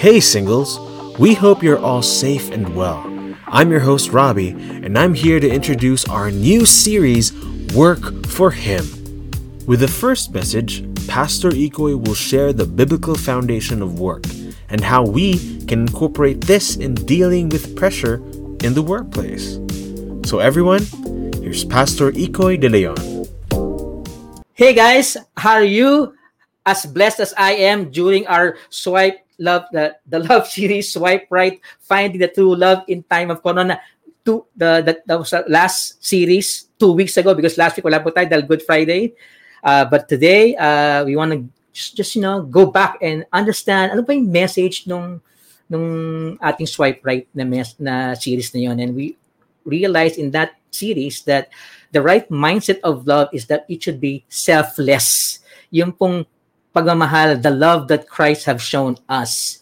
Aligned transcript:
Hey, 0.00 0.18
singles! 0.20 0.80
We 1.18 1.34
hope 1.34 1.62
you're 1.62 1.78
all 1.78 2.00
safe 2.00 2.50
and 2.52 2.74
well. 2.74 3.04
I'm 3.46 3.70
your 3.70 3.80
host, 3.80 4.12
Robbie, 4.12 4.48
and 4.48 4.98
I'm 4.98 5.12
here 5.12 5.38
to 5.38 5.46
introduce 5.46 6.06
our 6.06 6.30
new 6.30 6.64
series, 6.64 7.34
Work 7.74 8.26
for 8.26 8.50
Him. 8.50 8.86
With 9.66 9.80
the 9.80 9.88
first 9.88 10.32
message, 10.32 10.88
Pastor 11.06 11.50
Ikoi 11.50 12.02
will 12.02 12.14
share 12.14 12.54
the 12.54 12.64
biblical 12.64 13.14
foundation 13.14 13.82
of 13.82 14.00
work 14.00 14.24
and 14.70 14.80
how 14.80 15.04
we 15.04 15.36
can 15.66 15.80
incorporate 15.80 16.40
this 16.40 16.76
in 16.76 16.94
dealing 16.94 17.50
with 17.50 17.76
pressure 17.76 18.24
in 18.64 18.72
the 18.72 18.82
workplace. 18.82 19.60
So, 20.24 20.38
everyone, 20.38 20.86
here's 21.42 21.62
Pastor 21.66 22.10
Ikoi 22.12 22.58
De 22.58 22.70
Leon. 22.70 22.96
Hey 24.54 24.72
guys, 24.72 25.18
how 25.36 25.52
are 25.52 25.62
you? 25.62 26.14
As 26.64 26.86
blessed 26.86 27.20
as 27.20 27.34
I 27.36 27.52
am 27.52 27.90
during 27.90 28.26
our 28.28 28.56
swipe 28.70 29.26
love 29.40 29.64
the, 29.72 29.96
the 30.06 30.20
love 30.28 30.46
series 30.46 30.92
swipe 30.92 31.26
right 31.32 31.58
finding 31.80 32.20
the 32.20 32.28
true 32.28 32.54
love 32.54 32.84
in 32.86 33.02
time 33.08 33.32
of 33.32 33.42
corona 33.42 33.80
two 34.24 34.46
the, 34.56 34.82
the 34.84 34.92
that 35.06 35.18
was 35.18 35.30
the 35.32 35.44
last 35.48 35.98
series 36.04 36.68
two 36.78 36.92
weeks 36.92 37.16
ago 37.16 37.34
because 37.34 37.56
last 37.58 37.76
week 37.76 37.84
wala 37.84 38.00
po 38.00 38.12
tayo 38.12 38.28
dahil 38.28 38.46
Good 38.46 38.64
Friday. 38.64 39.12
Uh, 39.60 39.84
but 39.84 40.08
today 40.08 40.56
uh, 40.56 41.04
we 41.04 41.16
want 41.16 41.32
to 41.36 41.44
just, 41.72 41.96
just 41.96 42.12
you 42.16 42.24
know 42.24 42.40
go 42.44 42.68
back 42.68 42.96
and 43.04 43.28
understand 43.32 43.92
ano 43.92 44.00
pa 44.04 44.16
yung 44.16 44.28
message 44.28 44.88
nung 44.88 45.20
nung 45.68 45.86
ating 46.40 46.66
swipe 46.66 47.04
right 47.04 47.28
na 47.36 47.44
mes, 47.44 47.76
na 47.76 48.16
series 48.16 48.50
na 48.56 48.60
yon 48.72 48.80
and 48.80 48.96
we 48.96 49.14
realized 49.68 50.16
in 50.16 50.32
that 50.32 50.56
series 50.72 51.22
that 51.28 51.52
the 51.92 52.00
right 52.00 52.26
mindset 52.32 52.80
of 52.82 53.04
love 53.04 53.28
is 53.36 53.46
that 53.46 53.68
it 53.68 53.82
should 53.84 54.00
be 54.00 54.24
selfless. 54.32 55.38
Yung 55.70 55.92
pong 55.92 56.26
pagmamahal, 56.74 57.42
the 57.42 57.50
love 57.50 57.88
that 57.88 58.08
Christ 58.08 58.44
have 58.44 58.62
shown 58.62 58.96
us. 59.08 59.58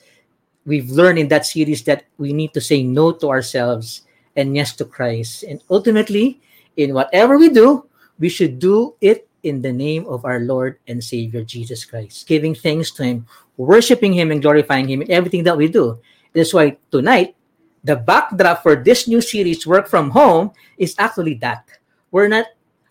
We've 0.67 0.91
learned 0.91 1.19
in 1.19 1.29
that 1.29 1.47
series 1.47 1.83
that 1.85 2.05
we 2.19 2.33
need 2.33 2.53
to 2.55 2.61
say 2.61 2.83
no 2.83 3.13
to 3.13 3.29
ourselves 3.31 4.03
and 4.37 4.55
yes 4.55 4.77
to 4.77 4.85
Christ. 4.85 5.43
And 5.45 5.63
ultimately, 5.71 6.41
in 6.77 6.95
whatever 6.95 7.39
we 7.39 7.49
do, 7.49 7.89
we 8.19 8.29
should 8.29 8.59
do 8.59 8.95
it 9.01 9.29
in 9.43 9.63
the 9.63 9.73
name 9.73 10.07
of 10.07 10.25
our 10.25 10.41
Lord 10.41 10.79
and 10.87 11.03
Savior 11.03 11.43
Jesus 11.45 11.85
Christ, 11.85 12.27
giving 12.27 12.55
thanks 12.55 12.91
to 12.93 13.05
Him, 13.05 13.27
worshiping 13.57 14.13
Him, 14.13 14.31
and 14.31 14.43
glorifying 14.43 14.89
Him 14.89 15.03
in 15.03 15.11
everything 15.11 15.45
that 15.45 15.57
we 15.57 15.69
do. 15.69 15.99
That's 16.33 16.53
why 16.53 16.77
tonight, 16.91 17.35
the 17.85 17.97
backdrop 17.97 18.63
for 18.63 18.77
this 18.77 19.09
new 19.09 19.21
series, 19.21 19.67
Work 19.67 19.89
from 19.89 20.11
Home, 20.11 20.53
is 20.77 20.95
actually 20.99 21.35
that. 21.41 21.65
We're 22.11 22.29
not 22.29 22.47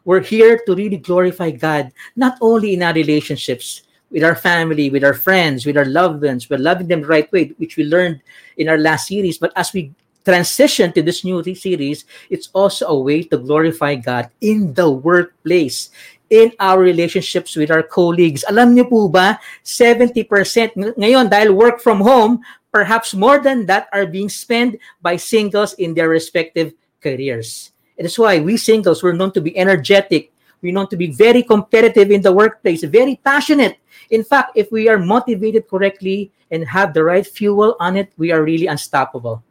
we're 0.08 0.24
here 0.24 0.64
to 0.66 0.74
really 0.74 1.04
glorify 1.04 1.52
God, 1.52 1.92
not 2.16 2.38
only 2.40 2.74
in 2.76 2.82
our 2.82 2.94
relationships, 2.94 3.84
with 4.12 4.24
our 4.24 4.36
family, 4.36 4.90
with 4.90 5.04
our 5.04 5.14
friends, 5.14 5.66
with 5.66 5.78
our 5.78 5.86
loved 5.86 6.24
ones. 6.24 6.50
We're 6.50 6.58
loving 6.58 6.88
them 6.88 7.02
the 7.02 7.08
right 7.08 7.32
way, 7.32 7.54
which 7.58 7.78
we 7.78 7.84
learned 7.84 8.22
in 8.58 8.70
our 8.70 8.78
last 8.78 9.08
series. 9.08 9.38
But 9.38 9.52
as 9.56 9.74
we 9.74 9.94
transition 10.24 10.92
to 10.92 11.02
this 11.02 11.24
new 11.24 11.40
series, 11.56 12.04
it's 12.30 12.50
also 12.52 12.88
a 12.88 13.00
way 13.00 13.24
to 13.24 13.38
glorify 13.38 13.96
God 13.96 14.30
in 14.42 14.74
the 14.74 14.92
workplace, 14.92 15.90
in 16.30 16.52
our 16.60 16.80
relationships 16.80 17.56
with 17.56 17.72
our 17.72 17.84
colleagues. 17.84 18.44
Alam 18.52 18.76
niyo 18.76 18.92
po 18.92 19.08
ba, 19.08 19.40
70% 19.64 20.28
ngayon 21.00 21.32
dahil 21.32 21.56
work 21.56 21.80
from 21.80 22.04
home, 22.04 22.44
perhaps 22.72 23.16
more 23.16 23.40
than 23.40 23.66
that 23.72 23.88
are 23.96 24.06
being 24.06 24.28
spent 24.28 24.76
by 25.00 25.16
singles 25.16 25.74
in 25.80 25.96
their 25.96 26.12
respective 26.12 26.76
careers. 27.00 27.72
And 27.96 28.04
that's 28.04 28.20
why 28.20 28.44
we 28.44 28.60
singles, 28.60 29.02
we're 29.02 29.16
known 29.16 29.32
to 29.32 29.42
be 29.42 29.56
energetic, 29.56 30.36
we're 30.62 30.76
known 30.76 30.92
to 30.92 31.00
be 31.00 31.08
very 31.08 31.42
competitive 31.42 32.12
in 32.12 32.22
the 32.22 32.36
workplace, 32.36 32.84
very 32.84 33.16
passionate, 33.24 33.80
in 34.10 34.24
fact, 34.24 34.52
if 34.56 34.72
we 34.72 34.88
are 34.90 34.98
motivated 34.98 35.68
correctly 35.68 36.32
and 36.52 36.68
have 36.68 36.94
the 36.94 37.04
right 37.04 37.26
fuel 37.26 37.76
on 37.80 37.98
it, 37.98 38.12
we 38.18 38.32
are 38.32 38.44
really 38.44 38.68
unstoppable. 38.68 39.44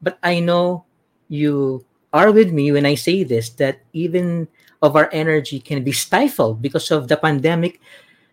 But 0.00 0.18
I 0.22 0.40
know 0.40 0.84
you 1.28 1.84
are 2.12 2.30
with 2.30 2.52
me 2.52 2.72
when 2.72 2.84
I 2.84 2.94
say 2.94 3.24
this 3.24 3.50
that 3.56 3.80
even 3.92 4.48
of 4.82 4.96
our 4.96 5.08
energy 5.12 5.60
can 5.60 5.82
be 5.82 5.92
stifled 5.92 6.60
because 6.60 6.90
of 6.90 7.08
the 7.08 7.16
pandemic. 7.16 7.80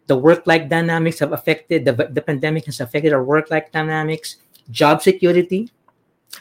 The 0.07 0.17
work-life 0.17 0.67
dynamics 0.67 1.19
have 1.19 1.31
affected 1.31 1.85
the, 1.85 1.93
the 1.93 2.21
pandemic 2.21 2.65
has 2.65 2.81
affected 2.81 3.13
our 3.13 3.23
work-life 3.23 3.71
dynamics, 3.71 4.37
job 4.71 5.03
security, 5.03 5.69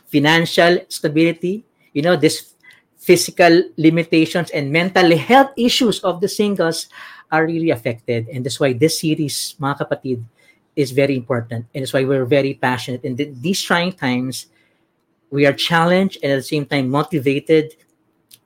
financial 0.06 0.80
stability. 0.88 1.66
You 1.92 2.02
know, 2.02 2.16
this 2.16 2.54
physical 2.96 3.62
limitations 3.76 4.50
and 4.50 4.72
mental 4.72 5.16
health 5.16 5.50
issues 5.56 6.00
of 6.00 6.20
the 6.20 6.28
singles 6.28 6.88
are 7.30 7.46
really 7.46 7.70
affected. 7.70 8.28
And 8.28 8.44
that's 8.44 8.60
why 8.60 8.72
this 8.72 9.00
series, 9.00 9.54
mga 9.60 9.84
kapatid, 9.84 10.24
is 10.76 10.90
very 10.92 11.16
important. 11.16 11.66
And 11.74 11.82
that's 11.82 11.92
why 11.92 12.04
we're 12.04 12.24
very 12.24 12.54
passionate. 12.54 13.04
In 13.04 13.16
th- 13.16 13.34
these 13.40 13.62
trying 13.62 13.92
times, 13.92 14.46
we 15.30 15.44
are 15.44 15.52
challenged 15.52 16.18
and 16.22 16.32
at 16.32 16.36
the 16.36 16.48
same 16.48 16.64
time 16.64 16.88
motivated 16.88 17.76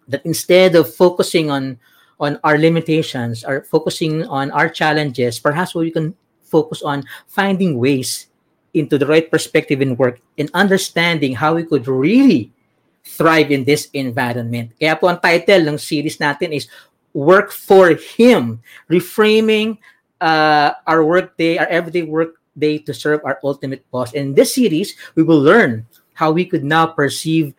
that 0.08 0.24
instead 0.26 0.74
of 0.74 0.92
focusing 0.92 1.50
on 1.50 1.78
on 2.18 2.38
our 2.44 2.56
limitations 2.56 3.42
or 3.42 3.66
focusing 3.66 4.22
on 4.30 4.50
our 4.52 4.68
challenges, 4.70 5.42
perhaps 5.42 5.74
we 5.74 5.90
can 5.90 6.14
focus 6.42 6.82
on 6.82 7.02
finding 7.26 7.78
ways 7.78 8.30
into 8.74 8.96
the 8.96 9.06
right 9.06 9.30
perspective 9.30 9.82
in 9.82 9.96
work 9.96 10.20
and 10.38 10.48
understanding 10.54 11.34
how 11.34 11.54
we 11.54 11.64
could 11.64 11.88
really 11.88 12.52
thrive 13.04 13.50
in 13.50 13.64
this 13.64 13.90
environment. 13.92 14.70
Kaya 14.78 14.94
po 14.94 15.10
ang 15.10 15.18
title 15.18 15.66
ng 15.74 15.78
series 15.78 16.22
natin 16.22 16.54
is 16.54 16.70
work 17.14 17.52
for 17.52 17.94
Him, 17.94 18.60
reframing 18.90 19.78
uh, 20.20 20.72
our 20.86 21.04
work 21.04 21.36
day, 21.36 21.58
our 21.58 21.66
everyday 21.66 22.02
work 22.02 22.40
day 22.56 22.78
to 22.78 22.92
serve 22.92 23.20
our 23.24 23.38
ultimate 23.44 23.84
boss. 23.90 24.12
In 24.12 24.34
this 24.34 24.54
series, 24.54 24.94
we 25.14 25.22
will 25.22 25.40
learn 25.40 25.86
how 26.14 26.32
we 26.32 26.44
could 26.44 26.64
now 26.64 26.86
perceive 26.86 27.54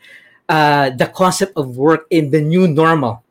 uh, 0.50 0.90
the 0.92 1.08
concept 1.08 1.53
of 1.58 1.78
work 1.78 2.06
in 2.09 2.30
the 2.30 2.42
new 2.42 2.68
normal 2.68 3.24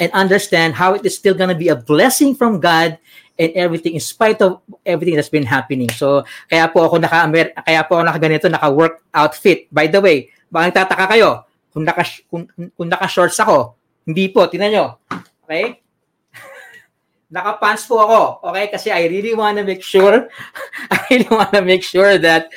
and 0.00 0.12
understand 0.12 0.74
how 0.74 0.94
it 0.94 1.04
is 1.04 1.16
still 1.16 1.34
going 1.34 1.50
to 1.50 1.58
be 1.58 1.68
a 1.68 1.76
blessing 1.76 2.34
from 2.34 2.60
God 2.60 2.98
and 3.38 3.50
everything 3.54 3.94
in 3.94 4.02
spite 4.02 4.42
of 4.42 4.62
everything 4.86 5.14
that's 5.14 5.30
been 5.30 5.46
happening. 5.46 5.90
So, 5.90 6.24
kaya 6.50 6.70
po 6.70 6.86
ako 6.86 6.98
naka 6.98 7.30
kaya 7.66 7.82
po 7.86 7.98
ako 7.98 8.02
nakaganito, 8.06 8.50
naka-work 8.50 9.02
outfit. 9.14 9.70
By 9.70 9.86
the 9.86 10.02
way, 10.02 10.30
baka 10.50 10.70
nagtataka 10.70 11.04
kayo 11.14 11.46
kung 11.70 11.84
naka 11.86 12.02
kung, 12.30 12.46
kung 12.50 12.88
naka-shorts 12.90 13.38
ako. 13.38 13.78
Hindi 14.08 14.32
po, 14.32 14.48
tingnan. 14.48 14.98
Okay? 15.48 15.80
Naka-pants 17.32 17.88
po 17.88 18.04
ako. 18.04 18.52
Okay? 18.52 18.68
Kasi 18.68 18.92
I 18.92 19.08
really 19.08 19.32
want 19.32 19.56
to 19.56 19.64
make 19.64 19.82
sure, 19.82 20.28
I 20.92 21.00
really 21.10 21.32
want 21.32 21.56
to 21.56 21.64
make 21.64 21.82
sure 21.82 22.20
that 22.20 22.52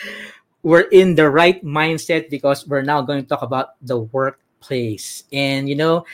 we're 0.64 0.92
in 0.92 1.16
the 1.16 1.30
right 1.30 1.64
mindset 1.64 2.30
because 2.30 2.68
we're 2.68 2.84
now 2.84 3.02
going 3.02 3.24
to 3.24 3.28
talk 3.28 3.42
about 3.42 3.80
the 3.82 3.98
workplace. 3.98 5.24
And, 5.32 5.68
you 5.68 5.76
know, 5.76 6.06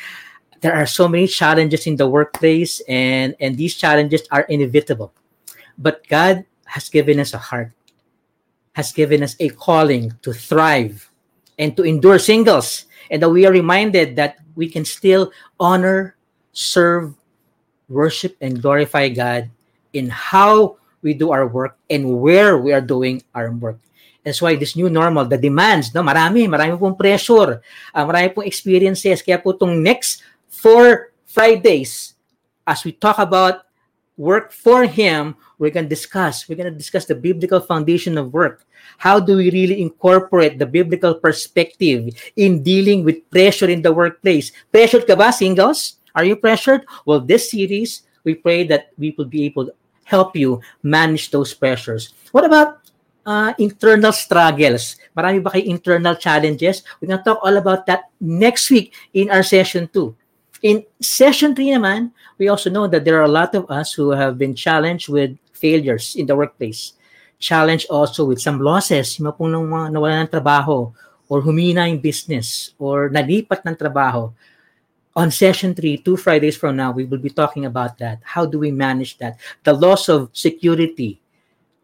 there 0.61 0.73
are 0.73 0.85
so 0.85 1.07
many 1.07 1.27
challenges 1.27 1.87
in 1.87 1.95
the 1.95 2.07
workplace 2.07 2.79
and, 2.87 3.35
and 3.39 3.57
these 3.57 3.75
challenges 3.75 4.21
are 4.31 4.43
inevitable. 4.43 5.13
But 5.77 6.07
God 6.07 6.45
has 6.65 6.89
given 6.89 7.19
us 7.19 7.33
a 7.33 7.37
heart, 7.37 7.71
has 8.73 8.91
given 8.91 9.23
us 9.23 9.35
a 9.39 9.49
calling 9.49 10.13
to 10.21 10.33
thrive 10.33 11.09
and 11.57 11.75
to 11.77 11.83
endure 11.83 12.19
singles. 12.19 12.85
And 13.09 13.23
that 13.23 13.29
we 13.29 13.45
are 13.45 13.51
reminded 13.51 14.17
that 14.17 14.37
we 14.55 14.67
can 14.67 14.83
still 14.83 15.31
honor 15.59 16.16
serve, 16.57 17.13
worship, 17.85 18.33
and 18.41 18.57
glorify 18.57 19.13
God 19.13 19.53
in 19.93 20.09
how 20.09 20.81
we 21.05 21.13
do 21.13 21.29
our 21.29 21.45
work 21.45 21.77
and 21.89 22.17
where 22.17 22.57
we 22.57 22.73
are 22.73 22.81
doing 22.81 23.21
our 23.37 23.53
work. 23.53 23.77
That's 24.25 24.41
why 24.41 24.57
this 24.57 24.75
new 24.75 24.89
normal, 24.89 25.23
the 25.23 25.37
demands, 25.37 25.93
no, 25.93 26.01
marami, 26.01 26.49
marami 26.49 26.75
pong 26.75 26.97
pressure, 26.97 27.61
uh, 27.93 28.03
marami 28.03 28.33
pong 28.33 28.49
experiences. 28.49 29.21
Kaya 29.21 29.39
po 29.39 29.53
itong 29.53 29.79
next 29.79 30.25
four 30.49 31.13
Fridays, 31.23 32.17
as 32.65 32.83
we 32.83 32.91
talk 32.91 33.21
about 33.21 33.69
work 34.17 34.51
for 34.51 34.83
Him, 34.83 35.37
we're 35.61 35.71
going 35.71 35.85
to 35.85 35.93
discuss, 35.93 36.49
we're 36.49 36.57
going 36.57 36.73
to 36.73 36.75
discuss 36.75 37.05
the 37.05 37.15
biblical 37.15 37.61
foundation 37.61 38.17
of 38.17 38.33
work. 38.33 38.65
How 38.97 39.21
do 39.21 39.37
we 39.37 39.53
really 39.53 39.79
incorporate 39.79 40.57
the 40.57 40.65
biblical 40.65 41.15
perspective 41.15 42.09
in 42.35 42.63
dealing 42.63 43.05
with 43.05 43.29
pressure 43.29 43.69
in 43.69 43.85
the 43.85 43.93
workplace? 43.93 44.51
Pressure 44.73 45.05
ka 45.05 45.15
ba, 45.15 45.31
singles? 45.31 45.96
Are 46.17 46.25
you 46.25 46.33
pressured? 46.33 46.81
Well, 47.05 47.21
this 47.21 47.53
series, 47.53 48.01
we 48.25 48.33
pray 48.33 48.65
that 48.73 48.89
we 48.97 49.13
will 49.13 49.29
be 49.29 49.45
able 49.45 49.69
to 49.69 49.73
help 50.09 50.33
you 50.33 50.65
manage 50.81 51.29
those 51.29 51.53
pressures. 51.53 52.17
What 52.33 52.41
about 52.41 52.81
uh, 53.21 53.53
internal 53.61 54.09
struggles? 54.09 54.97
Marami 55.13 55.45
ba 55.45 55.53
kayo 55.53 55.69
internal 55.69 56.17
challenges? 56.17 56.81
We're 56.97 57.13
to 57.13 57.21
talk 57.21 57.37
all 57.45 57.53
about 57.61 57.85
that 57.85 58.09
next 58.17 58.65
week 58.73 58.97
in 59.13 59.29
our 59.29 59.45
session 59.45 59.85
2. 59.93 60.65
In 60.65 60.81
session 60.97 61.53
3 61.53 61.77
naman, 61.77 62.09
we 62.41 62.49
also 62.49 62.73
know 62.73 62.89
that 62.89 63.05
there 63.05 63.21
are 63.21 63.29
a 63.29 63.37
lot 63.37 63.53
of 63.53 63.69
us 63.69 63.93
who 63.93 64.09
have 64.09 64.41
been 64.41 64.57
challenged 64.57 65.13
with 65.13 65.37
failures 65.53 66.17
in 66.17 66.25
the 66.25 66.33
workplace. 66.33 66.97
Challenged 67.37 67.93
also 67.93 68.25
with 68.25 68.41
some 68.41 68.57
losses, 68.57 69.21
yung 69.21 69.29
pong 69.37 69.53
nawala 69.53 70.25
ng 70.25 70.33
trabaho 70.33 70.89
or 71.29 71.45
humina 71.45 71.85
yung 71.85 72.01
business 72.01 72.73
or 72.81 73.13
nalipat 73.13 73.61
ng 73.61 73.77
trabaho 73.77 74.33
on 75.17 75.33
session 75.33 75.73
three, 75.73 75.97
two 75.97 76.15
Fridays 76.15 76.55
from 76.55 76.77
now, 76.77 76.93
we 76.93 77.03
will 77.03 77.17
be 77.17 77.33
talking 77.33 77.65
about 77.65 77.97
that. 77.97 78.21
How 78.21 78.45
do 78.45 78.61
we 78.61 78.69
manage 78.69 79.17
that? 79.17 79.41
The 79.65 79.73
loss 79.73 80.09
of 80.09 80.29
security, 80.31 81.19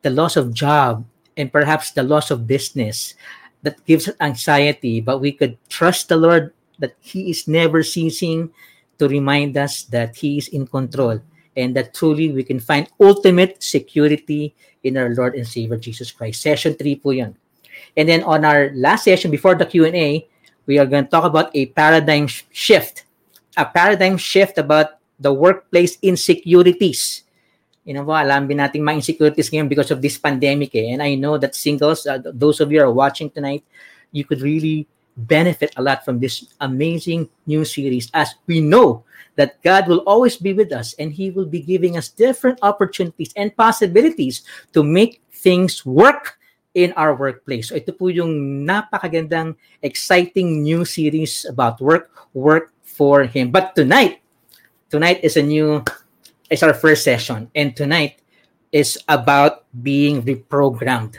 the 0.03 0.13
loss 0.13 0.38
of 0.38 0.53
job, 0.53 1.03
and 1.35 1.51
perhaps 1.51 1.91
the 1.91 2.06
loss 2.06 2.30
of 2.30 2.45
business 2.45 3.15
that 3.63 3.83
gives 3.85 4.07
anxiety, 4.21 5.01
but 5.01 5.18
we 5.18 5.31
could 5.31 5.57
trust 5.68 6.09
the 6.09 6.15
Lord 6.15 6.53
that 6.77 6.94
He 7.01 7.31
is 7.31 7.47
never 7.47 7.81
ceasing 7.81 8.53
to 9.00 9.09
remind 9.09 9.57
us 9.57 9.81
that 9.89 10.15
He 10.15 10.38
is 10.38 10.47
in 10.50 10.68
control 10.68 11.19
and 11.57 11.75
that 11.75 11.95
truly 11.95 12.30
we 12.30 12.44
can 12.44 12.59
find 12.59 12.85
ultimate 13.01 13.63
security 13.63 14.53
in 14.83 14.95
our 14.95 15.09
Lord 15.09 15.33
and 15.33 15.47
Savior 15.47 15.77
Jesus 15.77 16.12
Christ. 16.12 16.41
Session 16.41 16.75
3 16.75 16.95
po 16.97 17.09
yun. 17.09 17.35
And 17.97 18.07
then 18.07 18.21
on 18.24 18.45
our 18.45 18.69
last 18.75 19.06
session 19.06 19.31
before 19.31 19.56
the 19.56 19.65
Q&A, 19.65 20.27
we 20.65 20.77
are 20.77 20.85
going 20.85 21.06
to 21.06 21.09
talk 21.09 21.25
about 21.25 21.50
a 21.56 21.68
paradigm 21.68 22.27
shift. 22.27 23.02
A 23.57 23.65
paradigm 23.65 24.17
shift 24.17 24.57
about 24.57 24.97
the 25.19 25.33
workplace 25.33 25.97
insecurities. 26.01 27.23
You 27.83 27.94
know, 27.94 28.07
alam 28.07 28.47
din 28.47 28.57
natin 28.63 28.81
mga 28.81 29.03
insecurities 29.03 29.51
ngayon 29.51 29.67
because 29.67 29.91
of 29.91 30.01
this 30.01 30.17
pandemic 30.17 30.71
eh. 30.75 30.95
And 30.95 31.03
I 31.03 31.15
know 31.15 31.38
that 31.38 31.53
singles, 31.53 32.07
uh, 32.07 32.19
those 32.23 32.63
of 32.63 32.71
you 32.71 32.79
are 32.81 32.91
watching 32.91 33.29
tonight, 33.29 33.63
you 34.11 34.23
could 34.23 34.41
really 34.41 34.88
benefit 35.17 35.73
a 35.77 35.83
lot 35.83 36.05
from 36.05 36.17
this 36.19 36.47
amazing 36.61 37.29
new 37.45 37.65
series 37.65 38.09
as 38.13 38.33
we 38.47 38.61
know 38.61 39.03
that 39.35 39.61
God 39.61 39.88
will 39.88 40.01
always 40.09 40.38
be 40.38 40.53
with 40.53 40.71
us 40.71 40.94
and 40.97 41.13
He 41.13 41.29
will 41.29 41.45
be 41.45 41.61
giving 41.61 41.97
us 41.97 42.09
different 42.09 42.59
opportunities 42.61 43.33
and 43.35 43.56
possibilities 43.56 44.41
to 44.73 44.83
make 44.83 45.21
things 45.29 45.85
work 45.85 46.39
in 46.73 46.94
our 46.97 47.13
workplace. 47.13 47.69
So 47.69 47.77
ito 47.77 47.94
po 47.94 48.09
yung 48.09 48.65
napakagandang, 48.65 49.53
exciting 49.85 50.65
new 50.65 50.85
series 50.85 51.45
about 51.45 51.77
work, 51.81 52.09
work 52.33 52.72
for 52.94 53.25
Him. 53.25 53.50
But 53.50 53.74
tonight, 53.75 54.22
tonight 54.90 55.25
is 55.25 55.36
a 55.38 55.42
new 55.42 55.84
is 56.54 56.62
our 56.62 56.74
first 56.78 57.04
session. 57.04 57.50
And 57.57 57.75
tonight 57.75 58.22
is 58.72 58.98
about 59.10 59.66
being 59.81 60.22
reprogrammed. 60.22 61.18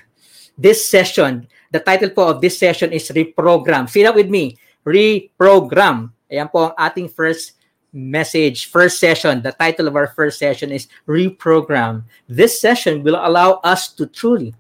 This 0.55 0.87
session, 0.87 1.51
the 1.75 1.83
title 1.83 2.11
po 2.11 2.31
of 2.31 2.41
this 2.41 2.55
session 2.55 2.95
is 2.95 3.11
Reprogram. 3.11 3.91
Say 3.91 4.07
that 4.07 4.15
with 4.15 4.31
me. 4.31 4.55
Reprogram. 4.87 6.15
Ayan 6.31 6.47
po 6.47 6.71
ang 6.71 6.79
ating 6.79 7.11
first 7.11 7.59
message, 7.91 8.71
first 8.71 9.03
session. 9.03 9.43
The 9.43 9.51
title 9.51 9.91
of 9.91 9.99
our 9.99 10.07
first 10.15 10.39
session 10.39 10.71
is 10.71 10.87
Reprogram. 11.11 12.07
This 12.31 12.63
session 12.63 13.03
will 13.03 13.19
allow 13.19 13.59
us 13.67 13.91
to 13.99 14.07
truly 14.07 14.55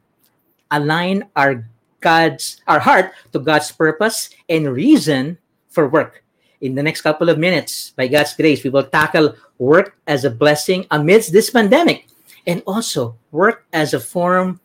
align 0.74 1.30
our 1.38 1.62
God's 2.02 2.60
our 2.66 2.82
heart 2.82 3.14
to 3.32 3.38
God's 3.38 3.70
purpose 3.72 4.28
and 4.50 4.68
reason 4.68 5.38
for 5.70 5.88
work 5.88 6.23
in 6.64 6.72
the 6.74 6.82
next 6.82 7.04
couple 7.04 7.28
of 7.28 7.36
minutes, 7.36 7.92
by 7.92 8.08
God's 8.08 8.32
grace, 8.32 8.64
we 8.64 8.72
will 8.72 8.88
tackle 8.88 9.36
work 9.60 10.00
as 10.08 10.24
a 10.24 10.32
blessing 10.32 10.88
amidst 10.90 11.30
this 11.30 11.52
pandemic 11.52 12.08
and 12.48 12.64
also 12.64 13.20
work 13.30 13.68
as 13.76 13.92
a 13.92 14.00
form 14.00 14.58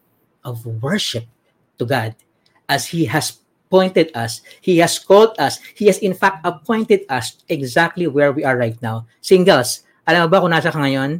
of 0.47 0.63
worship 0.79 1.27
to 1.77 1.83
God 1.83 2.15
as 2.71 2.87
He 2.87 3.03
has 3.11 3.43
pointed 3.67 4.15
us, 4.15 4.39
He 4.63 4.79
has 4.79 4.95
called 4.97 5.35
us, 5.35 5.59
He 5.75 5.91
has 5.91 5.99
in 5.99 6.15
fact 6.15 6.47
appointed 6.47 7.03
us 7.11 7.43
exactly 7.51 8.07
where 8.07 8.31
we 8.31 8.47
are 8.47 8.55
right 8.55 8.79
now. 8.79 9.03
Singles, 9.19 9.83
alam 10.07 10.25
mo 10.25 10.27
ba 10.31 10.39
kung 10.39 10.55
nasa 10.55 10.71
ka 10.71 10.79
ngayon? 10.79 11.19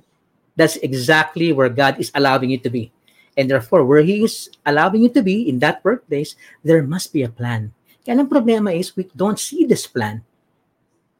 That's 0.56 0.80
exactly 0.80 1.52
where 1.52 1.70
God 1.70 2.00
is 2.00 2.10
allowing 2.16 2.56
you 2.56 2.60
to 2.64 2.72
be. 2.72 2.96
And 3.36 3.52
therefore, 3.52 3.84
where 3.84 4.04
He 4.04 4.24
is 4.24 4.48
allowing 4.64 5.04
you 5.04 5.12
to 5.12 5.24
be 5.24 5.44
in 5.44 5.60
that 5.60 5.84
workplace, 5.84 6.40
there 6.64 6.84
must 6.84 7.12
be 7.12 7.24
a 7.24 7.31
plan. 7.31 7.76
Kaya 8.08 8.16
ang 8.24 8.31
problema 8.31 8.72
is 8.72 8.96
we 8.96 9.12
don't 9.12 9.40
see 9.40 9.68
this 9.68 9.84
plan. 9.84 10.24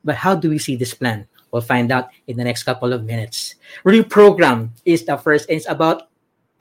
But 0.04 0.16
how 0.16 0.36
do 0.36 0.50
we 0.50 0.60
see 0.60 0.75
this 0.75 0.94
plan? 0.94 1.28
We'll 1.51 1.66
find 1.66 1.92
out 1.92 2.10
in 2.28 2.38
the 2.38 2.44
next 2.44 2.63
couple 2.63 2.94
of 2.94 3.04
minutes. 3.04 3.56
Reprogram 3.84 4.69
is 4.86 5.06
the 5.06 5.18
first, 5.18 5.50
and 5.50 5.57
it's 5.57 5.69
about 5.69 6.10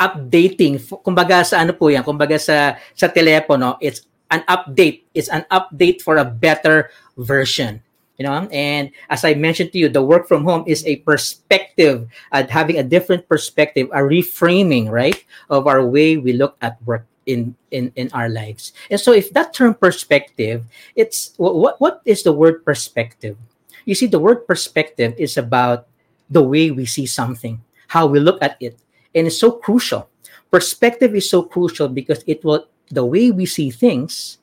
updating. 0.00 0.80
Kumbaga 1.04 1.44
sa 1.44 1.60
ano 1.60 1.72
po 1.76 1.88
yan, 1.88 2.02
kumbaga 2.02 2.40
sa, 2.40 2.78
sa 2.96 3.06
telepono, 3.08 3.76
it's 3.80 4.06
an 4.30 4.42
update. 4.48 5.04
It's 5.12 5.28
an 5.28 5.44
update 5.52 6.00
for 6.00 6.16
a 6.16 6.24
better 6.24 6.90
version. 7.16 7.82
You 8.18 8.26
know, 8.26 8.48
and 8.50 8.90
as 9.10 9.22
I 9.22 9.34
mentioned 9.38 9.70
to 9.72 9.78
you, 9.78 9.88
the 9.88 10.02
work 10.02 10.26
from 10.26 10.42
home 10.42 10.64
is 10.66 10.82
a 10.86 10.96
perspective, 11.06 12.10
at 12.32 12.50
having 12.50 12.78
a 12.78 12.82
different 12.82 13.28
perspective, 13.28 13.86
a 13.94 14.02
reframing, 14.02 14.90
right, 14.90 15.22
of 15.50 15.68
our 15.68 15.86
way 15.86 16.16
we 16.16 16.32
look 16.32 16.56
at 16.58 16.82
work 16.82 17.06
in 17.28 17.54
in 17.70 17.92
in 17.94 18.08
our 18.16 18.32
lives. 18.32 18.72
And 18.90 18.98
so 18.98 19.12
if 19.12 19.30
that 19.36 19.52
term 19.52 19.76
perspective 19.76 20.64
it's 20.96 21.36
what 21.36 21.76
what 21.78 22.00
is 22.08 22.24
the 22.24 22.32
word 22.32 22.64
perspective? 22.64 23.36
You 23.84 23.94
see 23.94 24.08
the 24.08 24.18
word 24.18 24.48
perspective 24.48 25.14
is 25.20 25.36
about 25.36 25.86
the 26.32 26.42
way 26.42 26.72
we 26.72 26.88
see 26.88 27.06
something 27.06 27.60
how 27.88 28.06
we 28.06 28.20
look 28.20 28.40
at 28.40 28.56
it. 28.60 28.78
And 29.14 29.26
it's 29.26 29.40
so 29.40 29.52
crucial. 29.52 30.08
Perspective 30.50 31.14
is 31.14 31.28
so 31.28 31.42
crucial 31.42 31.88
because 31.88 32.24
it 32.26 32.44
will 32.44 32.68
the 32.88 33.04
way 33.04 33.30
we 33.30 33.44
see 33.44 33.70
things 33.70 34.38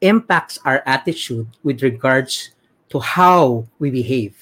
impacts 0.00 0.58
our 0.64 0.82
attitude 0.86 1.46
with 1.62 1.82
regards 1.82 2.50
to 2.90 2.98
how 2.98 3.66
we 3.78 3.90
behave 3.90 4.34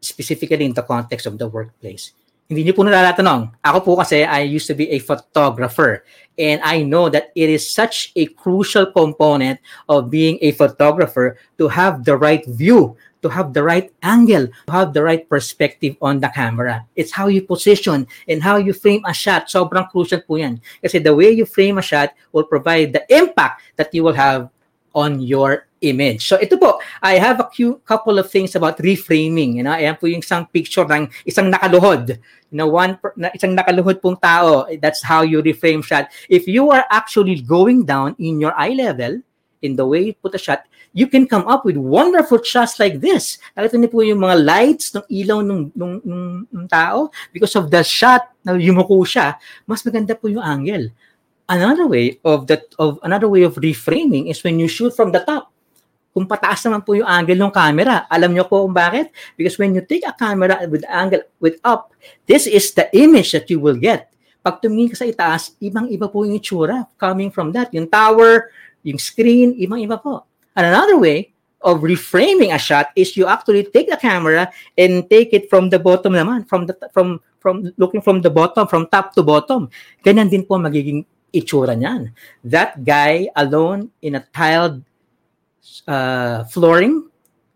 specifically 0.00 0.64
in 0.64 0.74
the 0.74 0.82
context 0.82 1.26
of 1.26 1.38
the 1.38 1.46
workplace 1.46 2.12
hindi 2.48 2.60
niyo 2.64 2.76
po 2.76 2.84
nalalatanong. 2.84 3.56
Ako 3.64 3.78
po 3.80 3.92
kasi, 3.96 4.20
I 4.24 4.44
used 4.44 4.68
to 4.68 4.76
be 4.76 4.90
a 4.92 5.00
photographer. 5.00 6.04
And 6.36 6.60
I 6.60 6.82
know 6.82 7.08
that 7.08 7.30
it 7.32 7.48
is 7.48 7.64
such 7.64 8.12
a 8.16 8.26
crucial 8.36 8.90
component 8.90 9.60
of 9.88 10.10
being 10.10 10.36
a 10.42 10.52
photographer 10.52 11.38
to 11.58 11.68
have 11.70 12.04
the 12.04 12.16
right 12.16 12.44
view, 12.44 12.96
to 13.22 13.28
have 13.30 13.54
the 13.54 13.62
right 13.62 13.88
angle, 14.02 14.50
to 14.66 14.72
have 14.72 14.92
the 14.92 15.02
right 15.02 15.24
perspective 15.28 15.96
on 16.02 16.20
the 16.20 16.28
camera. 16.28 16.84
It's 16.96 17.12
how 17.12 17.28
you 17.28 17.40
position 17.40 18.06
and 18.28 18.42
how 18.42 18.58
you 18.58 18.74
frame 18.74 19.06
a 19.06 19.14
shot. 19.14 19.48
Sobrang 19.48 19.88
crucial 19.88 20.20
po 20.20 20.36
yan. 20.36 20.60
Kasi 20.82 20.98
the 20.98 21.14
way 21.14 21.30
you 21.30 21.46
frame 21.46 21.78
a 21.78 21.86
shot 21.86 22.12
will 22.34 22.44
provide 22.44 22.92
the 22.92 23.06
impact 23.08 23.62
that 23.76 23.94
you 23.94 24.04
will 24.04 24.18
have 24.18 24.50
on 24.92 25.22
your 25.22 25.66
image. 25.84 26.24
So 26.24 26.40
ito 26.40 26.56
po, 26.56 26.80
I 27.04 27.20
have 27.20 27.44
a 27.44 27.48
few, 27.52 27.84
couple 27.84 28.16
of 28.16 28.32
things 28.32 28.56
about 28.56 28.80
reframing. 28.80 29.60
You 29.60 29.64
know, 29.68 29.76
ayan 29.76 30.00
po 30.00 30.08
yung 30.08 30.24
isang 30.24 30.48
picture 30.48 30.88
ng 30.88 31.12
isang 31.28 31.52
nakaluhod. 31.52 32.16
You 32.48 32.56
know, 32.56 32.72
one, 32.72 32.96
na, 33.14 33.28
isang 33.36 33.52
nakaluhod 33.52 34.00
pong 34.00 34.16
tao. 34.16 34.64
That's 34.80 35.04
how 35.04 35.22
you 35.22 35.44
reframe 35.44 35.84
shot. 35.84 36.08
If 36.32 36.48
you 36.48 36.72
are 36.72 36.88
actually 36.88 37.44
going 37.44 37.84
down 37.84 38.16
in 38.16 38.40
your 38.40 38.56
eye 38.56 38.72
level, 38.72 39.20
in 39.60 39.76
the 39.76 39.84
way 39.84 40.12
you 40.12 40.14
put 40.16 40.36
a 40.36 40.40
shot, 40.40 40.64
you 40.96 41.08
can 41.08 41.28
come 41.28 41.44
up 41.48 41.64
with 41.64 41.76
wonderful 41.76 42.40
shots 42.40 42.80
like 42.80 43.00
this. 43.00 43.40
Nakita 43.56 43.80
niyo 43.80 43.90
po 43.90 44.00
yung 44.04 44.20
mga 44.24 44.36
lights 44.40 44.94
ng 44.96 45.04
ilaw 45.08 45.38
ng, 45.44 45.60
ng, 45.72 45.94
ng, 46.04 46.24
ng 46.48 46.66
tao. 46.68 47.08
Because 47.32 47.56
of 47.56 47.68
the 47.68 47.82
shot 47.84 48.28
na 48.44 48.56
yumuko 48.56 49.02
siya, 49.04 49.36
mas 49.68 49.80
maganda 49.82 50.16
po 50.16 50.32
yung 50.32 50.44
angle 50.44 50.88
another 51.48 51.86
way 51.86 52.18
of 52.24 52.46
that 52.46 52.64
of 52.78 52.98
another 53.02 53.28
way 53.28 53.42
of 53.42 53.54
reframing 53.56 54.30
is 54.30 54.42
when 54.44 54.58
you 54.58 54.68
shoot 54.68 54.94
from 54.96 55.12
the 55.12 55.20
top. 55.20 55.52
Kung 56.14 56.30
pataas 56.30 56.62
naman 56.62 56.86
po 56.86 56.94
yung 56.94 57.10
angle 57.10 57.34
ng 57.34 57.50
camera, 57.50 58.06
alam 58.06 58.30
niyo 58.30 58.46
po 58.46 58.62
kung 58.62 58.70
bakit? 58.70 59.10
Because 59.34 59.58
when 59.58 59.74
you 59.74 59.82
take 59.82 60.06
a 60.06 60.14
camera 60.14 60.62
with 60.70 60.86
angle 60.86 61.26
with 61.42 61.58
up, 61.66 61.90
this 62.30 62.46
is 62.46 62.70
the 62.70 62.86
image 62.94 63.34
that 63.34 63.50
you 63.50 63.58
will 63.58 63.74
get. 63.74 64.14
Pag 64.38 64.62
tumingin 64.62 64.94
ka 64.94 65.02
sa 65.02 65.10
itaas, 65.10 65.58
ibang-iba 65.58 66.06
po 66.06 66.22
yung 66.22 66.38
itsura 66.38 66.86
coming 67.02 67.34
from 67.34 67.50
that. 67.50 67.74
Yung 67.74 67.90
tower, 67.90 68.54
yung 68.86 69.02
screen, 69.02 69.58
ibang-iba 69.58 69.98
po. 69.98 70.22
And 70.54 70.70
another 70.70 70.94
way 71.02 71.34
of 71.64 71.82
reframing 71.82 72.54
a 72.54 72.60
shot 72.62 72.94
is 72.94 73.16
you 73.18 73.26
actually 73.26 73.66
take 73.66 73.90
the 73.90 73.98
camera 73.98 74.52
and 74.78 75.10
take 75.10 75.34
it 75.34 75.50
from 75.50 75.66
the 75.66 75.82
bottom 75.82 76.14
naman, 76.14 76.46
from 76.46 76.70
the 76.70 76.78
from 76.94 77.18
from 77.42 77.74
looking 77.74 78.04
from 78.04 78.22
the 78.22 78.30
bottom, 78.30 78.70
from 78.70 78.86
top 78.86 79.16
to 79.18 79.26
bottom. 79.26 79.66
Ganyan 80.06 80.30
din 80.30 80.46
po 80.46 80.62
magiging 80.62 81.02
itsura 81.34 81.74
niyan. 81.74 82.14
That 82.46 82.78
guy 82.86 83.26
alone 83.34 83.90
in 83.98 84.14
a 84.14 84.22
tiled 84.30 84.84
uh, 85.86 86.44
flooring, 86.44 87.08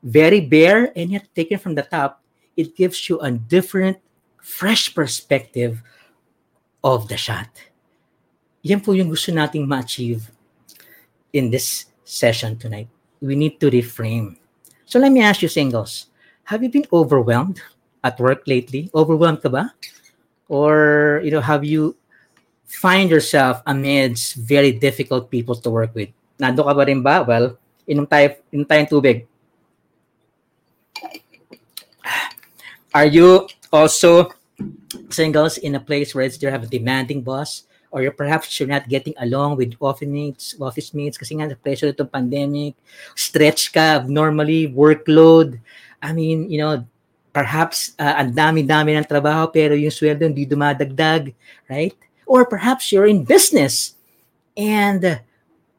very 0.03 0.41
bare, 0.41 0.93
and 0.97 1.11
yet 1.11 1.29
taken 1.35 1.59
from 1.59 1.75
the 1.75 1.83
top, 1.83 2.23
it 2.57 2.77
gives 2.77 3.09
you 3.09 3.19
a 3.21 3.31
different, 3.31 3.99
fresh 4.43 4.95
perspective 4.95 5.83
of 6.83 7.09
the 7.09 7.17
shot. 7.17 7.49
Yan 8.63 8.81
po 8.81 8.93
yung 8.93 9.09
gusto 9.09 9.33
nating 9.33 9.67
ma-achieve 9.67 10.31
in 11.33 11.51
this 11.51 11.87
session 12.05 12.57
tonight. 12.57 12.89
We 13.21 13.37
need 13.37 13.61
to 13.61 13.71
reframe. 13.71 14.37
So 14.87 14.99
let 14.99 15.13
me 15.13 15.21
ask 15.21 15.43
you 15.43 15.49
singles, 15.49 16.07
have 16.45 16.63
you 16.63 16.71
been 16.71 16.87
overwhelmed 16.93 17.61
at 18.03 18.19
work 18.19 18.43
lately? 18.47 18.91
Overwhelmed 18.95 19.43
ka 19.43 19.49
ba? 19.49 19.75
Or, 20.49 21.21
you 21.23 21.31
know, 21.31 21.45
have 21.45 21.65
you 21.65 21.99
find 22.69 23.11
yourself 23.11 23.63
amidst 23.67 24.37
very 24.37 24.73
difficult 24.73 25.31
people 25.31 25.57
to 25.57 25.71
work 25.71 25.95
with. 25.97 26.13
Nando 26.39 26.63
ka 26.63 26.75
ba 26.77 26.85
rin 26.85 27.03
ba? 27.03 27.25
Well, 27.27 27.57
inom 27.89 28.05
tayo, 28.05 28.37
inom 28.53 28.69
tayong 28.69 28.93
tubig. 28.93 29.25
Are 32.93 33.09
you 33.09 33.49
also 33.73 34.29
singles 35.09 35.57
in 35.59 35.75
a 35.77 35.81
place 35.81 36.15
where 36.15 36.29
you 36.29 36.49
have 36.53 36.65
a 36.65 36.71
demanding 36.71 37.25
boss? 37.25 37.65
Or 37.89 38.05
you're, 38.05 38.13
perhaps 38.13 38.53
you're 38.61 38.69
not 38.69 38.89
getting 38.89 39.17
along 39.17 39.57
with 39.57 39.73
office 39.81 40.09
mates, 40.09 40.53
office 40.61 40.93
mates 40.93 41.17
kasi 41.17 41.41
nga 41.41 41.49
the 41.49 41.57
pressure 41.57 41.89
itong 41.89 42.13
pandemic, 42.13 42.77
stretch 43.17 43.73
ka 43.73 44.05
normally, 44.05 44.69
workload. 44.69 45.57
I 46.05 46.13
mean, 46.13 46.53
you 46.53 46.61
know, 46.61 46.85
perhaps 47.33 47.97
uh, 47.97 48.21
ang 48.21 48.37
dami-dami 48.37 48.93
ng 48.93 49.09
trabaho 49.09 49.49
pero 49.49 49.73
yung 49.73 49.95
sweldo 49.95 50.29
hindi 50.29 50.45
dumadagdag, 50.45 51.33
right? 51.71 51.97
Or 52.29 52.45
perhaps 52.45 52.93
you're 52.93 53.09
in 53.09 53.25
business 53.25 53.97
and 54.53 55.23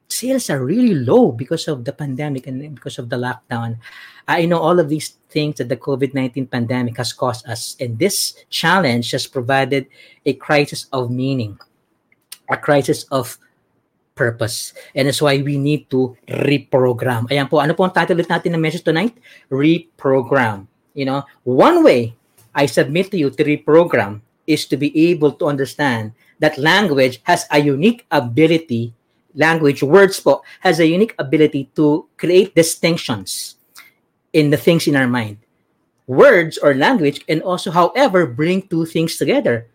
sales 0.09 0.49
are 0.49 0.65
really 0.65 0.97
low 0.97 1.31
because 1.31 1.69
of 1.69 1.85
the 1.85 1.93
pandemic 1.93 2.47
and 2.47 2.75
because 2.75 2.97
of 2.97 3.09
the 3.09 3.15
lockdown. 3.15 3.77
I 4.27 4.45
know 4.45 4.59
all 4.59 4.79
of 4.79 4.89
these 4.89 5.17
things 5.29 5.57
that 5.57 5.69
the 5.69 5.77
COVID 5.77 6.13
19 6.13 6.47
pandemic 6.47 6.97
has 6.97 7.13
caused 7.13 7.47
us, 7.47 7.77
and 7.79 7.97
this 7.97 8.33
challenge 8.49 9.11
has 9.11 9.25
provided 9.25 9.87
a 10.25 10.33
crisis 10.33 10.87
of 10.91 11.09
meaning, 11.09 11.57
a 12.49 12.57
crisis 12.57 13.05
of 13.13 13.37
purpose. 14.13 14.73
And 14.93 15.07
that's 15.07 15.21
why 15.21 15.39
we 15.39 15.55
need 15.55 15.87
to 15.95 16.17
reprogram. 16.27 17.31
Ayan 17.31 17.47
po, 17.47 17.63
ano 17.63 17.71
po 17.71 17.87
ang 17.87 17.95
title 17.95 18.19
natin 18.19 18.51
ng 18.51 18.61
message 18.61 18.83
tonight? 18.83 19.15
Reprogram. 19.47 20.67
You 20.91 21.07
know, 21.07 21.23
one 21.47 21.85
way 21.85 22.19
I 22.51 22.67
submit 22.67 23.15
to 23.15 23.17
you 23.17 23.31
to 23.31 23.41
reprogram 23.45 24.19
is 24.43 24.67
to 24.67 24.75
be 24.75 24.91
able 25.13 25.37
to 25.39 25.47
understand 25.47 26.11
that 26.43 26.59
language 26.59 27.21
has 27.23 27.47
a 27.53 27.61
unique 27.61 28.03
ability 28.11 28.91
language, 29.35 29.83
words 29.83 30.19
po, 30.19 30.41
has 30.61 30.79
a 30.79 30.87
unique 30.87 31.15
ability 31.19 31.69
to 31.75 32.07
create 32.17 32.55
distinctions 32.55 33.55
in 34.33 34.49
the 34.49 34.57
things 34.57 34.87
in 34.87 34.95
our 34.95 35.07
mind. 35.07 35.37
Words 36.07 36.57
or 36.57 36.73
language 36.73 37.25
can 37.25 37.41
also, 37.41 37.69
however, 37.71 38.25
bring 38.25 38.65
two 38.65 38.85
things 38.85 39.17
together. 39.17 39.69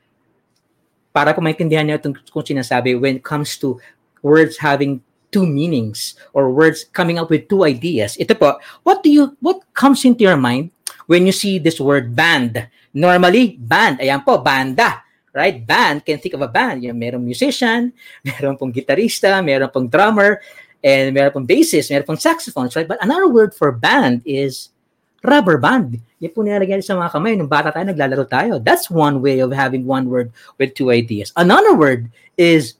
Para 1.14 1.30
po 1.30 1.38
maintindihan 1.38 1.87
niyo 1.87 2.02
itong 2.02 2.18
kung 2.34 2.42
sinasabi 2.42 2.99
when 2.99 3.23
it 3.23 3.25
comes 3.25 3.54
to 3.54 3.78
words 4.18 4.58
having 4.58 4.99
two 5.30 5.46
meanings 5.46 6.18
or 6.34 6.50
words 6.50 6.90
coming 6.90 7.23
up 7.23 7.30
with 7.30 7.46
two 7.46 7.62
ideas. 7.62 8.18
Ito 8.18 8.34
po, 8.34 8.58
what 8.82 9.06
do 9.06 9.11
you, 9.11 9.38
what 9.38 9.62
comes 9.78 10.02
into 10.02 10.26
your 10.26 10.38
mind 10.38 10.75
when 11.06 11.23
you 11.23 11.30
see 11.30 11.62
this 11.62 11.78
word 11.78 12.18
band? 12.18 12.66
Normally, 12.94 13.54
band, 13.58 14.02
ayan 14.02 14.26
po, 14.26 14.42
banda 14.42 15.03
right? 15.35 15.67
Band, 15.67 16.07
can 16.07 16.23
think 16.23 16.38
of 16.38 16.41
a 16.41 16.49
band. 16.49 16.87
You 16.87 16.95
know, 16.95 16.99
merong 16.99 17.26
musician, 17.26 17.93
meron 18.25 18.57
pong 18.57 18.73
gitarista, 18.73 19.43
meron 19.43 19.69
pong 19.69 19.91
drummer, 19.91 20.41
and 20.81 21.12
meron 21.12 21.35
pong 21.35 21.49
bassist, 21.50 21.91
meron 21.91 22.07
pong 22.07 22.23
saxophones, 22.23 22.79
right? 22.79 22.87
But 22.87 23.03
another 23.03 23.29
word 23.29 23.53
for 23.53 23.75
band 23.75 24.23
is 24.25 24.71
rubber 25.25 25.59
band. 25.59 25.99
Yan 26.21 26.31
po 26.31 26.45
nilalagyan 26.45 26.85
sa 26.85 26.95
mga 26.95 27.11
kamay. 27.11 27.35
Nung 27.35 27.50
bata 27.50 27.73
tayo, 27.75 27.88
naglalaro 27.88 28.29
tayo. 28.29 28.53
That's 28.62 28.93
one 28.93 29.19
way 29.19 29.41
of 29.41 29.50
having 29.50 29.88
one 29.88 30.07
word 30.07 30.31
with 30.61 30.76
two 30.79 30.93
ideas. 30.93 31.35
Another 31.35 31.75
word 31.75 32.12
is 32.37 32.76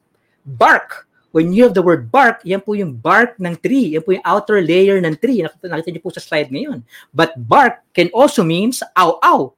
bark. 0.47 1.09
When 1.35 1.51
you 1.51 1.67
have 1.67 1.75
the 1.75 1.83
word 1.83 2.15
bark, 2.15 2.47
yan 2.47 2.63
po 2.63 2.79
yung 2.79 2.95
bark 2.95 3.43
ng 3.43 3.59
tree. 3.59 3.99
Yan 3.99 4.07
po 4.07 4.15
yung 4.15 4.23
outer 4.23 4.63
layer 4.63 5.03
ng 5.03 5.19
tree. 5.19 5.43
Nakita, 5.43 5.67
nakita 5.67 5.91
niyo 5.91 6.03
po 6.07 6.15
sa 6.15 6.23
slide 6.23 6.47
ngayon. 6.47 6.87
But 7.11 7.35
bark 7.35 7.83
can 7.91 8.07
also 8.15 8.47
means 8.47 8.87
ow-ow, 8.95 9.51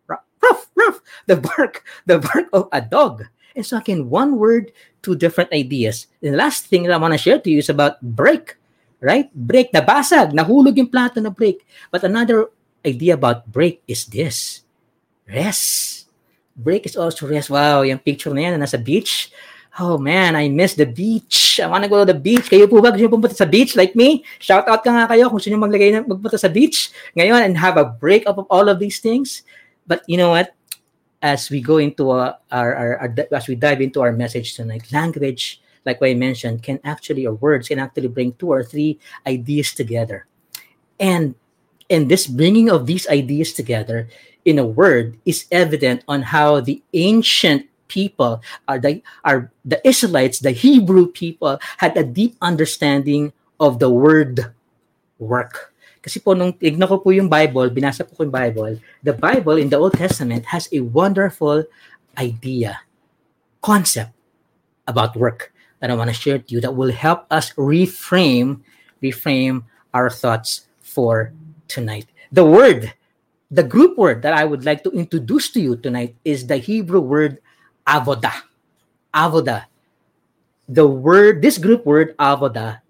ruff, 0.46 0.70
ruff, 0.78 0.96
the 1.26 1.36
bark, 1.36 1.82
the 2.06 2.22
bark 2.22 2.46
of 2.54 2.70
a 2.70 2.80
dog. 2.80 3.26
And 3.56 3.64
so 3.64 3.78
again, 3.78 4.08
one 4.12 4.36
word, 4.36 4.70
two 5.02 5.16
different 5.16 5.52
ideas. 5.52 6.06
And 6.22 6.34
the 6.34 6.38
last 6.38 6.66
thing 6.66 6.84
that 6.84 6.92
I 6.92 7.00
want 7.00 7.14
to 7.14 7.18
share 7.18 7.40
to 7.40 7.50
you 7.50 7.58
is 7.58 7.72
about 7.72 7.98
break, 8.04 8.56
right? 9.00 9.32
Break, 9.34 9.72
nabasag, 9.72 10.36
nahulog 10.36 10.76
yung 10.76 10.92
plato 10.92 11.20
na 11.20 11.30
break. 11.30 11.64
But 11.90 12.04
another 12.04 12.52
idea 12.84 13.14
about 13.14 13.48
break 13.50 13.82
is 13.88 14.04
this, 14.06 14.62
rest. 15.26 16.06
Break 16.56 16.86
is 16.86 16.96
also 16.96 17.26
rest. 17.26 17.50
Wow, 17.50 17.82
yung 17.82 17.98
picture 17.98 18.32
na 18.32 18.48
yan 18.48 18.52
na 18.60 18.64
nasa 18.68 18.80
beach. 18.80 19.32
Oh 19.76 20.00
man, 20.00 20.32
I 20.32 20.48
miss 20.48 20.72
the 20.72 20.88
beach. 20.88 21.60
I 21.60 21.68
wanna 21.68 21.88
go 21.88 22.00
to 22.00 22.08
the 22.08 22.16
beach. 22.16 22.48
Kayo 22.48 22.64
po 22.64 22.80
ba 22.80 22.88
gusto 22.88 23.12
pumunta 23.12 23.36
sa 23.36 23.44
beach 23.44 23.76
like 23.76 23.92
me? 23.92 24.24
Shout 24.40 24.64
out 24.64 24.80
ka 24.80 24.88
nga 24.88 25.04
kayo 25.04 25.28
kung 25.28 25.36
sino 25.36 25.60
maglagay 25.60 25.92
na 25.92 26.00
magpunta 26.00 26.40
sa 26.40 26.48
beach 26.48 26.88
ngayon 27.12 27.44
and 27.44 27.60
have 27.60 27.76
a 27.76 27.84
break 27.84 28.24
up 28.24 28.40
of 28.40 28.48
all 28.48 28.72
of 28.72 28.80
these 28.80 29.04
things. 29.04 29.44
But 29.86 30.02
you 30.06 30.16
know 30.16 30.30
what? 30.30 30.54
As 31.22 31.50
we 31.50 31.60
go 31.60 31.78
into 31.78 32.10
our, 32.10 32.38
our, 32.52 32.74
our, 32.74 32.98
our 32.98 33.14
as 33.32 33.48
we 33.48 33.54
dive 33.54 33.80
into 33.80 34.02
our 34.02 34.12
message 34.12 34.54
tonight, 34.54 34.92
language, 34.92 35.60
like 35.84 36.00
what 36.00 36.10
I 36.10 36.14
mentioned, 36.14 36.62
can 36.62 36.78
actually 36.84 37.26
or 37.26 37.34
words 37.34 37.68
can 37.68 37.78
actually 37.78 38.08
bring 38.08 38.34
two 38.34 38.52
or 38.52 38.62
three 38.62 38.98
ideas 39.26 39.72
together, 39.72 40.26
and 41.00 41.34
and 41.88 42.10
this 42.10 42.26
bringing 42.26 42.68
of 42.68 42.86
these 42.86 43.08
ideas 43.08 43.52
together 43.52 44.08
in 44.44 44.58
a 44.58 44.66
word 44.66 45.18
is 45.24 45.46
evident 45.50 46.04
on 46.06 46.22
how 46.22 46.60
the 46.60 46.82
ancient 46.94 47.66
people 47.88 48.42
are 48.68 48.78
the 48.78 49.02
are 49.24 49.50
the 49.64 49.80
Israelites, 49.86 50.40
the 50.40 50.52
Hebrew 50.52 51.06
people, 51.06 51.58
had 51.78 51.96
a 51.96 52.04
deep 52.04 52.36
understanding 52.42 53.32
of 53.58 53.78
the 53.78 53.90
word 53.90 54.52
work. 55.18 55.72
Kasi 56.06 56.22
po 56.22 56.38
nung 56.38 56.54
tignan 56.54 56.86
ko 56.86 57.02
po 57.02 57.10
yung 57.10 57.26
Bible, 57.26 57.66
binasa 57.74 58.06
po 58.06 58.14
ko 58.14 58.22
yung 58.22 58.30
Bible, 58.30 58.78
the 59.02 59.10
Bible 59.10 59.58
in 59.58 59.66
the 59.66 59.74
Old 59.74 59.98
Testament 59.98 60.54
has 60.54 60.70
a 60.70 60.78
wonderful 60.78 61.66
idea, 62.14 62.86
concept 63.58 64.14
about 64.86 65.18
work 65.18 65.50
that 65.82 65.90
I 65.90 65.98
want 65.98 66.06
to 66.06 66.14
share 66.14 66.38
to 66.38 66.46
you 66.46 66.62
that 66.62 66.78
will 66.78 66.94
help 66.94 67.26
us 67.26 67.50
reframe 67.58 68.62
reframe 69.02 69.66
our 69.90 70.06
thoughts 70.06 70.70
for 70.78 71.34
tonight. 71.66 72.06
The 72.30 72.46
word, 72.46 72.94
the 73.50 73.66
group 73.66 73.98
word 73.98 74.22
that 74.22 74.32
I 74.32 74.46
would 74.46 74.64
like 74.64 74.86
to 74.86 74.94
introduce 74.94 75.50
to 75.58 75.60
you 75.60 75.74
tonight 75.74 76.14
is 76.22 76.46
the 76.46 76.62
Hebrew 76.62 77.02
word 77.02 77.42
avoda. 77.82 78.46
Avoda. 79.10 79.66
The 80.70 80.86
word, 80.86 81.42
this 81.42 81.58
group 81.58 81.86
word 81.86 82.16
avoda, 82.16 82.86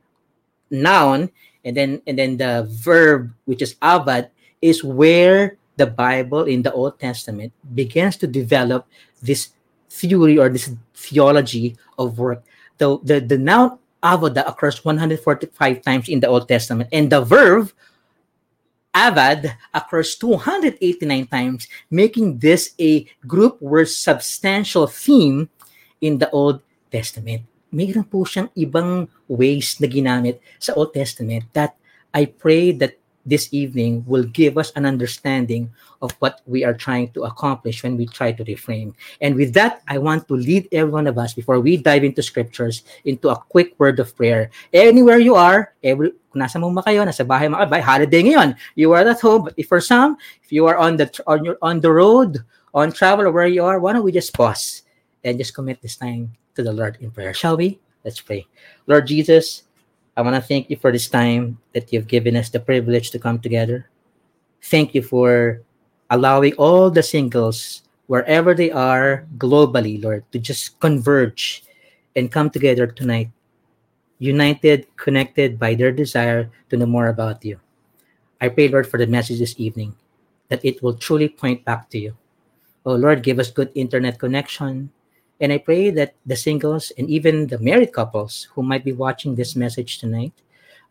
noun 0.71 1.33
and 1.67 1.77
then 1.77 2.01
and 2.07 2.17
then 2.17 2.39
the 2.39 2.65
verb 2.71 3.35
which 3.45 3.61
is 3.61 3.75
avad 3.83 4.31
is 4.63 4.87
where 4.87 5.59
the 5.77 5.87
bible 5.87 6.45
in 6.47 6.63
the 6.63 6.73
old 6.73 6.99
testament 6.99 7.53
begins 7.75 8.17
to 8.17 8.27
develop 8.27 8.87
this 9.21 9.51
theory 9.97 10.39
or 10.39 10.49
this 10.49 10.71
theology 10.95 11.77
of 11.99 12.19
work. 12.19 12.45
The 12.79 12.99
the, 13.03 13.21
the 13.21 13.39
noun 13.39 13.79
avoda 14.03 14.47
occurs 14.47 14.85
145 14.85 15.83
times 15.83 16.09
in 16.09 16.21
the 16.21 16.29
old 16.29 16.49
testament. 16.49 16.89
And 16.93 17.11
the 17.11 17.23
verb 17.23 17.73
avad 18.95 19.57
occurs 19.75 20.17
289 20.17 21.27
times 21.27 21.69
making 21.91 22.39
this 22.39 22.75
a 22.81 23.07
group 23.27 23.61
word 23.61 23.89
substantial 23.89 24.87
theme 24.87 25.49
in 26.01 26.19
the 26.19 26.31
old 26.31 26.63
testament 26.93 27.43
mayroon 27.73 28.07
po 28.07 28.23
siyang 28.23 28.51
ibang 28.55 29.09
ways 29.27 29.79
na 29.83 29.87
ginamit 29.91 30.39
sa 30.59 30.75
Old 30.75 30.95
Testament 30.95 31.47
that 31.53 31.75
I 32.15 32.31
pray 32.31 32.73
that 32.79 32.97
this 33.27 33.51
evening 33.51 34.07
will 34.07 34.23
give 34.23 34.57
us 34.57 34.71
an 34.79 34.87
understanding 34.87 35.69
of 36.01 36.15
what 36.23 36.41
we 36.47 36.63
are 36.63 36.73
trying 36.73 37.11
to 37.11 37.27
accomplish 37.27 37.83
when 37.83 37.99
we 37.99 38.07
try 38.07 38.31
to 38.31 38.45
reframe. 38.47 38.95
And 39.21 39.35
with 39.35 39.53
that, 39.55 39.83
I 39.91 39.99
want 39.99 40.29
to 40.29 40.39
lead 40.39 40.71
every 40.71 40.95
one 40.95 41.11
of 41.11 41.19
us 41.19 41.35
before 41.35 41.59
we 41.59 41.77
dive 41.77 42.05
into 42.05 42.23
scriptures 42.23 42.87
into 43.05 43.29
a 43.29 43.37
quick 43.51 43.75
word 43.79 43.99
of 43.99 44.15
prayer. 44.15 44.51
Anywhere 44.73 45.19
you 45.19 45.35
are, 45.35 45.75
eh, 45.83 45.91
every 45.91 46.15
kung 46.31 46.47
nasa 46.47 46.63
mo 46.63 46.71
kayo, 46.81 47.03
nasa 47.03 47.27
bahay 47.27 47.51
mga 47.51 47.69
by 47.69 47.83
holiday 47.83 48.23
ngayon, 48.23 48.55
you 48.79 48.95
are 48.95 49.03
at 49.03 49.21
home. 49.21 49.51
But 49.51 49.59
if 49.59 49.67
for 49.67 49.83
some, 49.83 50.17
if 50.47 50.55
you 50.55 50.65
are 50.71 50.79
on 50.79 50.97
the 50.97 51.11
on 51.27 51.43
your 51.43 51.59
on 51.61 51.83
the 51.83 51.91
road, 51.91 52.39
on 52.73 52.95
travel 52.95 53.27
or 53.27 53.35
where 53.35 53.51
you 53.51 53.67
are, 53.67 53.83
why 53.83 53.93
don't 53.93 54.07
we 54.07 54.15
just 54.15 54.33
pause 54.33 54.86
and 55.26 55.37
just 55.37 55.54
commit 55.54 55.83
this 55.83 55.99
time 55.99 56.30
to 56.54 56.62
the 56.62 56.73
Lord 56.73 56.97
in 57.02 57.11
prayer. 57.11 57.35
Shall 57.35 57.59
we? 57.59 57.83
Let's 58.06 58.23
pray. 58.23 58.47
Lord 58.87 59.11
Jesus, 59.11 59.66
I 60.16 60.23
want 60.23 60.38
to 60.38 60.40
thank 60.40 60.71
you 60.71 60.78
for 60.78 60.92
this 60.92 61.11
time 61.11 61.59
that 61.75 61.92
you've 61.92 62.06
given 62.06 62.38
us 62.38 62.49
the 62.49 62.62
privilege 62.62 63.11
to 63.11 63.18
come 63.18 63.42
together. 63.42 63.90
Thank 64.62 64.95
you 64.95 65.02
for 65.02 65.61
allowing 66.09 66.54
all 66.54 66.88
the 66.88 67.02
singles, 67.02 67.83
wherever 68.06 68.54
they 68.54 68.71
are 68.71 69.26
globally, 69.37 70.02
Lord, 70.02 70.25
to 70.30 70.38
just 70.38 70.78
converge 70.78 71.64
and 72.14 72.30
come 72.30 72.49
together 72.49 72.87
tonight, 72.87 73.28
united, 74.18 74.87
connected 74.97 75.59
by 75.59 75.75
their 75.75 75.90
desire 75.90 76.49
to 76.71 76.76
know 76.76 76.87
more 76.87 77.09
about 77.09 77.45
you. 77.45 77.59
I 78.40 78.49
pray, 78.49 78.68
Lord, 78.68 78.87
for 78.87 78.99
the 78.99 79.11
message 79.11 79.40
this 79.40 79.59
evening 79.59 79.97
that 80.49 80.64
it 80.64 80.83
will 80.83 80.95
truly 80.95 81.28
point 81.28 81.64
back 81.64 81.90
to 81.90 81.99
you. 81.99 82.16
Oh, 82.87 82.95
Lord, 82.95 83.25
give 83.25 83.40
us 83.40 83.50
good 83.50 83.73
internet 83.75 84.21
connection, 84.21 84.92
and 85.40 85.52
I 85.52 85.59
pray 85.59 85.90
that 85.90 86.14
the 86.25 86.37
singles 86.37 86.93
and 86.97 87.09
even 87.11 87.47
the 87.47 87.59
married 87.59 87.93
couples 87.93 88.49
who 88.55 88.62
might 88.62 88.85
be 88.85 88.93
watching 88.93 89.35
this 89.35 89.55
message 89.55 89.99
tonight, 89.99 90.33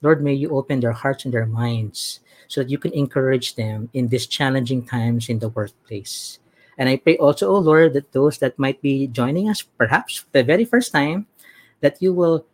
Lord, 0.01 0.21
may 0.21 0.33
you 0.33 0.51
open 0.51 0.79
their 0.79 0.91
hearts 0.91 1.25
and 1.25 1.33
their 1.33 1.47
minds 1.47 2.19
so 2.47 2.61
that 2.61 2.69
you 2.69 2.77
can 2.77 2.93
encourage 2.93 3.55
them 3.55 3.89
in 3.93 4.07
these 4.07 4.27
challenging 4.27 4.85
times 4.85 5.29
in 5.29 5.39
the 5.39 5.49
workplace. 5.49 6.37
And 6.77 6.89
I 6.89 6.97
pray 6.97 7.17
also, 7.17 7.49
oh 7.49 7.57
Lord, 7.57 7.93
that 7.93 8.11
those 8.11 8.37
that 8.39 8.59
might 8.59 8.81
be 8.81 9.07
joining 9.07 9.49
us 9.49 9.61
perhaps 9.61 10.17
for 10.17 10.29
the 10.33 10.43
very 10.43 10.65
first 10.65 10.91
time, 10.91 11.25
that 11.81 12.01
you 12.01 12.13
will 12.13 12.45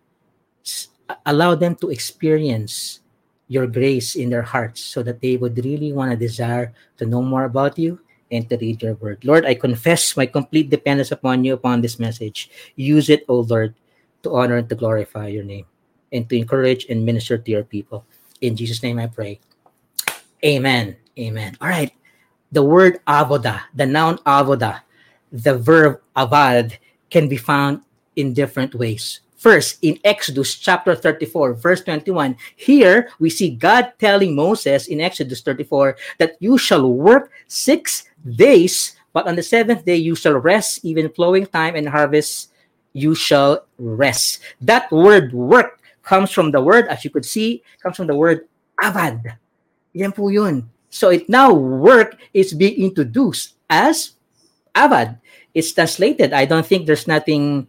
allow 1.25 1.55
them 1.55 1.75
to 1.75 1.89
experience 1.89 3.01
your 3.49 3.67
grace 3.67 4.15
in 4.15 4.29
their 4.29 4.43
hearts 4.47 4.79
so 4.79 5.03
that 5.03 5.19
they 5.19 5.35
would 5.35 5.57
really 5.65 5.91
want 5.91 6.11
to 6.11 6.15
desire 6.15 6.71
to 6.95 7.05
know 7.05 7.21
more 7.21 7.43
about 7.43 7.77
you 7.77 7.99
and 8.31 8.49
to 8.49 8.57
read 8.57 8.81
your 8.81 8.95
word. 8.95 9.23
Lord, 9.23 9.45
I 9.45 9.53
confess 9.53 10.15
my 10.15 10.25
complete 10.25 10.69
dependence 10.69 11.11
upon 11.11 11.43
you 11.43 11.53
upon 11.53 11.81
this 11.81 11.99
message. 11.99 12.49
Use 12.75 13.09
it, 13.09 13.25
O 13.27 13.41
Lord, 13.41 13.75
to 14.23 14.33
honor 14.35 14.57
and 14.57 14.69
to 14.69 14.75
glorify 14.75 15.27
your 15.27 15.43
name 15.43 15.65
and 16.11 16.27
to 16.29 16.37
encourage 16.37 16.85
and 16.89 17.05
minister 17.05 17.37
to 17.37 17.51
your 17.51 17.63
people. 17.63 18.05
In 18.39 18.55
Jesus' 18.55 18.81
name 18.81 18.99
I 18.99 19.07
pray. 19.07 19.39
Amen. 20.43 20.95
Amen. 21.19 21.57
All 21.61 21.69
right. 21.69 21.91
The 22.51 22.63
word 22.63 22.99
avoda, 23.05 23.61
the 23.75 23.85
noun 23.85 24.17
avoda, 24.25 24.81
the 25.31 25.57
verb 25.57 26.01
avad 26.15 26.75
can 27.09 27.27
be 27.27 27.37
found 27.37 27.81
in 28.15 28.33
different 28.33 28.75
ways. 28.75 29.21
First, 29.41 29.81
in 29.81 29.97
Exodus 30.05 30.53
chapter 30.53 30.93
34, 30.93 31.57
verse 31.57 31.81
21, 31.81 32.37
here 32.61 33.09
we 33.17 33.33
see 33.33 33.49
God 33.49 33.89
telling 33.97 34.37
Moses 34.37 34.85
in 34.85 35.01
Exodus 35.01 35.41
34 35.41 35.97
that 36.21 36.37
you 36.37 36.61
shall 36.61 36.85
work 36.85 37.33
six 37.49 38.05
days, 38.21 38.93
but 39.17 39.25
on 39.25 39.33
the 39.33 39.41
seventh 39.41 39.81
day 39.81 39.97
you 39.97 40.13
shall 40.13 40.37
rest, 40.37 40.85
even 40.85 41.09
flowing 41.09 41.49
time 41.49 41.73
and 41.73 41.89
harvest 41.89 42.53
you 42.93 43.15
shall 43.17 43.65
rest. 43.81 44.45
That 44.61 44.91
word 44.93 45.33
work 45.33 45.81
comes 46.03 46.29
from 46.29 46.51
the 46.51 46.61
word, 46.61 46.85
as 46.85 47.03
you 47.03 47.09
could 47.09 47.25
see, 47.25 47.63
comes 47.81 47.97
from 47.97 48.05
the 48.05 48.15
word 48.15 48.45
avad. 48.77 49.41
Yan 49.97 50.11
po 50.11 50.29
yun. 50.29 50.69
So 50.93 51.09
it 51.09 51.25
now 51.27 51.51
work 51.51 52.13
is 52.31 52.53
being 52.53 52.77
introduced 52.77 53.57
as 53.71 54.13
avad. 54.75 55.17
It's 55.55 55.73
translated. 55.73 56.31
I 56.31 56.45
don't 56.45 56.65
think 56.65 56.85
there's 56.85 57.07
nothing 57.07 57.65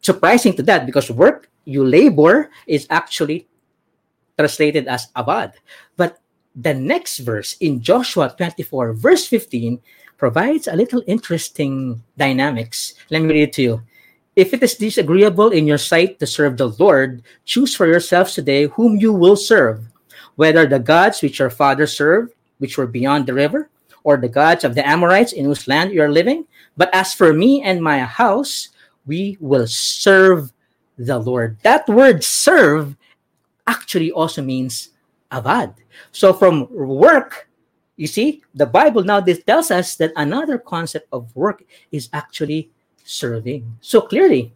surprising 0.00 0.54
to 0.54 0.62
that 0.64 0.86
because 0.86 1.10
work 1.10 1.50
you 1.64 1.84
labor 1.84 2.50
is 2.66 2.86
actually 2.90 3.48
translated 4.36 4.88
as 4.88 5.08
avad. 5.16 5.52
But 5.96 6.18
the 6.56 6.74
next 6.74 7.18
verse 7.18 7.56
in 7.60 7.80
Joshua 7.80 8.34
24, 8.36 8.94
verse 8.94 9.26
15, 9.26 9.80
provides 10.16 10.68
a 10.68 10.76
little 10.76 11.02
interesting 11.06 12.02
dynamics. 12.16 12.94
Let 13.10 13.22
me 13.22 13.32
read 13.32 13.48
it 13.48 13.52
to 13.54 13.62
you. 13.62 13.82
If 14.36 14.54
it 14.54 14.62
is 14.62 14.76
disagreeable 14.76 15.50
in 15.50 15.66
your 15.66 15.78
sight 15.78 16.18
to 16.20 16.26
serve 16.26 16.56
the 16.56 16.68
Lord, 16.68 17.22
choose 17.44 17.74
for 17.74 17.86
yourselves 17.86 18.34
today 18.34 18.66
whom 18.66 18.96
you 18.96 19.12
will 19.12 19.36
serve, 19.36 19.84
whether 20.36 20.66
the 20.66 20.78
gods 20.78 21.20
which 21.20 21.38
your 21.38 21.50
fathers 21.50 21.96
served, 21.96 22.32
which 22.58 22.78
were 22.78 22.86
beyond 22.86 23.26
the 23.26 23.34
river, 23.34 23.68
or 24.04 24.16
the 24.16 24.28
gods 24.28 24.64
of 24.64 24.74
the 24.74 24.86
Amorites 24.86 25.32
in 25.32 25.44
whose 25.44 25.68
land 25.68 25.92
you 25.92 26.02
are 26.02 26.12
living. 26.12 26.46
But 26.76 26.94
as 26.94 27.12
for 27.12 27.32
me 27.32 27.62
and 27.62 27.82
my 27.82 28.00
house, 28.00 28.68
we 29.06 29.36
will 29.40 29.66
serve 29.66 30.52
the 30.98 31.18
Lord. 31.18 31.58
That 31.62 31.88
word 31.88 32.22
serve 32.24 32.96
actually 33.66 34.12
also 34.12 34.42
means 34.42 34.90
avad. 35.32 35.74
So 36.12 36.32
from 36.32 36.68
work, 36.70 37.48
you 37.96 38.06
see, 38.06 38.42
the 38.54 38.66
Bible 38.66 39.02
now 39.04 39.20
this 39.20 39.42
tells 39.42 39.70
us 39.70 39.96
that 39.96 40.12
another 40.16 40.58
concept 40.58 41.08
of 41.12 41.34
work 41.36 41.62
is 41.92 42.08
actually 42.12 42.70
serving. 43.04 43.76
So 43.80 44.00
clearly, 44.00 44.52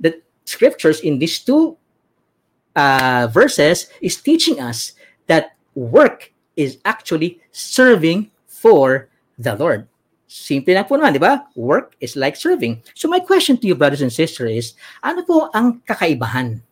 the 0.00 0.20
scriptures 0.44 1.00
in 1.00 1.18
these 1.18 1.38
two 1.40 1.76
uh, 2.76 3.28
verses 3.32 3.88
is 4.00 4.20
teaching 4.20 4.60
us 4.60 4.92
that 5.26 5.56
work 5.74 6.32
is 6.56 6.78
actually 6.84 7.40
serving 7.52 8.30
for 8.46 9.08
the 9.38 9.54
Lord. 9.56 9.88
Simple 10.26 10.74
lang 10.74 10.88
po 10.88 10.96
naman, 10.96 11.12
di 11.12 11.22
ba? 11.22 11.46
Work 11.54 11.94
is 12.00 12.16
like 12.16 12.34
serving. 12.34 12.80
So 12.96 13.06
my 13.08 13.20
question 13.20 13.60
to 13.60 13.66
you, 13.68 13.76
brothers 13.76 14.00
and 14.00 14.12
sisters, 14.12 14.50
is, 14.50 14.66
ano 15.04 15.22
po 15.22 15.52
ang 15.52 15.84
kakaibahan? 15.84 16.64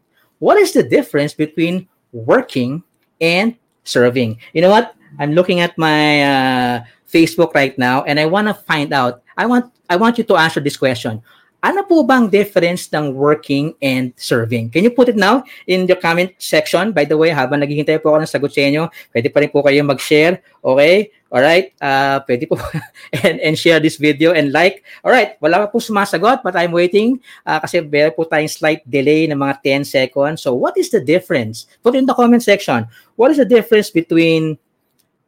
What 0.42 0.58
is 0.58 0.72
the 0.72 0.82
difference 0.82 1.36
between 1.36 1.86
working 2.10 2.82
and 3.20 3.54
serving? 3.84 4.40
You 4.52 4.62
know 4.66 4.72
what? 4.72 4.96
I'm 5.20 5.36
looking 5.36 5.60
at 5.60 5.76
my 5.76 6.24
uh, 6.24 6.74
Facebook 7.06 7.54
right 7.54 7.76
now 7.76 8.02
and 8.08 8.18
I 8.18 8.26
want 8.26 8.48
to 8.48 8.54
find 8.54 8.92
out, 8.92 9.22
I 9.36 9.46
want 9.46 9.70
I 9.88 9.96
want 9.96 10.16
you 10.16 10.24
to 10.24 10.36
answer 10.40 10.60
this 10.60 10.76
question. 10.76 11.20
Ano 11.62 11.86
po 11.86 12.02
bang 12.02 12.26
difference 12.26 12.90
ng 12.90 13.14
working 13.14 13.70
and 13.78 14.10
serving? 14.18 14.66
Can 14.66 14.82
you 14.82 14.90
put 14.90 15.06
it 15.06 15.14
now 15.14 15.46
in 15.70 15.86
the 15.86 15.94
comment 15.94 16.34
section? 16.42 16.90
By 16.90 17.06
the 17.06 17.14
way, 17.14 17.30
habang 17.30 17.62
naghihintay 17.62 18.02
po 18.02 18.10
ako 18.10 18.18
ng 18.18 18.32
sagot 18.34 18.50
sa 18.50 18.66
inyo, 18.66 18.90
pwede 19.14 19.30
pa 19.30 19.38
rin 19.38 19.50
po 19.54 19.62
kayo 19.62 19.78
mag-share. 19.86 20.42
Okay? 20.58 21.14
Alright? 21.30 21.70
Uh, 21.78 22.18
pwede 22.26 22.50
po 22.50 22.58
and, 23.22 23.38
and 23.38 23.54
share 23.54 23.78
this 23.78 23.94
video 23.94 24.34
and 24.34 24.50
like. 24.50 24.82
Alright, 25.06 25.38
wala 25.38 25.62
pa 25.62 25.66
po 25.70 25.78
sumasagot 25.78 26.42
but 26.42 26.58
I'm 26.58 26.74
waiting 26.74 27.22
uh, 27.46 27.62
kasi 27.62 27.78
meron 27.78 28.18
po 28.18 28.26
tayong 28.26 28.50
slight 28.50 28.82
delay 28.82 29.30
ng 29.30 29.38
mga 29.38 29.86
10 29.86 29.86
seconds. 29.86 30.42
So 30.42 30.58
what 30.58 30.74
is 30.74 30.90
the 30.90 30.98
difference? 30.98 31.70
Put 31.86 31.94
in 31.94 32.10
the 32.10 32.16
comment 32.18 32.42
section. 32.42 32.90
What 33.14 33.30
is 33.30 33.38
the 33.38 33.46
difference 33.46 33.86
between 33.86 34.58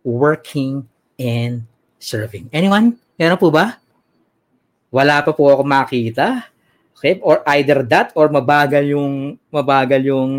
working 0.02 0.90
and 1.14 1.62
serving? 2.02 2.50
Anyone? 2.50 2.98
Meron 3.22 3.38
po 3.38 3.54
ba? 3.54 3.83
Wala 4.94 5.26
pa 5.26 5.35
po 5.35 5.50
ako 5.50 5.66
makita. 5.66 6.46
Okay? 6.94 7.18
Or 7.26 7.42
either 7.59 7.83
that 7.90 8.14
or 8.14 8.30
mabagal 8.30 8.87
yung 8.87 9.35
mabagal 9.50 10.07
yung 10.07 10.33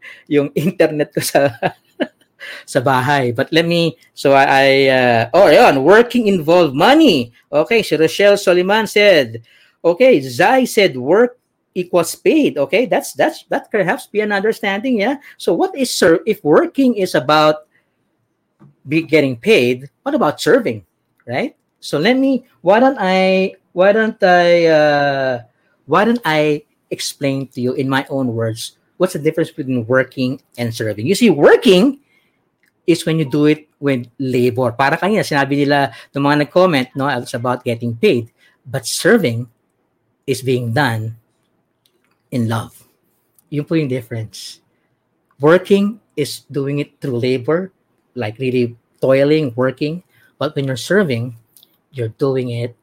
yung 0.34 0.50
internet 0.58 1.14
ko 1.14 1.22
sa 1.22 1.54
sa 2.72 2.82
bahay. 2.82 3.30
But 3.30 3.54
let 3.54 3.70
me 3.70 3.94
so 4.10 4.34
I 4.34 4.90
uh, 4.90 5.22
oh 5.30 5.46
yon 5.46 5.86
working 5.86 6.26
involve 6.26 6.74
money. 6.74 7.30
Okay, 7.54 7.86
si 7.86 7.94
Rochelle 7.94 8.34
Soliman 8.34 8.90
said, 8.90 9.46
okay, 9.78 10.18
Zai 10.18 10.66
said 10.66 10.98
work 10.98 11.38
equals 11.78 12.18
paid. 12.18 12.58
Okay, 12.58 12.90
that's 12.90 13.14
that's 13.14 13.46
that 13.46 13.70
perhaps 13.70 14.10
be 14.10 14.20
an 14.20 14.34
understanding, 14.34 14.98
yeah. 14.98 15.22
So 15.38 15.54
what 15.54 15.70
is 15.78 15.94
sir 15.94 16.18
if 16.26 16.42
working 16.42 16.98
is 16.98 17.14
about 17.14 17.70
be 18.82 19.06
getting 19.06 19.38
paid, 19.38 19.86
what 20.02 20.18
about 20.18 20.42
serving? 20.42 20.82
Right? 21.28 21.54
So 21.78 22.02
let 22.02 22.18
me 22.18 22.44
why 22.60 22.80
don't 22.80 22.98
I 22.98 23.54
why 23.72 23.92
don't 23.92 24.20
I 24.22 24.66
uh, 24.66 25.42
why 25.86 26.04
don't 26.04 26.22
I 26.24 26.64
explain 26.90 27.46
to 27.54 27.60
you 27.60 27.72
in 27.74 27.88
my 27.88 28.06
own 28.10 28.34
words 28.34 28.80
what's 29.00 29.16
the 29.16 29.24
difference 29.24 29.48
between 29.48 29.88
working 29.88 30.44
and 30.60 30.76
serving? 30.76 31.08
You 31.08 31.16
see, 31.16 31.32
working 31.32 32.04
is 32.86 33.08
when 33.08 33.16
you 33.16 33.24
do 33.24 33.48
it 33.48 33.64
with 33.80 34.04
labor. 34.20 34.76
Para 34.76 35.00
kanina, 35.00 35.24
sinabi 35.24 35.64
nila 35.64 35.88
ng 36.12 36.20
mga 36.20 36.44
nag-comment, 36.44 36.92
no, 36.92 37.08
it's 37.08 37.32
about 37.32 37.64
getting 37.64 37.96
paid. 37.96 38.28
But 38.68 38.84
serving 38.84 39.48
is 40.28 40.44
being 40.44 40.76
done 40.76 41.16
in 42.28 42.44
love. 42.44 42.76
Yun 43.48 43.64
po 43.64 43.80
yung 43.80 43.88
difference. 43.88 44.60
Working 45.40 45.96
is 46.12 46.44
doing 46.52 46.84
it 46.84 47.00
through 47.00 47.24
labor, 47.24 47.72
like 48.12 48.36
really 48.36 48.76
toiling, 49.00 49.56
working. 49.56 50.04
But 50.36 50.52
when 50.52 50.68
you're 50.68 50.76
serving, 50.76 51.40
you're 51.96 52.12
doing 52.20 52.52
it 52.52 52.76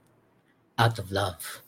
out 0.78 1.00
of 1.00 1.12
love. 1.12 1.62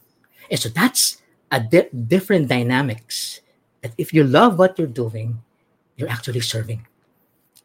And 0.50 0.60
so 0.60 0.70
that's 0.70 1.22
a 1.52 1.60
di- 1.60 1.90
different 2.08 2.48
dynamics. 2.48 3.42
That 3.82 3.94
if 3.98 4.14
you 4.14 4.24
love 4.24 4.60
what 4.60 4.78
you're 4.78 4.88
doing, 4.88 5.42
you're 5.96 6.10
actually 6.10 6.42
serving. 6.42 6.86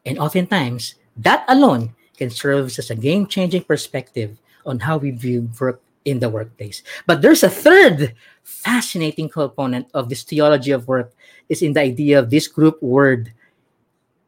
And 0.05 0.19
oftentimes, 0.19 0.95
that 1.17 1.43
alone 1.47 1.95
can 2.17 2.29
serve 2.29 2.67
as 2.77 2.89
a 2.89 2.95
game 2.95 3.27
changing 3.27 3.63
perspective 3.63 4.37
on 4.65 4.79
how 4.79 4.97
we 4.97 5.11
view 5.11 5.49
work 5.59 5.81
in 6.05 6.19
the 6.19 6.29
workplace. 6.29 6.83
But 7.05 7.21
there's 7.21 7.43
a 7.43 7.49
third 7.49 8.13
fascinating 8.43 9.29
component 9.29 9.87
of 9.93 10.07
this 10.07 10.23
theology 10.23 10.71
of 10.71 10.87
work 10.87 11.13
is 11.49 11.61
in 11.61 11.73
the 11.73 11.81
idea 11.81 12.19
of 12.19 12.29
this 12.29 12.47
group 12.47 12.81
word 12.81 13.33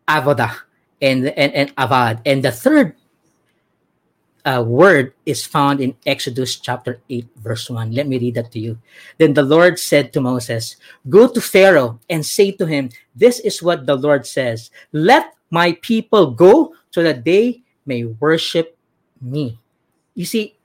avoda 0.07 0.57
and, 1.01 1.27
and, 1.29 1.53
and 1.53 1.75
avad. 1.75 2.21
And 2.25 2.43
the 2.43 2.51
third 2.51 2.95
uh, 4.47 4.63
word 4.63 5.11
is 5.27 5.45
found 5.45 5.83
in 5.83 5.91
Exodus 6.07 6.55
chapter 6.55 7.03
8, 7.11 7.27
verse 7.43 7.69
1. 7.69 7.91
Let 7.91 8.07
me 8.07 8.17
read 8.17 8.35
that 8.35 8.51
to 8.53 8.59
you. 8.59 8.79
Then 9.19 9.35
the 9.35 9.43
Lord 9.43 9.77
said 9.77 10.13
to 10.13 10.21
Moses, 10.21 10.77
Go 11.09 11.27
to 11.27 11.41
Pharaoh 11.41 11.99
and 12.09 12.25
say 12.25 12.51
to 12.55 12.65
him, 12.65 12.89
This 13.13 13.41
is 13.41 13.61
what 13.61 13.85
the 13.85 13.95
Lord 13.95 14.25
says 14.25 14.71
Let 14.93 15.35
my 15.51 15.73
people 15.83 16.31
go 16.31 16.73
so 16.91 17.03
that 17.03 17.25
they 17.25 17.61
may 17.85 18.05
worship 18.05 18.77
me. 19.19 19.59
You 20.15 20.25
see, 20.25 20.55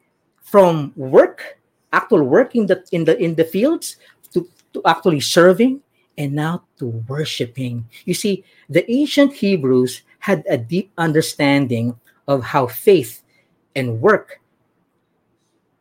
from 0.41 0.93
work, 0.95 1.59
actual 1.93 2.23
work 2.23 2.55
in 2.55 2.67
the 2.67 2.87
in 2.93 3.05
the 3.05 3.19
in 3.19 3.35
the 3.35 3.45
fields 3.45 3.97
to, 4.33 4.47
to 4.75 4.81
actually 4.87 5.21
serving 5.21 5.83
and 6.17 6.33
now 6.33 6.63
to 6.79 6.87
worshiping. 7.09 7.89
You 8.05 8.15
see, 8.15 8.45
the 8.69 8.87
ancient 8.91 9.33
Hebrews 9.33 10.03
had 10.21 10.45
a 10.49 10.57
deep 10.57 10.93
understanding 10.97 11.99
of 12.29 12.45
how 12.45 12.67
faith 12.69 13.22
and 13.75 14.01
work 14.01 14.41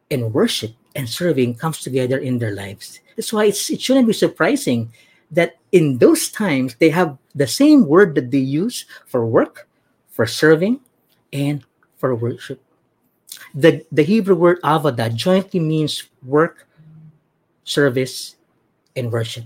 and 0.10 0.34
worship 0.34 0.72
and 0.96 1.08
serving 1.08 1.56
comes 1.56 1.80
together 1.80 2.18
in 2.18 2.38
their 2.38 2.54
lives. 2.54 3.00
That's 3.16 3.32
why 3.32 3.46
it 3.46 3.56
shouldn't 3.56 4.08
be 4.08 4.14
surprising 4.14 4.92
that 5.32 5.56
in 5.72 5.98
those 5.98 6.30
times 6.30 6.76
they 6.76 6.90
have 6.90 7.18
the 7.34 7.48
same 7.48 7.88
word 7.88 8.16
that 8.16 8.32
they 8.32 8.44
use 8.44 8.86
for 9.08 9.26
work, 9.26 9.68
for 10.10 10.26
serving, 10.26 10.82
and 11.32 11.64
for 11.96 12.14
worship. 12.14 12.62
The, 13.56 13.86
the 13.92 14.04
Hebrew 14.04 14.36
word 14.36 14.62
avoda 14.62 15.14
jointly 15.14 15.60
means 15.60 16.04
work, 16.24 16.68
service, 17.64 18.36
and 18.96 19.12
worship. 19.12 19.46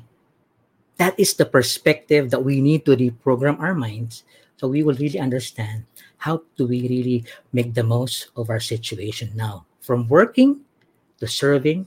That 0.97 1.19
is 1.19 1.35
the 1.35 1.45
perspective 1.45 2.31
that 2.31 2.43
we 2.43 2.61
need 2.61 2.85
to 2.85 2.97
reprogram 2.97 3.59
our 3.59 3.75
minds 3.75 4.23
so 4.57 4.67
we 4.67 4.81
will 4.81 4.95
really 4.95 5.19
understand 5.19 5.85
how 6.25 6.41
do 6.57 6.65
we 6.65 6.89
really 6.89 7.21
make 7.53 7.77
the 7.77 7.85
most 7.85 8.33
of 8.35 8.49
our 8.49 8.59
situation 8.59 9.29
now? 9.37 9.69
From 9.85 10.09
working 10.09 10.65
to 11.21 11.27
serving 11.29 11.85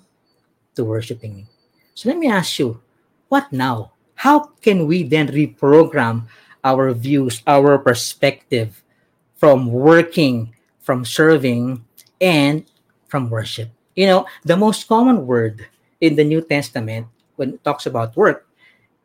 to 0.79 0.87
worshiping 0.87 1.51
so 1.99 2.07
let 2.09 2.23
me 2.23 2.31
ask 2.31 2.63
you 2.63 2.79
what 3.27 3.51
now? 3.51 3.91
How 4.15 4.55
can 4.63 4.87
we 4.87 5.03
then 5.03 5.27
reprogram 5.35 6.31
our 6.63 6.95
views 6.95 7.43
our 7.43 7.75
perspective 7.75 8.87
from 9.35 9.67
working 9.67 10.55
from 10.79 11.03
serving 11.03 11.83
and 12.23 12.63
from 13.11 13.31
worship? 13.35 13.75
You 13.99 14.07
know 14.07 14.27
the 14.47 14.55
most 14.55 14.87
common 14.87 15.27
word 15.27 15.67
in 15.99 16.15
the 16.15 16.23
new 16.23 16.39
testament 16.39 17.11
when 17.35 17.59
it 17.59 17.65
talks 17.67 17.91
about 17.91 18.15
work. 18.15 18.47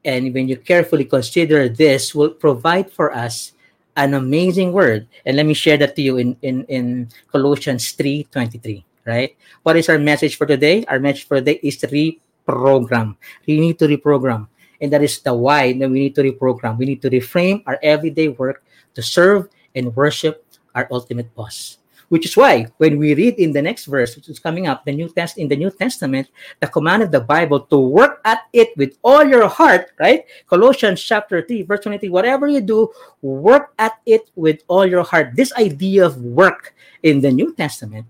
And 0.06 0.30
when 0.30 0.46
you 0.46 0.62
carefully 0.62 1.10
consider 1.10 1.66
this, 1.74 2.14
will 2.14 2.38
provide 2.38 2.94
for 2.94 3.10
us 3.10 3.53
an 3.96 4.14
amazing 4.14 4.72
word. 4.72 5.08
And 5.26 5.38
let 5.38 5.46
me 5.46 5.54
share 5.54 5.78
that 5.78 5.96
to 5.96 6.02
you 6.02 6.18
in, 6.18 6.38
in, 6.42 6.66
in 6.66 7.10
Colossians 7.32 7.92
3 7.92 8.28
23. 8.32 8.86
Right? 9.06 9.36
What 9.64 9.76
is 9.76 9.90
our 9.90 10.00
message 10.00 10.38
for 10.38 10.46
today? 10.48 10.86
Our 10.88 11.00
message 11.00 11.28
for 11.28 11.38
today 11.38 11.60
is 11.62 11.78
reprogram. 11.84 13.18
We 13.46 13.60
need 13.60 13.80
to 13.80 13.88
reprogram. 13.88 14.48
And 14.80 14.92
that 14.94 15.04
is 15.04 15.20
the 15.20 15.34
why 15.34 15.74
that 15.74 15.90
we 15.90 16.00
need 16.00 16.16
to 16.16 16.24
reprogram. 16.24 16.78
We 16.78 16.86
need 16.86 17.02
to 17.02 17.10
reframe 17.10 17.64
our 17.68 17.80
everyday 17.84 18.30
work 18.30 18.64
to 18.96 19.04
serve 19.04 19.50
and 19.76 19.96
worship 19.96 20.46
our 20.76 20.88
ultimate 20.92 21.34
boss. 21.36 21.83
Which 22.14 22.30
is 22.30 22.38
why 22.38 22.70
when 22.78 23.02
we 23.02 23.18
read 23.18 23.42
in 23.42 23.58
the 23.58 23.66
next 23.66 23.90
verse, 23.90 24.14
which 24.14 24.30
is 24.30 24.38
coming 24.38 24.70
up, 24.70 24.86
the 24.86 24.94
New 24.94 25.10
Test 25.10 25.42
in 25.42 25.50
the 25.50 25.58
New 25.58 25.74
Testament, 25.74 26.30
the 26.62 26.70
command 26.70 27.02
of 27.02 27.10
the 27.10 27.26
Bible 27.26 27.66
to 27.74 27.78
work 27.82 28.22
at 28.22 28.46
it 28.54 28.70
with 28.78 29.02
all 29.02 29.26
your 29.26 29.50
heart, 29.50 29.90
right? 29.98 30.22
Colossians 30.46 31.02
chapter 31.02 31.42
3, 31.42 31.66
verse 31.66 31.82
23, 31.90 32.14
whatever 32.14 32.46
you 32.46 32.62
do, 32.62 32.94
work 33.26 33.74
at 33.82 33.98
it 34.06 34.30
with 34.38 34.62
all 34.70 34.86
your 34.86 35.02
heart. 35.02 35.34
This 35.34 35.50
idea 35.58 36.06
of 36.06 36.22
work 36.22 36.78
in 37.02 37.18
the 37.18 37.34
New 37.34 37.50
Testament, 37.58 38.06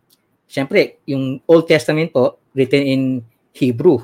syempre, 0.51 0.99
yung 1.07 1.39
Old 1.47 1.71
Testament 1.71 2.11
po, 2.11 2.43
written 2.51 2.83
in 2.83 3.23
Hebrew. 3.55 4.03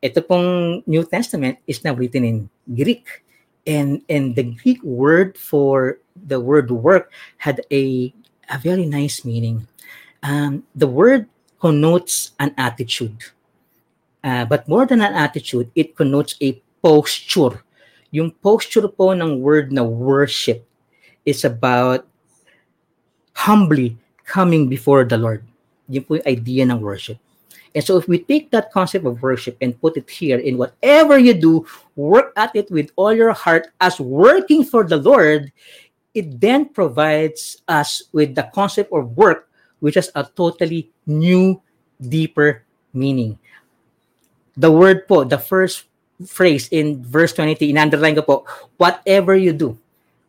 Ito 0.00 0.24
pong 0.24 0.48
New 0.88 1.04
Testament 1.04 1.60
is 1.68 1.84
now 1.84 1.92
written 1.92 2.24
in 2.24 2.48
Greek. 2.64 3.20
And, 3.68 4.00
and 4.08 4.34
the 4.34 4.56
Greek 4.56 4.82
word 4.82 5.36
for 5.36 6.00
the 6.16 6.40
word 6.40 6.72
work 6.72 7.12
had 7.36 7.60
a 7.70 8.10
a 8.48 8.58
very 8.58 8.86
nice 8.86 9.24
meaning. 9.24 9.66
Um, 10.22 10.64
the 10.74 10.86
word 10.86 11.28
connotes 11.60 12.32
an 12.38 12.54
attitude. 12.58 13.30
Uh, 14.22 14.44
but 14.44 14.68
more 14.68 14.86
than 14.86 15.00
an 15.00 15.14
attitude, 15.14 15.70
it 15.74 15.96
connotes 15.96 16.36
a 16.40 16.60
posture. 16.82 17.62
Yung 18.10 18.30
posture 18.42 18.86
po 18.88 19.14
ng 19.14 19.40
word 19.40 19.72
na 19.72 19.82
worship 19.82 20.66
is 21.24 21.44
about 21.44 22.06
humbly 23.34 23.96
coming 24.24 24.68
before 24.68 25.04
the 25.04 25.16
Lord. 25.16 25.42
Yun 25.88 26.04
po 26.04 26.14
yung 26.18 26.28
idea 26.28 26.62
ng 26.66 26.78
worship. 26.78 27.18
And 27.74 27.82
so 27.82 27.96
if 27.96 28.06
we 28.06 28.20
take 28.20 28.50
that 28.50 28.70
concept 28.70 29.06
of 29.06 29.22
worship 29.22 29.56
and 29.60 29.80
put 29.80 29.96
it 29.96 30.08
here 30.10 30.38
in 30.38 30.58
whatever 30.58 31.18
you 31.18 31.32
do, 31.32 31.66
work 31.96 32.32
at 32.36 32.54
it 32.54 32.70
with 32.70 32.92
all 32.96 33.14
your 33.14 33.32
heart 33.32 33.68
as 33.80 33.98
working 33.98 34.62
for 34.62 34.84
the 34.84 34.98
Lord, 34.98 35.50
it 36.14 36.40
then 36.40 36.68
provides 36.68 37.60
us 37.68 38.04
with 38.12 38.34
the 38.34 38.48
concept 38.54 38.92
of 38.92 39.16
work, 39.16 39.48
which 39.80 39.96
has 39.96 40.10
a 40.14 40.24
totally 40.24 40.90
new, 41.06 41.60
deeper 42.00 42.64
meaning. 42.92 43.38
The 44.56 44.70
word 44.70 45.08
po, 45.08 45.24
the 45.24 45.38
first 45.38 45.84
phrase 46.26 46.68
in 46.70 47.02
verse 47.02 47.32
23, 47.32 47.70
in-underline 47.70 48.14
ko 48.16 48.22
po, 48.22 48.36
whatever 48.76 49.34
you 49.34 49.52
do, 49.52 49.78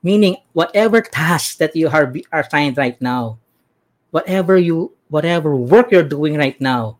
meaning 0.01 0.37
whatever 0.53 1.01
task 1.01 1.57
that 1.57 1.75
you 1.75 1.89
are, 1.89 2.13
are 2.31 2.41
assigned 2.41 2.77
right 2.77 2.99
now, 3.01 3.37
whatever 4.11 4.57
you, 4.57 4.93
whatever 5.09 5.55
work 5.55 5.91
you're 5.91 6.07
doing 6.07 6.37
right 6.37 6.59
now, 6.61 6.97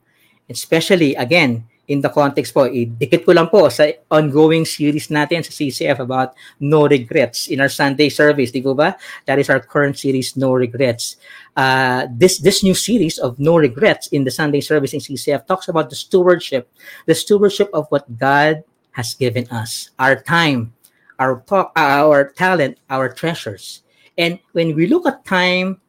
especially, 0.50 1.15
again, 1.15 1.65
in 1.88 2.00
the 2.00 2.10
context 2.10 2.56
po, 2.56 2.63
idikit 2.63 3.28
ko 3.28 3.36
lang 3.36 3.52
po 3.52 3.67
sa 3.67 3.84
ongoing 4.08 4.63
series 4.63 5.12
natin 5.12 5.43
sa 5.43 5.52
CCF 5.52 6.00
about 6.00 6.32
no 6.63 6.88
regrets 6.88 7.52
in 7.52 7.60
our 7.60 7.67
Sunday 7.67 8.08
service, 8.08 8.56
di 8.56 8.63
po 8.63 8.72
ba? 8.72 8.96
That 9.28 9.39
is 9.39 9.52
our 9.52 9.60
current 9.60 10.00
series, 10.00 10.39
No 10.39 10.56
Regrets. 10.56 11.19
Uh, 11.60 12.08
this 12.08 12.39
this 12.39 12.63
new 12.63 12.74
series 12.74 13.19
of 13.19 13.36
No 13.36 13.60
Regrets 13.60 14.08
in 14.15 14.24
the 14.24 14.32
Sunday 14.32 14.63
service 14.63 14.96
in 14.96 15.04
CCF 15.04 15.43
talks 15.43 15.67
about 15.67 15.91
the 15.91 16.00
stewardship, 16.00 16.72
the 17.04 17.15
stewardship 17.15 17.67
of 17.76 17.91
what 17.91 18.08
God 18.15 18.63
has 18.96 19.12
given 19.13 19.43
us, 19.52 19.91
our 20.00 20.15
time, 20.15 20.72
our 21.19 21.43
talk, 21.43 21.76
our 21.76 22.32
talent, 22.32 22.80
our 22.88 23.12
treasures. 23.12 23.84
And 24.15 24.39
when 24.56 24.72
we 24.78 24.88
look 24.88 25.04
at 25.04 25.26
time, 25.26 25.82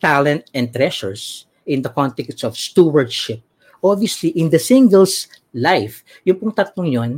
talent, 0.00 0.48
and 0.54 0.72
treasures 0.72 1.44
in 1.66 1.82
the 1.82 1.90
context 1.90 2.42
of 2.42 2.56
stewardship, 2.56 3.42
obviously, 3.82 4.30
in 4.30 4.48
the 4.48 4.58
singles 4.58 5.26
life, 5.52 6.06
yung 6.24 6.38
pong 6.38 6.54
tatlong 6.54 6.88
yon, 6.88 7.10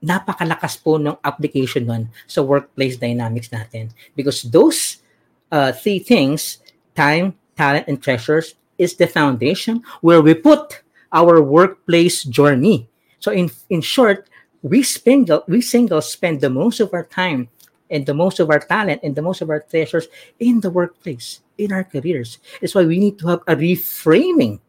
napakalakas 0.00 0.80
po 0.80 0.96
ng 0.96 1.20
application 1.20 1.84
nun 1.84 2.08
sa 2.24 2.40
workplace 2.40 2.96
dynamics 2.96 3.52
natin. 3.52 3.92
Because 4.16 4.42
those 4.48 5.04
uh, 5.52 5.70
three 5.76 6.00
things, 6.00 6.58
time, 6.96 7.36
talent, 7.54 7.86
and 7.86 8.00
treasures, 8.00 8.56
is 8.80 8.96
the 8.96 9.06
foundation 9.06 9.84
where 10.00 10.24
we 10.24 10.32
put 10.32 10.80
our 11.12 11.44
workplace 11.44 12.24
journey. 12.24 12.88
So 13.20 13.28
in 13.28 13.52
in 13.68 13.84
short, 13.84 14.24
we 14.64 14.80
spend 14.82 15.28
we 15.44 15.60
singles 15.60 16.08
spend 16.08 16.40
the 16.40 16.48
most 16.48 16.80
of 16.80 16.96
our 16.96 17.04
time 17.04 17.52
and 17.92 18.08
the 18.08 18.16
most 18.16 18.40
of 18.40 18.48
our 18.48 18.64
talent 18.64 19.04
and 19.04 19.12
the 19.12 19.20
most 19.20 19.44
of 19.44 19.52
our 19.52 19.60
treasures 19.60 20.08
in 20.40 20.64
the 20.64 20.72
workplace, 20.72 21.44
in 21.58 21.76
our 21.76 21.84
careers. 21.84 22.40
It's 22.64 22.74
why 22.74 22.88
we 22.88 22.96
need 22.96 23.20
to 23.20 23.36
have 23.36 23.44
a 23.44 23.52
reframing 23.52 24.64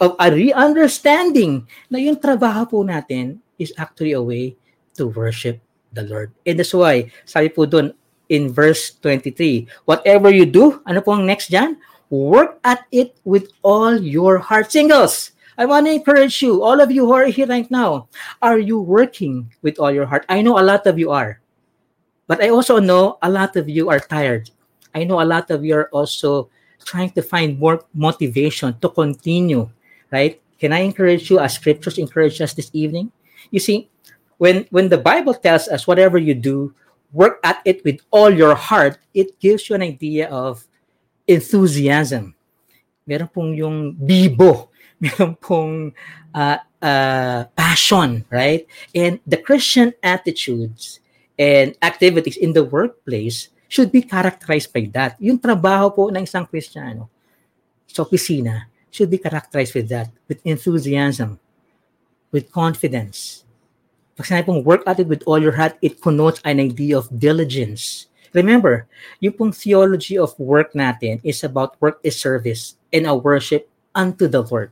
of 0.00 0.16
a 0.16 0.32
re-understanding 0.32 1.68
na 1.92 2.00
yung 2.00 2.16
trabaho 2.16 2.64
po 2.64 2.78
natin 2.80 3.38
is 3.60 3.70
actually 3.76 4.16
a 4.16 4.24
way 4.24 4.56
to 4.96 5.12
worship 5.12 5.60
the 5.92 6.08
Lord. 6.08 6.32
And 6.48 6.56
that's 6.56 6.72
why, 6.72 7.12
sabi 7.28 7.52
po 7.52 7.68
doon 7.68 7.92
in 8.32 8.48
verse 8.48 8.96
23, 9.04 9.68
whatever 9.84 10.32
you 10.32 10.48
do, 10.48 10.80
ano 10.88 11.04
po 11.04 11.12
ang 11.12 11.28
next 11.28 11.52
dyan? 11.52 11.76
Work 12.08 12.58
at 12.64 12.88
it 12.90 13.20
with 13.22 13.52
all 13.62 14.00
your 14.00 14.40
heart. 14.40 14.72
Singles, 14.72 15.36
I 15.60 15.68
want 15.68 15.86
to 15.86 15.92
encourage 15.92 16.40
you, 16.40 16.64
all 16.64 16.80
of 16.80 16.90
you 16.90 17.04
who 17.04 17.12
are 17.12 17.28
here 17.28 17.46
right 17.46 17.68
now, 17.70 18.08
are 18.40 18.58
you 18.58 18.80
working 18.80 19.52
with 19.60 19.78
all 19.78 19.92
your 19.92 20.08
heart? 20.08 20.24
I 20.26 20.40
know 20.40 20.58
a 20.58 20.64
lot 20.64 20.88
of 20.88 20.98
you 20.98 21.12
are. 21.12 21.38
But 22.26 22.42
I 22.42 22.48
also 22.48 22.80
know 22.80 23.18
a 23.20 23.28
lot 23.28 23.54
of 23.54 23.68
you 23.68 23.90
are 23.90 24.00
tired. 24.00 24.50
I 24.94 25.04
know 25.04 25.20
a 25.20 25.28
lot 25.28 25.50
of 25.50 25.62
you 25.62 25.76
are 25.76 25.90
also 25.92 26.48
trying 26.86 27.10
to 27.12 27.22
find 27.22 27.58
more 27.58 27.84
motivation 27.92 28.78
to 28.80 28.88
continue 28.88 29.68
right? 30.10 30.40
Can 30.60 30.72
I 30.72 30.80
encourage 30.84 31.30
you 31.30 31.40
as 31.40 31.54
scriptures 31.54 31.98
encourage 31.98 32.40
us 32.40 32.52
this 32.52 32.70
evening? 32.72 33.10
You 33.50 33.60
see, 33.60 33.88
when 34.36 34.66
when 34.70 34.88
the 34.88 35.00
Bible 35.00 35.34
tells 35.34 35.68
us 35.68 35.86
whatever 35.86 36.18
you 36.18 36.34
do, 36.34 36.74
work 37.12 37.40
at 37.42 37.60
it 37.64 37.84
with 37.84 38.00
all 38.10 38.30
your 38.30 38.54
heart, 38.54 39.00
it 39.14 39.40
gives 39.40 39.68
you 39.68 39.74
an 39.76 39.82
idea 39.82 40.28
of 40.28 40.64
enthusiasm. 41.26 42.34
Meron 43.08 43.28
pong 43.28 43.50
yung 43.56 43.96
bibo, 43.96 44.70
meron 45.02 45.34
pong 45.36 45.92
uh, 46.34 46.58
uh, 46.80 47.44
passion, 47.56 48.24
right? 48.30 48.66
And 48.94 49.18
the 49.26 49.40
Christian 49.40 49.92
attitudes 50.02 51.00
and 51.38 51.74
activities 51.82 52.36
in 52.36 52.52
the 52.52 52.64
workplace 52.64 53.48
should 53.66 53.90
be 53.90 54.02
characterized 54.02 54.72
by 54.72 54.90
that. 54.92 55.16
Yung 55.22 55.38
trabaho 55.38 55.94
po 55.94 56.02
ng 56.10 56.26
isang 56.26 56.44
Kristiyano 56.44 57.08
sa 57.86 58.02
opisina 58.06 58.69
should 58.90 59.10
be 59.10 59.18
characterized 59.18 59.74
with 59.74 59.88
that, 59.88 60.10
with 60.28 60.42
enthusiasm, 60.44 61.38
with 62.30 62.50
confidence. 62.52 63.44
Pag 64.18 64.26
sinabi 64.26 64.46
pong 64.46 64.62
work 64.66 64.82
at 64.86 65.00
it 65.00 65.08
with 65.08 65.22
all 65.24 65.38
your 65.40 65.56
heart, 65.56 65.78
it 65.80 66.02
connotes 66.02 66.42
an 66.44 66.60
idea 66.60 66.98
of 66.98 67.08
diligence. 67.14 68.10
Remember, 68.34 68.86
yung 69.18 69.34
pong 69.34 69.52
theology 69.54 70.18
of 70.18 70.36
work 70.38 70.74
natin 70.74 71.18
is 71.24 71.42
about 71.42 71.74
work 71.80 71.98
is 72.02 72.18
service 72.18 72.78
and 72.92 73.06
a 73.06 73.14
worship 73.14 73.66
unto 73.94 74.28
the 74.28 74.42
Lord. 74.42 74.70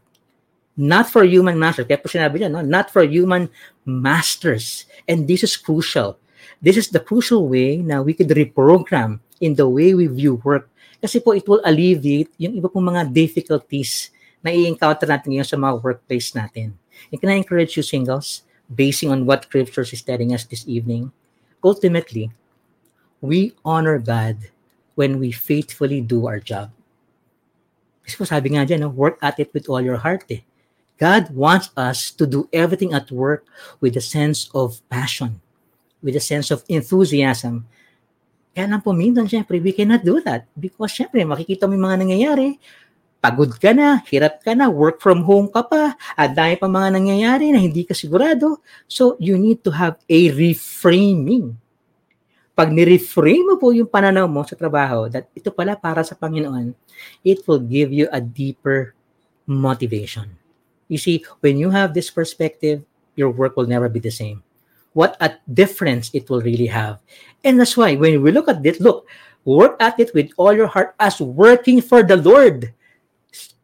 Not 0.79 1.11
for 1.11 1.27
human 1.27 1.59
masters. 1.59 1.91
Kaya 1.91 1.99
po 1.99 2.07
sinabi 2.07 2.39
niya, 2.39 2.55
no? 2.55 2.63
not 2.63 2.95
for 2.95 3.03
human 3.03 3.51
masters. 3.83 4.87
And 5.11 5.27
this 5.27 5.43
is 5.43 5.59
crucial. 5.59 6.19
This 6.63 6.79
is 6.79 6.95
the 6.95 7.03
crucial 7.03 7.51
way 7.51 7.83
na 7.83 7.99
we 7.99 8.15
could 8.15 8.31
reprogram 8.31 9.19
in 9.43 9.59
the 9.59 9.67
way 9.67 9.95
we 9.95 10.07
view 10.07 10.39
work 10.47 10.71
kasi 10.99 11.23
po 11.23 11.35
it 11.35 11.47
will 11.47 11.63
alleviate 11.63 12.31
yung 12.39 12.59
iba 12.59 12.67
pong 12.67 12.91
mga 12.91 13.11
difficulties 13.11 14.11
na 14.43 14.51
i-encounter 14.51 15.07
natin 15.07 15.35
ngayon 15.35 15.49
sa 15.49 15.59
mga 15.59 15.75
workplace 15.83 16.35
natin. 16.35 16.75
And 17.11 17.19
can 17.19 17.31
I 17.31 17.39
encourage 17.39 17.79
you 17.79 17.87
singles, 17.87 18.43
basing 18.69 19.11
on 19.11 19.25
what 19.25 19.47
scriptures 19.47 19.95
is 19.95 20.03
telling 20.03 20.35
us 20.35 20.45
this 20.45 20.67
evening, 20.67 21.11
ultimately, 21.63 22.31
we 23.21 23.55
honor 23.65 23.99
God 23.99 24.51
when 24.95 25.19
we 25.19 25.31
faithfully 25.31 26.03
do 26.03 26.27
our 26.27 26.39
job. 26.39 26.71
Kasi 28.03 28.15
po 28.19 28.25
sabi 28.27 28.55
nga 28.55 28.67
dyan, 28.67 28.95
work 28.95 29.19
at 29.23 29.39
it 29.39 29.55
with 29.55 29.69
all 29.71 29.83
your 29.83 30.03
heart 30.03 30.27
eh. 30.31 30.43
God 30.99 31.31
wants 31.31 31.71
us 31.79 32.11
to 32.19 32.27
do 32.27 32.51
everything 32.51 32.91
at 32.91 33.15
work 33.15 33.47
with 33.79 33.95
a 33.95 34.03
sense 34.03 34.51
of 34.51 34.83
passion, 34.91 35.39
with 36.03 36.19
a 36.19 36.25
sense 36.25 36.51
of 36.51 36.67
enthusiasm, 36.67 37.71
kaya 38.59 38.67
lang 38.67 38.83
po 38.83 38.91
minsan, 38.91 39.31
syempre, 39.31 39.63
we 39.63 39.71
cannot 39.71 40.03
do 40.03 40.19
that. 40.27 40.51
Because 40.59 40.91
syempre, 40.91 41.23
makikita 41.23 41.71
mo 41.71 41.79
yung 41.79 41.87
mga 41.87 42.03
nangyayari, 42.03 42.59
pagod 43.23 43.55
ka 43.55 43.71
na, 43.71 44.03
hirap 44.11 44.43
ka 44.43 44.51
na, 44.51 44.67
work 44.67 44.99
from 44.99 45.23
home 45.23 45.47
ka 45.47 45.63
pa, 45.63 45.95
at 46.19 46.35
dahil 46.35 46.59
pa 46.59 46.67
mga 46.67 46.99
nangyayari 46.99 47.55
na 47.55 47.63
hindi 47.63 47.87
ka 47.87 47.95
sigurado. 47.95 48.59
So, 48.91 49.15
you 49.23 49.39
need 49.39 49.63
to 49.63 49.71
have 49.71 50.03
a 50.11 50.21
reframing. 50.35 51.55
Pag 52.59 52.75
ni-reframe 52.75 53.47
mo 53.47 53.55
po 53.63 53.71
yung 53.71 53.87
pananaw 53.87 54.27
mo 54.27 54.43
sa 54.43 54.59
trabaho, 54.59 55.07
that 55.07 55.31
ito 55.39 55.55
pala 55.55 55.79
para 55.79 56.03
sa 56.03 56.19
Panginoon, 56.19 56.75
it 57.23 57.47
will 57.47 57.63
give 57.63 57.95
you 57.95 58.11
a 58.11 58.19
deeper 58.19 58.91
motivation. 59.47 60.35
You 60.91 60.99
see, 60.99 61.23
when 61.47 61.63
you 61.63 61.71
have 61.71 61.95
this 61.95 62.11
perspective, 62.11 62.83
your 63.15 63.31
work 63.31 63.55
will 63.55 63.71
never 63.71 63.87
be 63.87 64.03
the 64.03 64.11
same. 64.11 64.43
What 64.99 65.15
a 65.23 65.39
difference 65.47 66.11
it 66.11 66.27
will 66.27 66.43
really 66.43 66.67
have. 66.67 66.99
And 67.47 67.63
that's 67.63 67.79
why 67.79 67.95
when 67.95 68.19
we 68.19 68.35
look 68.35 68.51
at 68.51 68.67
this, 68.67 68.83
look, 68.83 69.07
work 69.47 69.79
at 69.79 69.95
it 70.03 70.11
with 70.11 70.35
all 70.35 70.51
your 70.51 70.67
heart 70.67 70.99
as 70.99 71.23
working 71.23 71.79
for 71.79 72.03
the 72.03 72.19
Lord. 72.19 72.75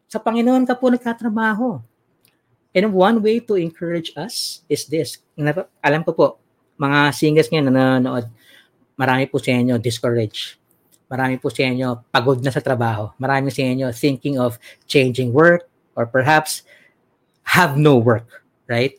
Sa 0.07 0.15
Panginoon 0.15 0.63
ka 0.63 0.79
po 0.79 0.87
nagtatrabaho. 0.87 1.83
And 2.71 2.95
one 2.95 3.19
way 3.19 3.43
to 3.43 3.59
encourage 3.59 4.15
us 4.15 4.63
is 4.71 4.87
this. 4.87 5.19
Alam 5.83 6.07
ko 6.07 6.15
po, 6.15 6.25
mga 6.79 7.11
singers 7.11 7.51
ngayon 7.51 7.67
na 7.67 7.99
nanonood, 7.99 8.31
marami 8.95 9.27
po 9.27 9.35
sa 9.35 9.51
inyo 9.51 9.75
discouraged. 9.75 10.55
Marami 11.11 11.35
po 11.35 11.51
sa 11.51 11.67
inyo 11.67 11.99
pagod 12.15 12.39
na 12.39 12.51
sa 12.51 12.63
trabaho. 12.63 13.11
Marami 13.19 13.51
sa 13.51 13.59
inyo 13.59 13.91
thinking 13.91 14.39
of 14.39 14.55
changing 14.87 15.35
work 15.35 15.67
or 15.99 16.07
perhaps 16.07 16.63
have 17.43 17.75
no 17.75 17.99
work, 17.99 18.43
right? 18.71 18.95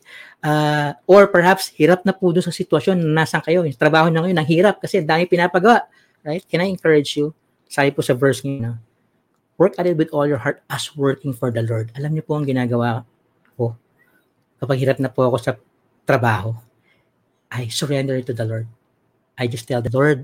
Uh, 0.47 0.95
or 1.03 1.27
perhaps 1.27 1.75
hirap 1.75 2.07
na 2.07 2.15
po 2.15 2.31
doon 2.31 2.45
sa 2.45 2.55
sitwasyon 2.55 3.03
na 3.03 3.27
nasan 3.27 3.43
kayo. 3.43 3.67
Yung 3.67 3.75
trabaho 3.75 4.07
nyo 4.07 4.23
ngayon, 4.23 4.39
ang 4.39 4.47
hirap 4.47 4.79
kasi 4.79 5.03
dami 5.03 5.27
pinapagawa, 5.27 5.83
right? 6.23 6.47
Can 6.47 6.63
I 6.63 6.71
encourage 6.71 7.19
you? 7.19 7.35
Sabi 7.67 7.91
po 7.91 7.99
sa 7.99 8.15
verse 8.15 8.47
nyo, 8.47 8.79
work 9.59 9.75
at 9.75 9.83
it 9.83 9.99
with 9.99 10.07
all 10.15 10.23
your 10.23 10.39
heart 10.39 10.63
as 10.71 10.95
working 10.95 11.35
for 11.35 11.51
the 11.51 11.59
Lord. 11.59 11.91
Alam 11.99 12.15
niyo 12.15 12.23
po 12.23 12.39
ang 12.39 12.47
ginagawa 12.47 13.03
ko 13.59 13.75
kapag 14.63 14.79
hirap 14.79 15.03
na 15.03 15.11
po 15.11 15.27
ako 15.27 15.35
sa 15.35 15.51
trabaho. 16.07 16.55
I 17.51 17.67
surrender 17.67 18.15
it 18.15 18.31
to 18.31 18.35
the 18.37 18.47
Lord. 18.47 18.71
I 19.35 19.51
just 19.51 19.67
tell 19.67 19.83
the 19.83 19.91
Lord, 19.91 20.23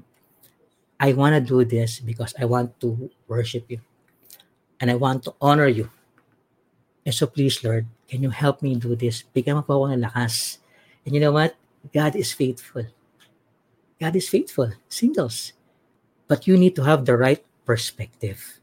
I 1.03 1.11
want 1.11 1.35
to 1.35 1.43
do 1.43 1.67
this 1.67 1.99
because 1.99 2.31
I 2.39 2.47
want 2.47 2.79
to 2.79 3.11
worship 3.27 3.67
you 3.67 3.83
and 4.79 4.87
I 4.87 4.95
want 4.95 5.27
to 5.27 5.35
honor 5.43 5.67
you. 5.67 5.91
And 7.03 7.11
so 7.11 7.27
please, 7.27 7.59
Lord, 7.59 7.91
can 8.13 8.21
you 8.21 8.29
help 8.29 8.61
me 8.61 8.77
do 8.77 8.93
this? 8.93 9.25
Bigyan 9.33 9.57
mo 9.57 9.65
po 9.65 9.81
ako 9.81 9.97
ng 9.97 10.05
lakas. 10.05 10.61
And 11.01 11.17
you 11.17 11.19
know 11.19 11.33
what? 11.33 11.57
God 11.89 12.13
is 12.13 12.29
faithful. 12.29 12.85
God 13.97 14.13
is 14.13 14.29
faithful. 14.29 14.69
Singles. 14.85 15.57
But 16.29 16.45
you 16.45 16.53
need 16.53 16.77
to 16.77 16.85
have 16.85 17.09
the 17.09 17.17
right 17.17 17.41
perspective. 17.65 18.61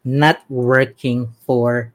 Not 0.00 0.40
working 0.48 1.28
for 1.44 1.92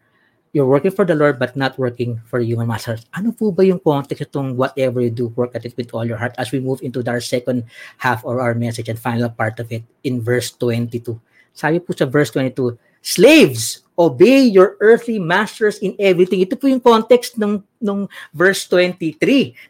you're 0.53 0.69
working 0.69 0.93
for 0.93 1.01
the 1.01 1.17
Lord 1.17 1.41
but 1.41 1.57
not 1.57 1.73
working 1.81 2.21
for 2.29 2.37
human 2.37 2.69
masters. 2.69 3.09
Ano 3.17 3.33
po 3.33 3.49
ba 3.49 3.65
yung 3.65 3.81
context 3.81 4.21
itong 4.21 4.53
whatever 4.53 5.01
you 5.01 5.09
do, 5.09 5.33
work 5.33 5.57
at 5.57 5.65
it 5.65 5.73
with 5.73 5.89
all 5.97 6.05
your 6.05 6.21
heart 6.21 6.37
as 6.37 6.53
we 6.53 6.61
move 6.61 6.85
into 6.85 7.01
our 7.09 7.23
second 7.23 7.65
half 7.97 8.21
or 8.21 8.37
our 8.37 8.53
message 8.53 8.93
and 8.93 9.01
final 9.01 9.31
part 9.33 9.57
of 9.57 9.73
it 9.73 9.81
in 10.05 10.21
verse 10.21 10.53
22. 10.53 11.17
Sabi 11.57 11.81
po 11.81 11.97
sa 11.97 12.05
verse 12.05 12.29
22, 12.29 12.77
Slaves, 13.01 13.81
obey 13.97 14.45
your 14.45 14.77
earthly 14.81 15.17
masters 15.17 15.77
in 15.81 15.93
everything. 15.97 16.41
Ito 16.41 16.57
po 16.57 16.69
yung 16.69 16.81
context 16.81 17.37
ng, 17.37 17.61
ng 17.81 17.99
verse 18.33 18.65
23 18.69 19.17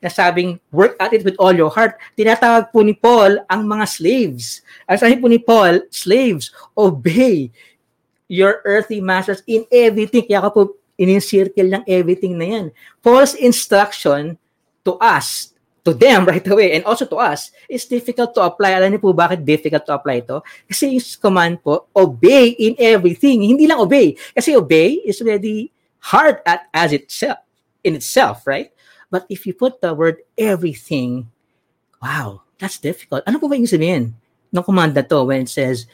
na 0.03 0.07
sabing, 0.11 0.59
work 0.71 0.95
at 0.99 1.15
it 1.15 1.23
with 1.23 1.35
all 1.39 1.55
your 1.55 1.71
heart. 1.71 1.95
Tinatawag 2.15 2.71
po 2.71 2.83
ni 2.83 2.95
Paul 2.95 3.39
ang 3.47 3.67
mga 3.67 3.85
slaves. 3.87 4.63
Ang 4.87 4.97
sabi 4.99 5.15
po 5.19 5.27
ni 5.27 5.39
Paul, 5.39 5.83
slaves, 5.91 6.51
obey 6.75 7.51
your 8.31 8.63
earthly 8.63 9.03
masters 9.03 9.43
in 9.47 9.67
everything. 9.67 10.23
Kaya 10.23 10.47
ka 10.47 10.51
po 10.51 10.79
in-circle 10.95 11.67
ng 11.67 11.83
everything 11.89 12.39
na 12.39 12.47
yan. 12.47 12.65
Paul's 13.03 13.35
instruction 13.35 14.37
to 14.87 14.95
us, 15.01 15.50
to 15.83 15.93
them 15.93 16.25
right 16.31 16.45
away, 16.47 16.73
and 16.73 16.85
also 16.85 17.05
to 17.05 17.17
us, 17.17 17.51
is 17.69 17.85
difficult 17.85 18.33
to 18.35 18.41
apply. 18.41 18.77
Alam 18.77 18.97
niyo 18.97 19.01
po 19.01 19.13
bakit 19.13 19.45
difficult 19.45 19.85
to 19.85 19.93
apply 19.93 20.21
ito? 20.21 20.41
Kasi 20.69 20.97
yung 20.97 21.05
command 21.21 21.55
po, 21.61 21.89
obey 21.95 22.53
in 22.57 22.73
everything. 22.77 23.41
Hindi 23.41 23.65
lang 23.65 23.81
obey. 23.81 24.15
Kasi 24.33 24.55
obey 24.55 25.01
is 25.05 25.19
already 25.21 25.73
hard 26.01 26.41
at 26.45 26.65
as 26.73 26.93
itself, 26.93 27.41
in 27.85 27.97
itself, 27.97 28.45
right? 28.45 28.73
But 29.11 29.27
if 29.27 29.45
you 29.45 29.53
put 29.53 29.83
the 29.83 29.93
word 29.93 30.23
everything, 30.37 31.27
wow, 32.01 32.41
that's 32.57 32.79
difficult. 32.79 33.27
Ano 33.27 33.37
po 33.37 33.51
ba 33.51 33.59
yung 33.59 33.69
sabihin 33.69 34.15
ng 34.49 34.63
command 34.63 34.95
na 34.95 35.03
to 35.03 35.27
when 35.27 35.43
it 35.45 35.51
says, 35.51 35.85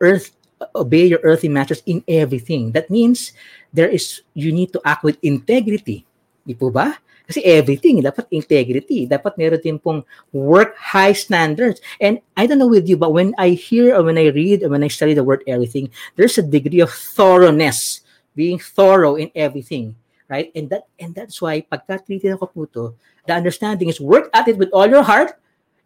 earth 0.00 0.36
obey 0.76 1.08
your 1.08 1.20
earthly 1.24 1.48
masters 1.48 1.82
in 1.86 2.04
everything. 2.06 2.72
That 2.72 2.90
means 2.90 3.32
there 3.72 3.88
is 3.88 4.20
you 4.34 4.52
need 4.52 4.72
to 4.76 4.80
act 4.84 5.04
with 5.04 5.16
integrity. 5.24 6.04
Di 6.44 6.52
po 6.52 6.68
ba? 6.68 7.00
Kasi 7.30 7.46
everything, 7.46 8.02
dapat 8.02 8.26
integrity. 8.34 9.06
Dapat 9.06 9.38
meron 9.38 9.62
din 9.62 9.78
pong 9.78 10.02
work 10.34 10.74
high 10.74 11.14
standards. 11.14 11.78
And 12.02 12.18
I 12.34 12.50
don't 12.50 12.58
know 12.58 12.66
with 12.66 12.90
you, 12.90 12.98
but 12.98 13.14
when 13.14 13.30
I 13.38 13.54
hear 13.54 13.94
or 13.94 14.02
when 14.02 14.18
I 14.18 14.34
read 14.34 14.66
or 14.66 14.74
when 14.74 14.82
I 14.82 14.90
study 14.90 15.14
the 15.14 15.22
word 15.22 15.46
everything, 15.46 15.94
there's 16.18 16.38
a 16.38 16.42
degree 16.42 16.82
of 16.82 16.90
thoroughness, 16.90 18.02
being 18.34 18.58
thorough 18.58 19.14
in 19.14 19.30
everything. 19.38 19.94
Right? 20.26 20.50
And 20.54 20.70
that 20.70 20.90
and 20.98 21.14
that's 21.14 21.38
why 21.38 21.62
pagka 21.62 22.02
treated 22.02 22.34
ako 22.34 22.46
po 22.50 22.62
to, 22.74 22.94
the 23.26 23.34
understanding 23.34 23.90
is 23.90 24.02
work 24.02 24.30
at 24.34 24.46
it 24.46 24.58
with 24.58 24.70
all 24.74 24.86
your 24.86 25.02
heart 25.02 25.34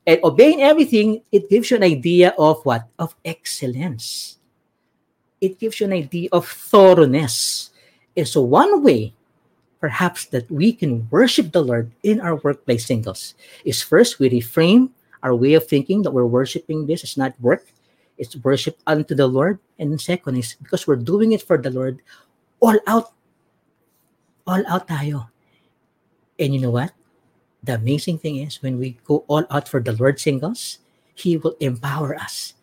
and 0.05 0.21
obeying 0.21 0.61
everything, 0.61 1.25
it 1.33 1.49
gives 1.49 1.73
you 1.73 1.81
an 1.81 1.85
idea 1.85 2.37
of 2.37 2.61
what? 2.65 2.89
Of 3.01 3.17
excellence 3.25 4.37
it 5.45 5.61
gives 5.61 5.81
you 5.81 5.87
an 5.87 5.93
idea 5.93 6.29
of 6.33 6.49
thoroughness. 6.49 7.71
And 8.17 8.27
so, 8.27 8.41
one 8.41 8.83
way, 8.83 9.13
perhaps, 9.85 10.25
that 10.33 10.49
we 10.51 10.73
can 10.73 11.05
worship 11.13 11.53
the 11.53 11.61
Lord 11.61 11.93
in 12.01 12.17
our 12.17 12.41
workplace 12.41 12.89
singles 12.89 13.37
is 13.69 13.85
first 13.85 14.17
we 14.17 14.33
reframe 14.33 14.89
our 15.21 15.37
way 15.37 15.53
of 15.53 15.69
thinking 15.69 16.01
that 16.01 16.17
we're 16.17 16.25
worshiping 16.25 16.89
this 16.89 17.05
is 17.05 17.21
not 17.21 17.37
work, 17.37 17.69
it's 18.17 18.33
worship 18.41 18.81
unto 18.89 19.13
the 19.13 19.29
Lord. 19.29 19.61
And 19.79 20.01
second 20.01 20.41
is 20.41 20.57
because 20.57 20.89
we're 20.89 20.97
doing 20.97 21.33
it 21.37 21.45
for 21.45 21.61
the 21.61 21.69
Lord, 21.69 22.01
all 22.65 22.81
out. 22.89 23.13
All 24.49 24.65
out 24.65 24.89
tayo. 24.89 25.29
And 26.41 26.55
you 26.57 26.61
know 26.65 26.73
what? 26.73 26.97
The 27.61 27.77
amazing 27.77 28.25
thing 28.25 28.41
is 28.41 28.63
when 28.65 28.81
we 28.81 28.97
go 29.05 29.25
all 29.29 29.45
out 29.53 29.69
for 29.69 29.81
the 29.81 29.93
Lord 29.93 30.17
singles, 30.17 30.81
He 31.13 31.37
will 31.37 31.57
empower 31.61 32.17
us. 32.17 32.55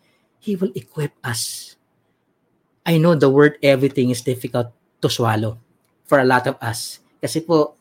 He 0.42 0.58
will 0.58 0.74
equip 0.74 1.14
us 1.22 1.72
I 2.82 2.98
know 2.98 3.14
the 3.14 3.30
word 3.30 3.62
everything 3.62 4.10
is 4.10 4.26
difficult 4.26 4.74
to 5.02 5.08
swallow 5.08 5.58
for 6.02 6.18
a 6.18 6.26
lot 6.26 6.50
of 6.50 6.58
us. 6.58 6.98
Kasi 7.22 7.38
po, 7.46 7.78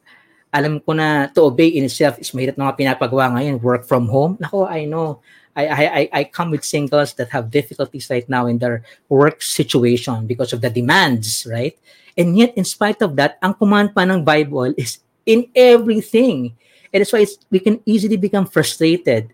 alam 0.54 0.78
ko 0.78 0.94
na 0.94 1.26
to 1.34 1.50
obey 1.50 1.74
in 1.74 1.90
itself 1.90 2.22
is 2.22 2.30
mahirap 2.38 2.62
na 2.62 2.70
mga 2.70 2.78
pinapagawa 2.78 3.34
ngayon. 3.34 3.58
Work 3.58 3.90
from 3.90 4.06
home. 4.06 4.38
Nako, 4.38 4.70
I 4.70 4.86
know. 4.86 5.26
I, 5.52 5.68
I, 5.68 6.04
I 6.14 6.24
come 6.32 6.52
with 6.52 6.64
singles 6.64 7.12
that 7.20 7.28
have 7.36 7.52
difficulties 7.52 8.08
right 8.08 8.28
now 8.30 8.48
in 8.48 8.56
their 8.56 8.88
work 9.10 9.42
situation 9.42 10.24
because 10.24 10.54
of 10.54 10.62
the 10.62 10.70
demands, 10.70 11.44
right? 11.50 11.76
And 12.16 12.38
yet, 12.38 12.56
in 12.56 12.64
spite 12.64 13.02
of 13.02 13.18
that, 13.18 13.36
ang 13.44 13.56
command 13.56 13.92
pa 13.92 14.08
ng 14.08 14.24
Bible 14.24 14.72
is 14.78 15.04
in 15.26 15.52
everything. 15.52 16.56
And 16.94 17.02
that's 17.02 17.12
why 17.12 17.28
we 17.50 17.60
can 17.60 17.82
easily 17.84 18.16
become 18.16 18.48
frustrated. 18.48 19.34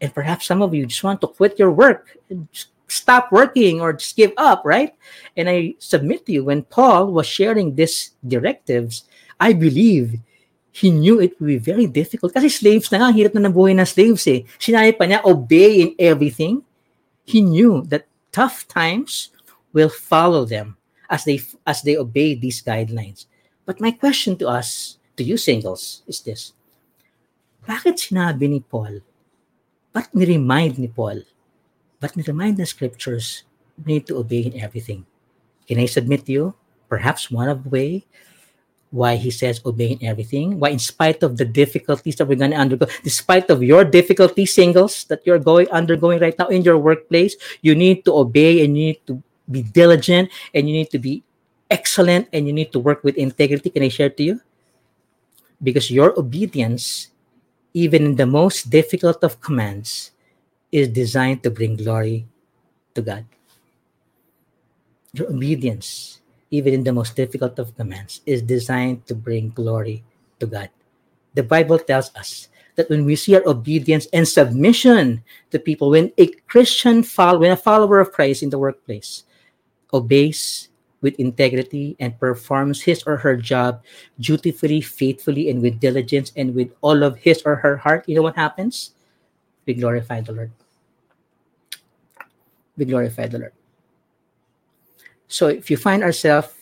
And 0.00 0.10
perhaps 0.10 0.46
some 0.46 0.62
of 0.62 0.74
you 0.74 0.86
just 0.86 1.04
want 1.04 1.20
to 1.20 1.30
quit 1.30 1.58
your 1.58 1.70
work 1.70 2.18
stop 2.92 3.32
working 3.32 3.80
or 3.80 3.92
just 3.92 4.16
give 4.16 4.32
up, 4.36 4.62
right? 4.64 4.94
And 5.36 5.48
I 5.48 5.74
submit 5.78 6.26
to 6.26 6.32
you, 6.32 6.44
when 6.44 6.62
Paul 6.62 7.12
was 7.12 7.26
sharing 7.26 7.74
these 7.74 8.12
directives, 8.26 9.04
I 9.42 9.50
believe 9.50 10.22
he 10.70 10.94
knew 10.94 11.18
it 11.18 11.34
would 11.36 11.50
be 11.50 11.58
very 11.58 11.90
difficult. 11.90 12.30
Kasi 12.30 12.46
slaves 12.46 12.94
na 12.94 13.02
nga, 13.02 13.10
hirap 13.10 13.34
na 13.34 13.50
nabuhay 13.50 13.74
ng 13.74 13.82
slaves 13.82 14.22
eh. 14.30 14.46
Sinabi 14.62 14.94
pa 14.94 15.04
niya, 15.10 15.26
obey 15.26 15.82
in 15.82 15.90
everything. 15.98 16.62
He 17.26 17.42
knew 17.42 17.82
that 17.90 18.06
tough 18.30 18.70
times 18.70 19.34
will 19.74 19.90
follow 19.90 20.46
them 20.46 20.78
as 21.10 21.26
they 21.26 21.42
as 21.66 21.82
they 21.82 21.98
obey 21.98 22.38
these 22.38 22.62
guidelines. 22.62 23.26
But 23.66 23.82
my 23.82 23.90
question 23.90 24.38
to 24.38 24.46
us, 24.46 25.02
to 25.18 25.26
you 25.26 25.34
singles, 25.34 26.06
is 26.06 26.22
this. 26.22 26.54
Bakit 27.66 27.98
sinabi 27.98 28.46
ni 28.46 28.60
Paul, 28.62 29.02
bakit 29.90 30.14
ni-remind 30.14 30.78
ni 30.78 30.86
Paul 30.86 31.26
but 32.02 32.18
remind 32.26 32.58
the 32.58 32.66
scriptures 32.66 33.44
we 33.78 33.94
need 33.94 34.06
to 34.10 34.18
obey 34.18 34.42
in 34.42 34.58
everything. 34.58 35.06
Can 35.70 35.78
I 35.78 35.86
submit 35.86 36.26
to 36.26 36.32
you? 36.32 36.54
Perhaps 36.90 37.30
one 37.30 37.48
of 37.48 37.62
the 37.62 37.70
way 37.70 38.04
why 38.92 39.16
he 39.16 39.32
says 39.32 39.60
obeying 39.64 39.98
everything, 40.04 40.60
why 40.60 40.68
in 40.68 40.78
spite 40.78 41.24
of 41.24 41.40
the 41.40 41.48
difficulties 41.48 42.14
that 42.16 42.28
we're 42.28 42.36
going 42.36 42.52
to 42.52 42.56
undergo, 42.60 42.86
despite 43.02 43.48
of 43.48 43.64
your 43.64 43.84
difficulties, 43.84 44.52
singles 44.54 45.04
that 45.08 45.26
you're 45.26 45.40
going 45.40 45.66
undergoing 45.72 46.20
right 46.20 46.38
now 46.38 46.46
in 46.48 46.62
your 46.62 46.76
workplace, 46.78 47.34
you 47.62 47.74
need 47.74 48.04
to 48.04 48.12
obey 48.12 48.62
and 48.62 48.76
you 48.76 48.92
need 48.92 49.00
to 49.08 49.20
be 49.50 49.62
diligent 49.64 50.30
and 50.54 50.68
you 50.68 50.76
need 50.76 50.90
to 50.90 51.00
be 51.00 51.24
excellent 51.70 52.28
and 52.32 52.46
you 52.46 52.52
need 52.52 52.70
to 52.70 52.78
work 52.78 53.02
with 53.02 53.16
integrity. 53.16 53.70
Can 53.70 53.82
I 53.82 53.88
share 53.88 54.10
to 54.10 54.22
you? 54.22 54.40
Because 55.62 55.90
your 55.90 56.12
obedience, 56.20 57.08
even 57.72 58.04
in 58.04 58.16
the 58.16 58.26
most 58.26 58.68
difficult 58.68 59.24
of 59.24 59.40
commands, 59.40 60.12
is 60.70 60.88
designed 60.88 61.42
to 61.42 61.50
bring 61.50 61.76
glory 61.76 62.26
to 62.94 63.00
God. 63.00 63.24
Your 65.14 65.28
obedience, 65.28 66.20
even 66.52 66.74
in 66.76 66.84
the 66.84 66.92
most 66.92 67.16
difficult 67.16 67.58
of 67.58 67.74
commands, 67.74 68.20
is 68.28 68.44
designed 68.44 69.08
to 69.08 69.16
bring 69.16 69.48
glory 69.50 70.04
to 70.38 70.46
God. 70.46 70.68
The 71.34 71.42
Bible 71.42 71.80
tells 71.80 72.14
us 72.14 72.48
that 72.76 72.88
when 72.92 73.04
we 73.04 73.16
see 73.16 73.34
our 73.34 73.42
obedience 73.48 74.06
and 74.12 74.28
submission 74.28 75.24
to 75.50 75.58
people, 75.58 75.90
when 75.90 76.12
a 76.18 76.28
Christian 76.46 77.02
follow, 77.02 77.40
when 77.40 77.50
a 77.50 77.56
follower 77.56 77.98
of 77.98 78.12
Christ 78.12 78.44
in 78.44 78.50
the 78.50 78.60
workplace 78.60 79.24
obeys 79.92 80.68
with 81.00 81.18
integrity 81.18 81.96
and 81.98 82.20
performs 82.20 82.82
his 82.82 83.02
or 83.04 83.16
her 83.16 83.36
job 83.36 83.82
dutifully, 84.20 84.80
faithfully, 84.80 85.48
and 85.48 85.60
with 85.60 85.80
diligence 85.80 86.32
and 86.36 86.54
with 86.54 86.70
all 86.80 87.02
of 87.02 87.16
his 87.16 87.42
or 87.44 87.56
her 87.56 87.76
heart, 87.76 88.04
you 88.06 88.14
know 88.14 88.22
what 88.22 88.36
happens? 88.36 88.92
We 89.66 89.74
glorify 89.74 90.20
the 90.20 90.32
Lord. 90.32 90.52
We 92.76 92.84
glorify 92.84 93.26
the 93.26 93.38
Lord. 93.38 93.52
So 95.32 95.48
if 95.48 95.72
you 95.72 95.80
find 95.80 96.04
ourselves, 96.04 96.52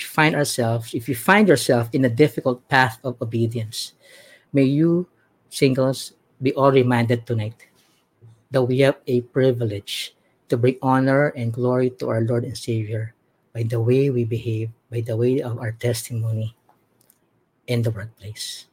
find 0.00 0.32
ourselves, 0.32 0.96
if 0.96 1.12
you 1.12 1.14
find 1.14 1.44
yourself 1.44 1.92
in 1.92 2.08
a 2.08 2.08
difficult 2.08 2.64
path 2.72 2.96
of 3.04 3.20
obedience, 3.20 3.92
may 4.48 4.64
you 4.64 5.12
singles 5.52 6.16
be 6.40 6.56
all 6.56 6.72
reminded 6.72 7.28
tonight 7.28 7.68
that 8.50 8.64
we 8.64 8.80
have 8.80 8.96
a 9.04 9.20
privilege 9.28 10.16
to 10.48 10.56
bring 10.56 10.80
honor 10.80 11.36
and 11.36 11.52
glory 11.52 11.92
to 12.00 12.08
our 12.08 12.24
Lord 12.24 12.48
and 12.48 12.56
Savior 12.56 13.12
by 13.52 13.68
the 13.68 13.76
way 13.76 14.08
we 14.08 14.24
behave, 14.24 14.72
by 14.88 15.04
the 15.04 15.16
way 15.16 15.44
of 15.44 15.60
our 15.60 15.76
testimony 15.76 16.56
in 17.68 17.84
the 17.84 17.92
workplace. 17.92 18.72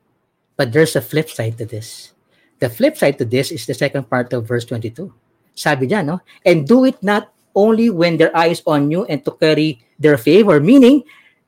But 0.55 0.71
there's 0.71 0.95
a 0.95 1.03
flip 1.03 1.27
side 1.27 1.57
to 1.57 1.65
this. 1.65 2.15
The 2.63 2.71
flip 2.71 2.95
side 2.95 3.19
to 3.19 3.25
this 3.25 3.51
is 3.51 3.67
the 3.67 3.75
second 3.75 4.07
part 4.09 4.31
of 4.31 4.47
verse 4.47 4.63
22. 4.63 5.11
Sabi 5.55 5.91
niya, 5.91 6.07
no? 6.07 6.23
And 6.47 6.63
do 6.63 6.87
it 6.87 7.03
not 7.03 7.34
only 7.55 7.89
when 7.89 8.19
their 8.19 8.35
eyes 8.35 8.61
on 8.67 8.91
you 8.91 9.07
and 9.07 9.23
to 9.25 9.31
carry 9.39 9.81
their 9.97 10.19
favor. 10.19 10.59
Meaning, 10.59 11.03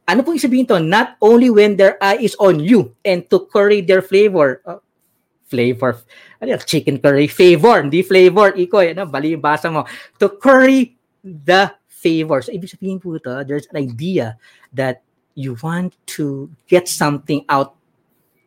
ano 0.08 0.24
pong 0.24 0.40
sabihin 0.40 0.68
to? 0.72 0.80
Not 0.80 1.20
only 1.22 1.52
when 1.52 1.76
their 1.76 2.00
eye 2.02 2.18
is 2.24 2.34
on 2.40 2.64
you 2.64 2.96
and 3.04 3.28
to 3.30 3.46
carry 3.52 3.84
their 3.84 4.02
flavor. 4.02 4.64
Uh, 4.64 4.80
flavor. 5.48 6.00
Ano 6.40 6.56
yan? 6.56 6.62
Chicken 6.64 6.98
curry. 7.00 7.28
Favor. 7.28 7.84
Hindi 7.84 8.04
flavor. 8.04 8.56
Iko, 8.56 8.84
ano? 8.84 9.08
Bali 9.08 9.36
yung 9.36 9.44
basa 9.44 9.72
mo. 9.72 9.88
To 10.20 10.32
curry 10.40 10.96
the 11.24 11.72
favor. 11.88 12.44
So, 12.44 12.52
ibig 12.56 12.72
sabihin 12.72 13.04
po 13.04 13.16
ito, 13.16 13.32
there's 13.44 13.68
an 13.72 13.80
idea 13.80 14.40
that 14.76 15.04
you 15.38 15.56
want 15.62 15.94
to 16.18 16.50
get 16.66 16.90
something 16.90 17.46
out 17.48 17.77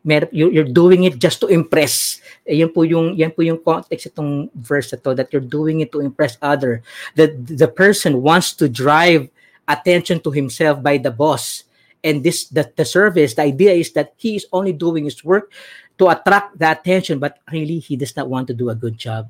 you're 0.03 0.65
doing 0.65 1.03
it 1.05 1.19
just 1.19 1.39
to 1.41 1.47
impress. 1.47 2.21
Eh, 2.45 2.61
yan 2.61 2.73
po 2.73 2.81
yung 2.83 3.13
yan 3.13 3.31
po 3.31 3.45
yung 3.45 3.61
context 3.61 4.09
itong 4.09 4.49
verse 4.57 4.89
that 4.89 5.29
you're 5.29 5.45
doing 5.45 5.81
it 5.81 5.91
to 5.93 6.01
impress 6.01 6.37
other. 6.41 6.81
That 7.15 7.37
the 7.37 7.69
person 7.69 8.21
wants 8.21 8.53
to 8.57 8.69
drive 8.69 9.29
attention 9.69 10.19
to 10.25 10.31
himself 10.31 10.81
by 10.81 10.97
the 10.97 11.13
boss. 11.13 11.63
And 12.01 12.25
this 12.25 12.49
the, 12.49 12.65
the 12.65 12.85
service, 12.85 13.37
the 13.37 13.45
idea 13.45 13.77
is 13.77 13.93
that 13.93 14.17
he 14.17 14.35
is 14.35 14.49
only 14.49 14.73
doing 14.73 15.05
his 15.05 15.21
work 15.21 15.53
to 16.01 16.09
attract 16.09 16.57
the 16.57 16.71
attention, 16.73 17.21
but 17.21 17.37
really 17.53 17.77
he 17.77 17.95
does 17.95 18.17
not 18.17 18.25
want 18.25 18.49
to 18.49 18.57
do 18.57 18.73
a 18.73 18.75
good 18.75 18.97
job. 18.97 19.29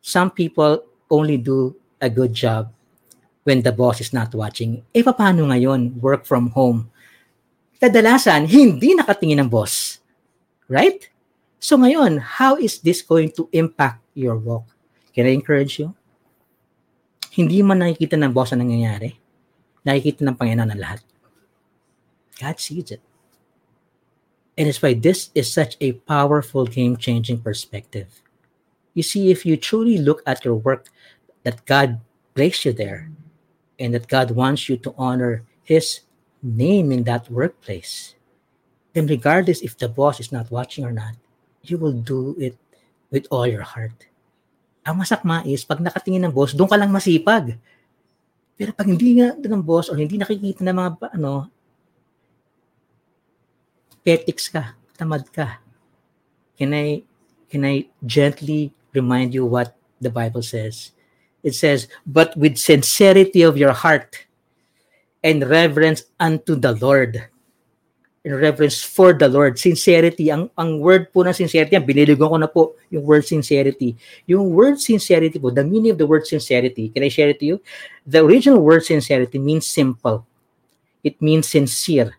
Some 0.00 0.32
people 0.32 0.80
only 1.12 1.36
do 1.36 1.76
a 2.00 2.08
good 2.08 2.32
job 2.32 2.72
when 3.44 3.60
the 3.60 3.72
boss 3.72 4.00
is 4.00 4.16
not 4.16 4.32
watching. 4.32 4.80
Eh, 4.96 5.04
paano 5.04 5.52
ngayon? 5.52 6.00
Work 6.00 6.24
from 6.24 6.56
home. 6.56 6.88
Kadalasan, 7.78 8.50
hindi 8.50 8.98
nakatingin 8.98 9.46
ng 9.46 9.50
boss. 9.50 10.02
Right? 10.66 11.06
So 11.62 11.78
ngayon, 11.78 12.18
how 12.18 12.58
is 12.58 12.82
this 12.82 13.02
going 13.02 13.30
to 13.38 13.46
impact 13.54 14.02
your 14.14 14.38
work? 14.38 14.66
Can 15.14 15.26
I 15.26 15.34
encourage 15.34 15.78
you? 15.78 15.94
Hindi 17.34 17.62
man 17.62 17.82
nakikita 17.82 18.18
ng 18.18 18.34
boss 18.34 18.50
ang 18.50 18.66
nangyayari. 18.66 19.14
Nakikita 19.86 20.26
ng 20.26 20.34
Panginoon 20.34 20.70
ang 20.74 20.80
lahat. 20.82 21.00
God 22.38 22.58
sees 22.58 22.90
it. 22.90 23.02
And 24.58 24.66
it's 24.66 24.82
why 24.82 24.94
this 24.98 25.30
is 25.38 25.46
such 25.46 25.78
a 25.78 25.94
powerful 26.02 26.66
game 26.66 26.98
changing 26.98 27.46
perspective. 27.46 28.10
You 28.94 29.06
see, 29.06 29.30
if 29.30 29.46
you 29.46 29.54
truly 29.54 29.98
look 29.98 30.22
at 30.26 30.42
your 30.42 30.58
work, 30.58 30.90
that 31.46 31.62
God 31.64 32.02
placed 32.34 32.66
you 32.66 32.74
there 32.74 33.10
and 33.78 33.94
that 33.94 34.10
God 34.10 34.34
wants 34.34 34.68
you 34.68 34.76
to 34.82 34.94
honor 34.98 35.46
His 35.62 36.02
name 36.42 36.92
in 36.92 37.04
that 37.04 37.30
workplace, 37.30 38.14
then 38.94 39.06
regardless 39.06 39.62
if 39.62 39.76
the 39.76 39.88
boss 39.88 40.20
is 40.20 40.30
not 40.30 40.50
watching 40.50 40.84
or 40.84 40.92
not, 40.92 41.14
you 41.62 41.78
will 41.78 41.94
do 41.94 42.34
it 42.38 42.56
with 43.10 43.26
all 43.30 43.46
your 43.46 43.64
heart. 43.64 44.06
Ang 44.86 45.04
masakma 45.04 45.44
is, 45.44 45.66
pag 45.66 45.82
nakatingin 45.82 46.24
ng 46.24 46.34
boss, 46.34 46.56
doon 46.56 46.70
ka 46.70 46.78
lang 46.78 46.92
masipag. 46.92 47.58
Pero 48.56 48.72
pag 48.72 48.88
hindi 48.88 49.20
nga 49.20 49.36
ng 49.36 49.62
boss 49.62 49.92
or 49.92 50.00
hindi 50.00 50.18
nakikita 50.18 50.64
ng 50.64 50.76
mga 50.76 50.90
ano, 51.14 51.46
petics 54.02 54.48
ka, 54.48 54.74
tamad 54.96 55.28
ka. 55.30 55.60
Can 56.58 56.74
I 56.74 57.06
can 57.46 57.62
I 57.64 57.86
gently 58.02 58.74
remind 58.90 59.32
you 59.32 59.46
what 59.46 59.76
the 60.02 60.10
Bible 60.10 60.42
says? 60.42 60.90
It 61.44 61.54
says, 61.54 61.86
"But 62.02 62.34
with 62.34 62.58
sincerity 62.58 63.46
of 63.46 63.54
your 63.54 63.72
heart 63.72 64.27
and 65.22 65.44
reverence 65.46 66.04
unto 66.20 66.54
the 66.54 66.74
Lord." 66.78 67.28
In 68.26 68.34
reverence 68.34 68.82
for 68.82 69.14
the 69.14 69.30
Lord. 69.30 69.56
Sincerity. 69.56 70.28
Ang, 70.28 70.50
ang 70.58 70.82
word 70.82 71.14
po 71.14 71.22
ng 71.22 71.32
sincerity, 71.32 71.78
ang 71.78 71.86
ko 71.86 72.36
na 72.36 72.50
po 72.50 72.74
yung 72.90 73.06
word 73.06 73.24
sincerity. 73.24 73.94
Yung 74.26 74.52
word 74.52 74.82
sincerity 74.82 75.38
po, 75.38 75.48
the 75.48 75.62
meaning 75.62 75.94
of 75.94 75.98
the 76.02 76.04
word 76.04 76.26
sincerity, 76.26 76.90
can 76.90 77.06
I 77.06 77.08
share 77.08 77.30
it 77.30 77.38
to 77.40 77.46
you? 77.46 77.56
The 78.04 78.20
original 78.20 78.60
word 78.60 78.84
sincerity 78.84 79.38
means 79.38 79.70
simple. 79.70 80.26
It 81.06 81.22
means 81.22 81.48
sincere. 81.48 82.18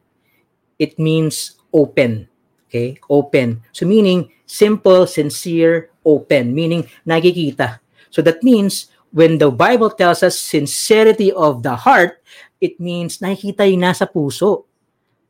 It 0.79 0.97
means 0.97 1.59
open. 1.75 2.31
Okay? 2.71 2.97
Open. 3.11 3.61
So 3.75 3.85
meaning 3.85 4.31
simple, 4.47 5.05
sincere, 5.05 5.91
open. 6.05 6.55
Meaning 6.55 6.87
nakikita. 7.05 7.83
So 8.09 8.23
that 8.23 8.41
means 8.41 8.89
when 9.11 9.37
the 9.37 9.51
Bible 9.51 9.91
tells 9.91 10.23
us 10.23 10.39
sincerity 10.39 11.29
of 11.33 11.61
the 11.61 11.75
heart, 11.75 12.23
it 12.59 12.79
means 12.79 13.23
nakikita 13.23 13.65
yung 13.65 13.83
nasa 13.83 14.05
puso. 14.05 14.67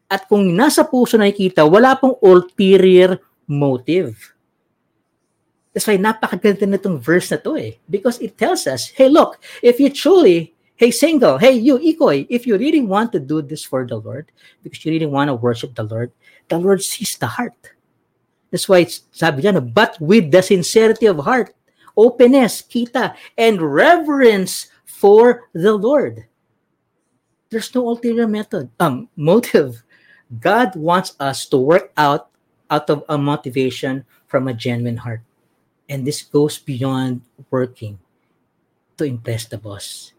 At 0.10 0.26
kung 0.26 0.50
nasa 0.54 0.82
puso 0.84 1.15
nakikita, 1.15 1.63
wala 1.70 1.94
pong 1.96 2.18
ulterior 2.22 3.22
motive. 3.46 4.18
That's 5.70 5.86
why 5.86 6.02
napakaganda 6.02 6.65
na 6.65 6.82
itong 6.82 6.98
verse 6.98 7.30
na 7.30 7.38
to 7.38 7.54
eh. 7.56 7.78
Because 7.86 8.18
it 8.18 8.34
tells 8.36 8.65
us, 8.65 8.89
hey 8.89 9.08
look, 9.08 9.38
if 9.62 9.78
you 9.78 9.94
truly 9.94 10.58
Hey, 10.80 10.92
single, 10.92 11.38
hey, 11.38 11.60
you, 11.60 11.78
Ikoy, 11.78 12.26
if 12.30 12.48
you 12.48 12.58
really 12.58 12.80
want 12.80 13.12
to 13.12 13.20
do 13.20 13.42
this 13.42 13.65
for 13.65 13.86
the 13.86 13.98
Lord, 13.98 14.32
because 14.63 14.86
you 14.86 14.94
really 14.94 15.12
want 15.12 15.28
to 15.28 15.36
worship 15.36 15.76
the 15.76 15.84
Lord, 15.84 16.10
the 16.48 16.58
Lord 16.58 16.82
sees 16.82 17.18
the 17.18 17.28
heart. 17.28 17.76
That's 18.50 18.70
why 18.70 18.88
it's 18.88 19.04
sabi 19.12 19.44
niya, 19.44 19.60
but 19.60 20.00
with 20.00 20.32
the 20.32 20.39
sincerity 20.39 21.06
of 21.06 21.20
heart, 21.28 21.52
openness, 22.00 22.63
kita, 22.63 23.12
and 23.36 23.60
reverence 23.60 24.72
for 24.88 25.52
the 25.52 25.76
Lord. 25.76 26.29
There's 27.50 27.74
no 27.74 27.90
ulterior 27.90 28.28
method, 28.28 28.70
um, 28.80 29.10
motive. 29.16 29.84
God 30.40 30.76
wants 30.76 31.16
us 31.20 31.46
to 31.48 31.58
work 31.58 31.92
out 31.98 32.30
out 32.70 32.90
of 32.90 33.04
a 33.10 33.18
motivation 33.18 34.06
from 34.28 34.48
a 34.48 34.54
genuine 34.54 34.98
heart. 34.98 35.22
And 35.90 36.06
this 36.06 36.22
goes 36.22 36.60
beyond 36.60 37.22
working 37.50 37.98
to 38.98 39.06
impress 39.06 39.46
the 39.46 39.58
boss 39.58 40.14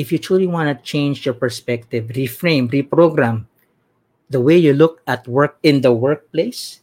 if 0.00 0.10
you 0.10 0.16
truly 0.16 0.46
want 0.46 0.64
to 0.72 0.82
change 0.82 1.26
your 1.28 1.36
perspective, 1.36 2.08
reframe, 2.16 2.72
reprogram 2.72 3.44
the 4.30 4.40
way 4.40 4.56
you 4.56 4.72
look 4.72 5.02
at 5.06 5.28
work 5.28 5.58
in 5.62 5.82
the 5.82 5.92
workplace, 5.92 6.80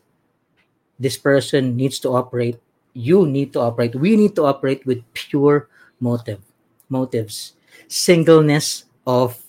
this 1.00 1.18
person 1.18 1.76
needs 1.76 1.98
to 1.98 2.10
operate, 2.10 2.60
you 2.94 3.26
need 3.26 3.54
to 3.54 3.60
operate, 3.60 3.96
we 3.96 4.16
need 4.16 4.36
to 4.36 4.46
operate 4.46 4.86
with 4.86 5.02
pure 5.14 5.68
motive, 6.00 6.42
motives, 6.90 7.54
singleness 7.88 8.86
of 9.08 9.40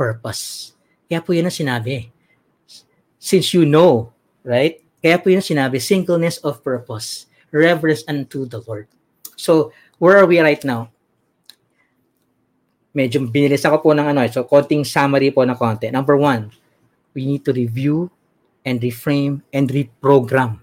purpose. 0.00 0.72
Kaya 1.04 1.20
po 1.20 1.36
yun 1.36 1.46
ang 1.46 1.54
sinabi. 1.54 2.08
Since 3.20 3.52
you 3.52 3.68
know, 3.68 4.16
right? 4.40 4.80
Kaya 5.04 5.20
po 5.20 5.28
yun 5.28 5.44
ang 5.44 5.50
sinabi, 5.52 5.76
singleness 5.84 6.40
of 6.40 6.64
purpose, 6.64 7.28
reverence 7.52 8.00
unto 8.08 8.48
the 8.48 8.64
Lord. 8.64 8.88
So, 9.36 9.76
where 10.00 10.16
are 10.16 10.24
we 10.24 10.40
right 10.40 10.62
now? 10.64 10.88
medyo 12.98 13.22
binilis 13.30 13.62
ako 13.62 13.78
po 13.78 13.90
ng 13.94 14.10
ano, 14.10 14.26
eh. 14.26 14.30
so 14.32 14.42
konting 14.42 14.82
summary 14.82 15.30
po 15.30 15.46
na 15.46 15.54
konti. 15.54 15.86
Number 15.86 16.18
one, 16.18 16.50
we 17.14 17.22
need 17.22 17.46
to 17.46 17.54
review 17.54 18.10
and 18.66 18.82
reframe 18.82 19.46
and 19.54 19.70
reprogram 19.70 20.58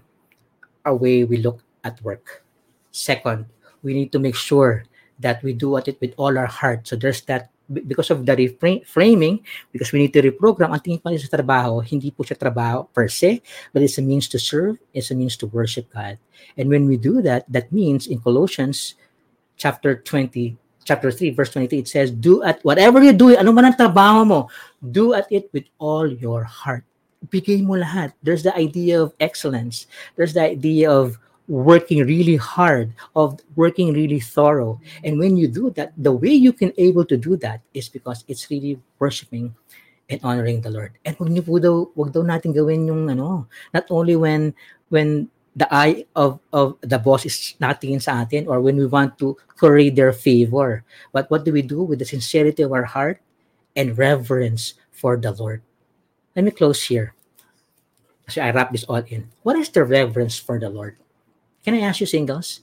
our 0.84 0.92
way 0.92 1.24
we 1.24 1.40
look 1.40 1.64
at 1.80 1.96
work. 2.04 2.44
Second, 2.92 3.48
we 3.80 3.96
need 3.96 4.12
to 4.12 4.20
make 4.20 4.36
sure 4.36 4.84
that 5.16 5.40
we 5.40 5.56
do 5.56 5.80
at 5.80 5.88
it 5.88 5.96
with 6.04 6.12
all 6.20 6.36
our 6.36 6.50
heart. 6.50 6.84
So 6.84 6.94
there's 6.94 7.24
that 7.24 7.48
because 7.66 8.10
of 8.10 8.24
the 8.24 8.34
reframing, 8.36 9.42
because 9.72 9.90
we 9.92 9.98
need 9.98 10.12
to 10.14 10.22
reprogram, 10.22 10.70
ang 10.70 10.80
tingin 10.80 11.02
pa 11.02 11.10
sa 11.18 11.30
trabaho, 11.30 11.82
hindi 11.82 12.10
po 12.14 12.22
siya 12.22 12.38
trabaho 12.38 12.86
per 12.94 13.10
se, 13.10 13.42
but 13.74 13.82
it's 13.82 13.98
a 13.98 14.02
means 14.02 14.28
to 14.30 14.38
serve, 14.38 14.78
it's 14.94 15.10
a 15.10 15.16
means 15.18 15.36
to 15.36 15.46
worship 15.50 15.90
God. 15.90 16.18
And 16.56 16.70
when 16.70 16.86
we 16.86 16.96
do 16.96 17.22
that, 17.22 17.44
that 17.50 17.72
means 17.72 18.06
in 18.06 18.22
Colossians 18.22 18.94
chapter 19.56 19.98
20, 19.98 20.56
chapter 20.84 21.10
3, 21.10 21.30
verse 21.34 21.50
23, 21.50 21.78
it 21.78 21.88
says, 21.88 22.10
Do 22.10 22.42
at 22.42 22.62
whatever 22.62 23.02
you 23.02 23.12
do, 23.12 23.34
ano 23.34 23.50
man 23.50 23.66
ang 23.66 23.76
trabaho 23.76 24.22
mo, 24.22 24.40
do 24.78 25.14
at 25.14 25.26
it 25.30 25.50
with 25.50 25.66
all 25.82 26.06
your 26.06 26.44
heart. 26.44 26.86
Bigay 27.26 27.66
mo 27.66 27.74
lahat. 27.74 28.14
There's 28.22 28.46
the 28.46 28.54
idea 28.54 29.02
of 29.02 29.10
excellence. 29.18 29.90
There's 30.14 30.34
the 30.38 30.46
idea 30.46 30.86
of 30.86 31.18
working 31.48 32.04
really 32.04 32.36
hard, 32.36 32.92
of 33.14 33.40
working 33.54 33.92
really 33.94 34.20
thorough. 34.20 34.80
And 35.04 35.18
when 35.18 35.36
you 35.36 35.48
do 35.48 35.70
that, 35.78 35.92
the 35.96 36.12
way 36.12 36.30
you 36.30 36.52
can 36.52 36.72
able 36.78 37.04
to 37.06 37.16
do 37.16 37.36
that 37.38 37.60
is 37.74 37.88
because 37.88 38.24
it's 38.28 38.50
really 38.50 38.80
worshiping 38.98 39.54
and 40.08 40.20
honoring 40.22 40.60
the 40.60 40.70
Lord. 40.70 40.92
And 41.04 41.16
niyo 41.18 41.42
po 41.46 41.58
daw, 41.58 41.86
wag 41.94 42.12
daw 42.14 42.22
natin 42.22 42.54
gawin 42.54 42.86
yung 42.86 43.10
ano, 43.10 43.46
not 43.74 43.86
only 43.90 44.14
when 44.14 44.54
when 44.90 45.30
the 45.56 45.66
eye 45.72 46.04
of 46.14 46.38
of 46.52 46.76
the 46.84 46.98
boss 46.98 47.26
is 47.26 47.56
natingin 47.58 48.02
sa 48.02 48.22
atin 48.22 48.46
or 48.46 48.60
when 48.60 48.76
we 48.76 48.86
want 48.86 49.18
to 49.18 49.34
curry 49.58 49.90
their 49.90 50.12
favor. 50.12 50.84
But 51.10 51.30
what 51.30 51.42
do 51.42 51.50
we 51.50 51.62
do 51.62 51.82
with 51.82 51.98
the 51.98 52.08
sincerity 52.08 52.62
of 52.62 52.70
our 52.70 52.86
heart 52.86 53.18
and 53.74 53.98
reverence 53.98 54.74
for 54.92 55.16
the 55.16 55.32
Lord? 55.32 55.62
Let 56.36 56.44
me 56.44 56.52
close 56.52 56.84
here. 56.84 57.16
So 58.28 58.42
I 58.42 58.50
wrap 58.50 58.70
this 58.70 58.84
all 58.84 59.02
in. 59.06 59.30
What 59.42 59.56
is 59.56 59.70
the 59.70 59.86
reverence 59.86 60.36
for 60.36 60.58
the 60.58 60.68
Lord? 60.68 60.98
Can 61.66 61.74
I 61.74 61.82
ask 61.82 61.98
you 61.98 62.06
singles? 62.06 62.62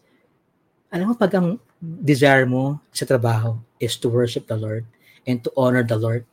Alam 0.87 1.11
mo, 1.11 1.13
pag 1.19 1.35
ang 1.35 1.59
desire 1.83 2.47
mo 2.47 2.79
sa 2.95 3.03
trabaho 3.03 3.59
is 3.83 3.99
to 3.99 4.07
worship 4.07 4.47
the 4.47 4.55
Lord 4.55 4.87
and 5.27 5.43
to 5.43 5.51
honor 5.59 5.83
the 5.83 5.99
Lord, 5.99 6.23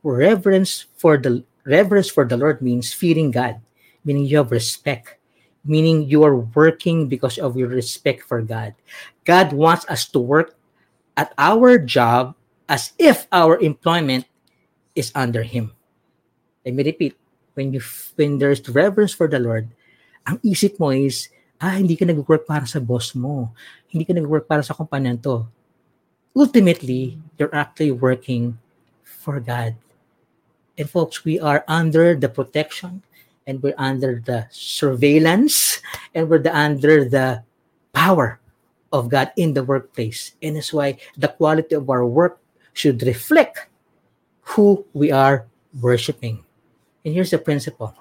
reverence 0.00 0.88
for 0.96 1.20
the 1.20 1.44
reverence 1.68 2.08
for 2.08 2.24
the 2.24 2.40
Lord 2.40 2.64
means 2.64 2.96
fearing 2.96 3.28
God, 3.28 3.60
meaning 4.00 4.24
you 4.24 4.40
have 4.40 4.48
respect 4.48 5.20
meaning 5.64 6.08
you 6.08 6.24
are 6.24 6.36
working 6.36 7.08
because 7.08 7.38
of 7.38 7.56
your 7.56 7.68
respect 7.68 8.22
for 8.24 8.40
God. 8.42 8.74
God 9.24 9.52
wants 9.52 9.84
us 9.88 10.08
to 10.08 10.18
work 10.18 10.56
at 11.16 11.32
our 11.36 11.78
job 11.78 12.34
as 12.68 12.92
if 12.98 13.26
our 13.32 13.58
employment 13.60 14.24
is 14.94 15.12
under 15.14 15.42
Him. 15.42 15.72
Let 16.64 16.74
me 16.74 16.84
repeat. 16.84 17.16
When 17.54 17.74
you 17.74 17.82
when 18.14 18.38
there's 18.38 18.62
reverence 18.70 19.12
for 19.12 19.26
the 19.26 19.42
Lord, 19.42 19.68
ang 20.24 20.38
isip 20.46 20.78
mo 20.78 20.94
is, 20.94 21.28
ah, 21.60 21.76
hindi 21.76 21.94
ka 21.94 22.08
nag-work 22.08 22.48
para 22.48 22.64
sa 22.64 22.80
boss 22.80 23.12
mo. 23.12 23.52
Hindi 23.92 24.08
ka 24.08 24.16
nag-work 24.16 24.48
para 24.48 24.64
sa 24.64 24.72
kumpanya 24.72 25.12
to. 25.20 25.44
Ultimately, 26.32 27.20
you're 27.36 27.52
actually 27.52 27.92
working 27.92 28.56
for 29.04 29.38
God. 29.38 29.76
And 30.80 30.88
folks, 30.88 31.22
we 31.22 31.36
are 31.36 31.62
under 31.68 32.16
the 32.16 32.32
protection 32.32 33.04
and 33.46 33.60
we're 33.60 33.76
under 33.76 34.22
the 34.24 34.48
surveillance 34.48 35.84
and 36.16 36.30
we're 36.32 36.40
the, 36.40 36.56
under 36.56 37.04
the 37.04 37.44
power 37.92 38.40
of 38.92 39.12
God 39.12 39.30
in 39.36 39.52
the 39.52 39.62
workplace. 39.62 40.32
And 40.40 40.56
that's 40.56 40.72
why 40.72 40.96
the 41.16 41.28
quality 41.28 41.74
of 41.76 41.90
our 41.90 42.06
work 42.06 42.40
should 42.72 43.02
reflect 43.02 43.68
who 44.56 44.86
we 44.94 45.12
are 45.12 45.46
worshiping. 45.80 46.42
And 47.04 47.12
here's 47.12 47.30
the 47.30 47.38
principle 47.38 47.94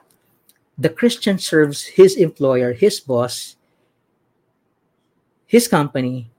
the 0.80 0.90
Christian 0.90 1.38
serves 1.38 2.00
his 2.00 2.16
employer, 2.16 2.72
his 2.72 3.04
boss, 3.04 3.60
his 5.46 5.68
company 5.68 6.32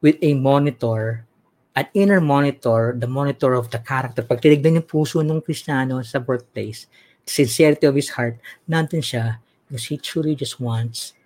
with 0.00 0.14
a 0.22 0.34
monitor, 0.34 1.26
an 1.74 1.88
inner 1.92 2.20
monitor, 2.20 2.94
the 2.96 3.10
monitor 3.10 3.54
of 3.54 3.74
the 3.74 3.82
character. 3.82 4.22
Pag 4.22 4.46
tinignan 4.46 4.78
yung 4.78 4.86
puso 4.86 5.18
ng 5.18 5.42
Kristiyano 5.42 6.06
sa 6.06 6.22
workplace, 6.22 6.86
sincerity 7.26 7.90
of 7.90 7.98
his 7.98 8.14
heart, 8.14 8.38
nandun 8.70 9.02
siya 9.02 9.42
because 9.66 9.90
he 9.90 9.98
truly 9.98 10.38
just 10.38 10.62
wants 10.62 11.18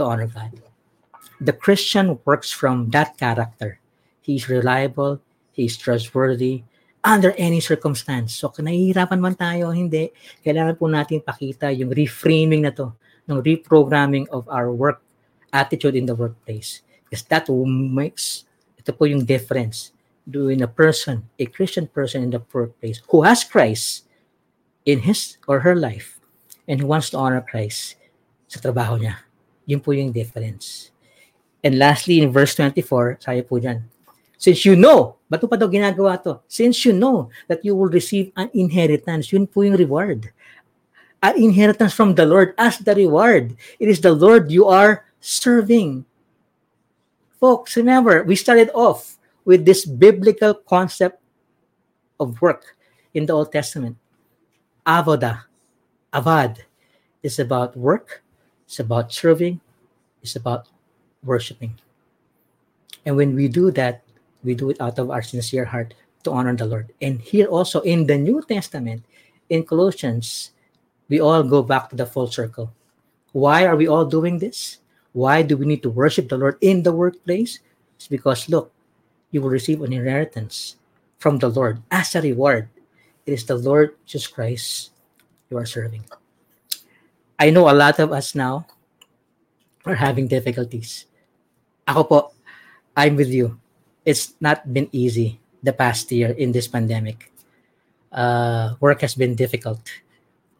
to 0.00 0.08
honor 0.08 0.26
God. 0.26 0.56
The 1.36 1.52
Christian 1.52 2.16
works 2.24 2.48
from 2.48 2.88
that 2.96 3.20
character. 3.20 3.76
He's 4.24 4.48
reliable, 4.48 5.20
he's 5.52 5.76
trustworthy, 5.76 6.64
under 7.02 7.34
any 7.34 7.58
circumstance. 7.58 8.38
So, 8.38 8.54
nahihirapan 8.54 9.18
man 9.18 9.34
tayo, 9.34 9.74
hindi, 9.74 10.14
kailangan 10.46 10.78
po 10.78 10.86
natin 10.86 11.18
pakita 11.18 11.74
yung 11.74 11.90
reframing 11.90 12.62
na 12.62 12.70
to, 12.70 12.94
ng 13.26 13.42
reprogramming 13.42 14.26
of 14.30 14.46
our 14.50 14.70
work 14.70 15.02
attitude 15.50 15.98
in 15.98 16.06
the 16.06 16.14
workplace. 16.14 16.82
Because 17.06 17.26
that 17.28 17.50
makes, 17.50 18.46
ito 18.78 18.94
po 18.94 19.04
yung 19.04 19.26
difference 19.26 19.92
between 20.24 20.62
a 20.62 20.70
person, 20.70 21.28
a 21.38 21.46
Christian 21.46 21.90
person 21.90 22.22
in 22.22 22.30
the 22.30 22.42
workplace 22.54 23.02
who 23.10 23.26
has 23.26 23.44
Christ 23.44 24.06
in 24.86 25.04
his 25.04 25.36
or 25.46 25.60
her 25.60 25.74
life 25.74 26.18
and 26.66 26.80
who 26.80 26.86
wants 26.86 27.10
to 27.10 27.18
honor 27.18 27.42
Christ 27.42 27.98
sa 28.46 28.62
trabaho 28.62 28.98
niya. 28.98 29.22
Yun 29.66 29.82
po 29.82 29.92
yung 29.92 30.10
difference. 30.14 30.90
And 31.62 31.78
lastly, 31.78 32.18
in 32.22 32.34
verse 32.34 32.58
24, 32.58 33.22
sabi 33.22 33.42
po 33.46 33.62
dyan, 33.62 33.86
Since 34.42 34.66
you 34.66 34.74
know, 34.74 35.22
ba't 35.30 35.46
pa 35.46 35.54
daw 35.54 35.70
ginagawa 35.70 36.18
to? 36.26 36.42
Since 36.50 36.82
you 36.82 36.90
know 36.90 37.30
that 37.46 37.62
you 37.62 37.78
will 37.78 37.86
receive 37.86 38.34
an 38.34 38.50
inheritance, 38.50 39.30
yun 39.30 39.46
po 39.46 39.62
yung 39.62 39.78
reward. 39.78 40.34
An 41.22 41.38
inheritance 41.38 41.94
from 41.94 42.18
the 42.18 42.26
Lord 42.26 42.50
as 42.58 42.82
the 42.82 42.90
reward. 42.90 43.54
It 43.78 43.86
is 43.86 44.02
the 44.02 44.10
Lord 44.10 44.50
you 44.50 44.66
are 44.66 45.06
serving. 45.22 46.02
Folks, 47.38 47.78
remember, 47.78 48.26
we 48.26 48.34
started 48.34 48.74
off 48.74 49.14
with 49.46 49.62
this 49.62 49.86
biblical 49.86 50.58
concept 50.66 51.22
of 52.18 52.42
work 52.42 52.74
in 53.14 53.30
the 53.30 53.34
Old 53.38 53.54
Testament. 53.54 53.94
avoda, 54.86 55.44
avad, 56.12 56.58
is 57.22 57.38
about 57.38 57.76
work, 57.76 58.22
it's 58.66 58.80
about 58.80 59.12
serving, 59.12 59.60
it's 60.22 60.36
about 60.36 60.68
worshiping. 61.22 61.78
And 63.06 63.16
when 63.16 63.34
we 63.34 63.48
do 63.48 63.70
that, 63.72 64.02
we 64.42 64.54
do 64.54 64.70
it 64.70 64.80
out 64.80 64.98
of 64.98 65.10
our 65.10 65.22
sincere 65.22 65.64
heart 65.64 65.94
to 66.24 66.30
honor 66.30 66.54
the 66.54 66.66
Lord. 66.66 66.92
And 67.00 67.20
here 67.20 67.46
also 67.46 67.80
in 67.82 68.06
the 68.06 68.18
New 68.18 68.42
Testament, 68.42 69.04
in 69.48 69.64
Colossians, 69.64 70.52
we 71.08 71.20
all 71.20 71.42
go 71.42 71.62
back 71.62 71.90
to 71.90 71.96
the 71.96 72.06
full 72.06 72.26
circle. 72.26 72.72
Why 73.32 73.66
are 73.66 73.76
we 73.76 73.88
all 73.88 74.04
doing 74.04 74.38
this? 74.38 74.78
Why 75.12 75.42
do 75.42 75.56
we 75.56 75.66
need 75.66 75.82
to 75.82 75.90
worship 75.90 76.28
the 76.28 76.38
Lord 76.38 76.56
in 76.60 76.82
the 76.82 76.92
workplace? 76.92 77.60
It's 77.96 78.08
because, 78.08 78.48
look, 78.48 78.72
you 79.30 79.42
will 79.42 79.50
receive 79.50 79.82
an 79.82 79.92
inheritance 79.92 80.76
from 81.18 81.38
the 81.38 81.48
Lord 81.48 81.82
as 81.90 82.14
a 82.14 82.22
reward 82.22 82.68
it 83.26 83.32
is 83.32 83.46
the 83.46 83.54
Lord 83.54 83.94
Jesus 84.06 84.26
Christ 84.26 84.90
you 85.50 85.56
are 85.58 85.66
serving. 85.66 86.02
I 87.38 87.50
know 87.50 87.70
a 87.70 87.74
lot 87.74 87.98
of 87.98 88.10
us 88.10 88.34
now 88.34 88.66
are 89.86 89.94
having 89.94 90.26
difficulties. 90.26 91.06
Ako 91.86 92.02
po, 92.04 92.18
I'm 92.96 93.14
with 93.14 93.30
you. 93.30 93.61
It's 94.04 94.34
not 94.40 94.66
been 94.66 94.88
easy 94.92 95.38
the 95.62 95.72
past 95.72 96.10
year 96.10 96.30
in 96.34 96.52
this 96.52 96.66
pandemic. 96.66 97.30
Uh, 98.10 98.74
work 98.80 99.00
has 99.00 99.14
been 99.14 99.34
difficult. 99.34 99.80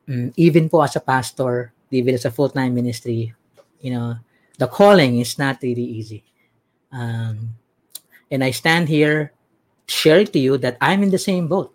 Mm, 0.09 0.33
even 0.37 0.69
po 0.69 0.83
as 0.83 0.97
a 0.97 1.01
pastor, 1.01 1.73
even 1.91 2.15
as 2.15 2.25
a 2.25 2.31
full-time 2.31 2.75
ministry, 2.75 3.35
you 3.81 3.93
know, 3.93 4.17
the 4.59 4.67
calling 4.67 5.19
is 5.19 5.39
not 5.39 5.59
really 5.63 5.85
easy. 5.85 6.25
Um, 6.93 7.59
and 8.31 8.45
I 8.45 8.51
stand 8.51 8.89
here 8.89 9.33
sharing 9.87 10.27
to 10.33 10.39
you 10.39 10.57
that 10.59 10.79
I'm 10.81 11.03
in 11.03 11.11
the 11.11 11.21
same 11.21 11.49
boat 11.49 11.75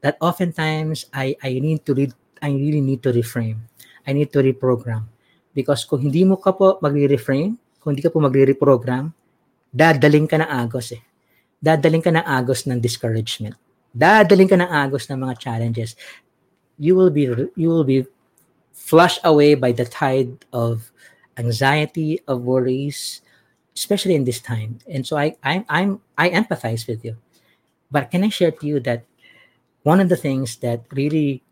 that 0.00 0.16
oftentimes 0.20 1.06
I 1.12 1.36
I 1.42 1.58
need 1.58 1.84
to 1.88 1.94
read 1.94 2.12
I 2.40 2.52
really 2.52 2.80
need 2.80 3.02
to 3.04 3.12
reframe. 3.12 3.68
I 4.06 4.12
need 4.12 4.32
to 4.32 4.40
reprogram. 4.40 5.08
Because 5.52 5.84
kung 5.84 6.00
hindi 6.00 6.24
mo 6.24 6.40
ka 6.40 6.56
po 6.56 6.80
magre-reframe, 6.80 7.58
kung 7.82 7.92
hindi 7.92 8.00
ka 8.00 8.08
po 8.08 8.22
magre-reprogram, 8.22 9.12
dadaling 9.70 10.26
ka 10.26 10.38
ng 10.38 10.50
agos 10.50 10.92
eh. 10.94 11.02
Dadaling 11.62 12.02
ka 12.02 12.10
ng 12.10 12.26
agos 12.26 12.66
ng 12.66 12.78
discouragement. 12.82 13.54
Dadaling 13.90 14.50
ka 14.50 14.56
ng 14.58 14.70
agos 14.70 15.06
ng 15.10 15.18
mga 15.18 15.34
challenges. 15.38 15.94
You 16.80 16.96
will 16.96 17.10
be 17.10 17.28
you 17.54 17.68
will 17.68 17.84
be 17.84 18.06
flushed 18.72 19.20
away 19.22 19.54
by 19.54 19.70
the 19.70 19.84
tide 19.84 20.46
of 20.50 20.90
anxiety, 21.36 22.20
of 22.24 22.42
worries, 22.42 23.20
especially 23.76 24.16
in 24.16 24.24
this 24.24 24.40
time. 24.40 24.80
And 24.88 25.04
so 25.06 25.20
I 25.20 25.36
I 25.44 25.64
I'm 25.68 26.00
I 26.16 26.30
empathize 26.30 26.88
with 26.88 27.04
you. 27.04 27.20
But 27.90 28.10
can 28.10 28.24
I 28.24 28.30
share 28.30 28.54
to 28.54 28.64
you 28.66 28.80
that 28.86 29.04
one 29.82 30.00
of 30.00 30.08
the 30.08 30.16
things 30.16 30.56
that 30.62 30.86
really 30.92 31.42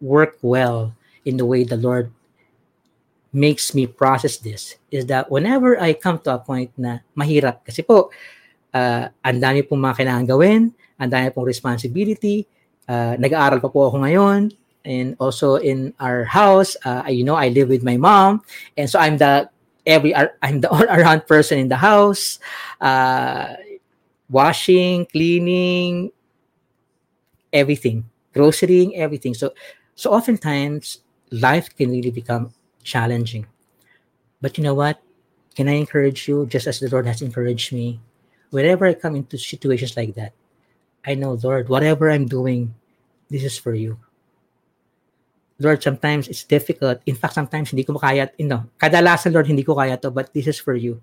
work 0.00 0.38
well 0.42 0.94
in 1.24 1.36
the 1.36 1.46
way 1.46 1.62
the 1.62 1.78
Lord 1.78 2.10
makes 3.32 3.72
me 3.72 3.88
process 3.88 4.36
this 4.36 4.76
is 4.92 5.08
that 5.08 5.32
whenever 5.32 5.80
I 5.80 5.96
come 5.96 6.20
to 6.28 6.36
a 6.36 6.38
point 6.38 6.70
na 6.76 7.00
mahirap, 7.16 7.64
kasi 7.64 7.80
po, 7.80 8.12
uh, 8.76 9.08
ang 9.08 9.40
dami 9.40 9.64
pong 9.64 9.80
mga 9.80 10.04
kailangan 10.04 10.26
gawin, 10.28 10.62
ang 11.00 11.10
dami 11.10 11.32
pong 11.32 11.48
responsibility, 11.48 12.44
uh, 12.86 13.16
nag-aaral 13.16 13.58
pa 13.58 13.72
po 13.72 13.88
ako 13.88 14.04
ngayon, 14.04 14.52
and 14.84 15.16
also 15.16 15.56
in 15.56 15.96
our 15.96 16.28
house, 16.28 16.76
uh, 16.84 17.08
you 17.08 17.24
know, 17.24 17.34
I 17.34 17.48
live 17.48 17.72
with 17.72 17.80
my 17.82 17.96
mom, 17.96 18.44
and 18.76 18.84
so 18.86 19.00
I'm 19.00 19.16
the 19.16 19.48
every 19.88 20.12
I'm 20.14 20.60
the 20.60 20.68
all 20.74 20.84
around 20.84 21.26
person 21.26 21.58
in 21.58 21.68
the 21.72 21.80
house, 21.80 22.38
uh, 22.84 23.56
washing, 24.28 25.06
cleaning, 25.08 26.12
everything, 27.52 28.04
grocerying, 28.34 28.96
everything. 28.96 29.34
So, 29.34 29.52
so 29.94 30.12
oftentimes 30.12 31.00
life 31.30 31.68
can 31.76 31.90
really 31.90 32.10
become 32.10 32.52
challenging. 32.82 33.46
But 34.40 34.58
you 34.58 34.64
know 34.64 34.74
what? 34.74 35.00
Can 35.54 35.68
I 35.68 35.72
encourage 35.72 36.28
you, 36.28 36.46
just 36.46 36.66
as 36.66 36.80
the 36.80 36.88
Lord 36.88 37.06
has 37.06 37.22
encouraged 37.22 37.72
me, 37.72 38.00
whenever 38.50 38.86
I 38.86 38.94
come 38.94 39.16
into 39.16 39.38
situations 39.38 39.96
like 39.96 40.14
that, 40.14 40.32
I 41.04 41.14
know, 41.14 41.38
Lord, 41.42 41.68
whatever 41.68 42.10
I'm 42.10 42.26
doing, 42.26 42.74
this 43.28 43.44
is 43.44 43.58
for 43.58 43.74
you. 43.74 43.98
Lord, 45.58 45.82
sometimes 45.82 46.28
it's 46.28 46.44
difficult. 46.44 47.00
In 47.06 47.14
fact, 47.14 47.34
sometimes 47.34 47.70
hindi 47.70 47.84
ko 47.84 47.98
kaya, 47.98 48.30
you 48.38 48.46
know, 48.46 48.64
kadalasan, 48.78 49.32
Lord, 49.32 49.46
hindi 49.46 49.62
ko 49.62 49.74
kaya 49.74 49.96
to, 49.98 50.10
but 50.10 50.32
this 50.34 50.46
is 50.46 50.58
for 50.58 50.74
you. 50.74 51.00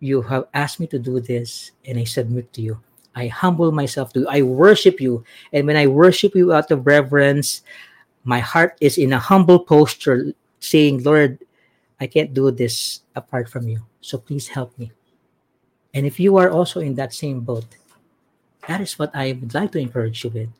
You 0.00 0.22
have 0.22 0.48
asked 0.54 0.80
me 0.80 0.86
to 0.88 0.98
do 0.98 1.20
this, 1.20 1.72
and 1.84 1.98
I 1.98 2.04
submit 2.04 2.52
to 2.54 2.62
you. 2.62 2.80
I 3.14 3.26
humble 3.26 3.72
myself 3.72 4.12
to 4.14 4.20
you. 4.20 4.28
I 4.28 4.42
worship 4.42 5.00
you. 5.00 5.24
And 5.52 5.66
when 5.66 5.76
I 5.76 5.86
worship 5.86 6.34
you 6.34 6.52
out 6.52 6.70
of 6.70 6.86
reverence, 6.86 7.62
my 8.24 8.38
heart 8.38 8.78
is 8.80 8.96
in 8.96 9.12
a 9.12 9.18
humble 9.18 9.58
posture, 9.58 10.32
saying, 10.60 11.02
Lord, 11.02 11.38
I 12.00 12.06
can't 12.06 12.34
do 12.34 12.50
this 12.50 13.02
apart 13.14 13.48
from 13.48 13.68
you. 13.68 13.82
So 14.00 14.18
please 14.18 14.48
help 14.48 14.78
me. 14.78 14.92
And 15.94 16.06
if 16.06 16.20
you 16.20 16.36
are 16.36 16.50
also 16.50 16.80
in 16.80 16.94
that 16.94 17.12
same 17.12 17.40
boat, 17.40 17.66
that 18.68 18.80
is 18.80 18.98
what 18.98 19.10
I 19.14 19.32
would 19.32 19.54
like 19.54 19.72
to 19.72 19.78
encourage 19.78 20.22
you 20.24 20.30
with. 20.30 20.50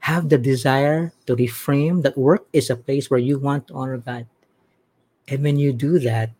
Have 0.00 0.28
the 0.28 0.38
desire 0.38 1.12
to 1.26 1.34
reframe 1.34 2.02
that 2.02 2.16
work 2.16 2.46
is 2.52 2.70
a 2.70 2.76
place 2.76 3.10
where 3.10 3.18
you 3.18 3.38
want 3.38 3.68
to 3.68 3.74
honor 3.74 3.98
God. 3.98 4.26
And 5.26 5.42
when 5.42 5.58
you 5.58 5.72
do 5.72 5.98
that, 5.98 6.30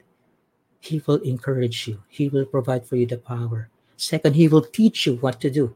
He 0.79 1.03
will 1.07 1.19
encourage 1.23 1.89
you, 1.89 2.03
He 2.09 2.29
will 2.29 2.45
provide 2.45 2.87
for 2.87 2.95
you 2.95 3.07
the 3.07 3.19
power. 3.19 3.69
Second, 3.97 4.37
He 4.37 4.47
will 4.47 4.63
teach 4.63 5.07
you 5.07 5.17
what 5.17 5.41
to 5.41 5.51
do. 5.51 5.75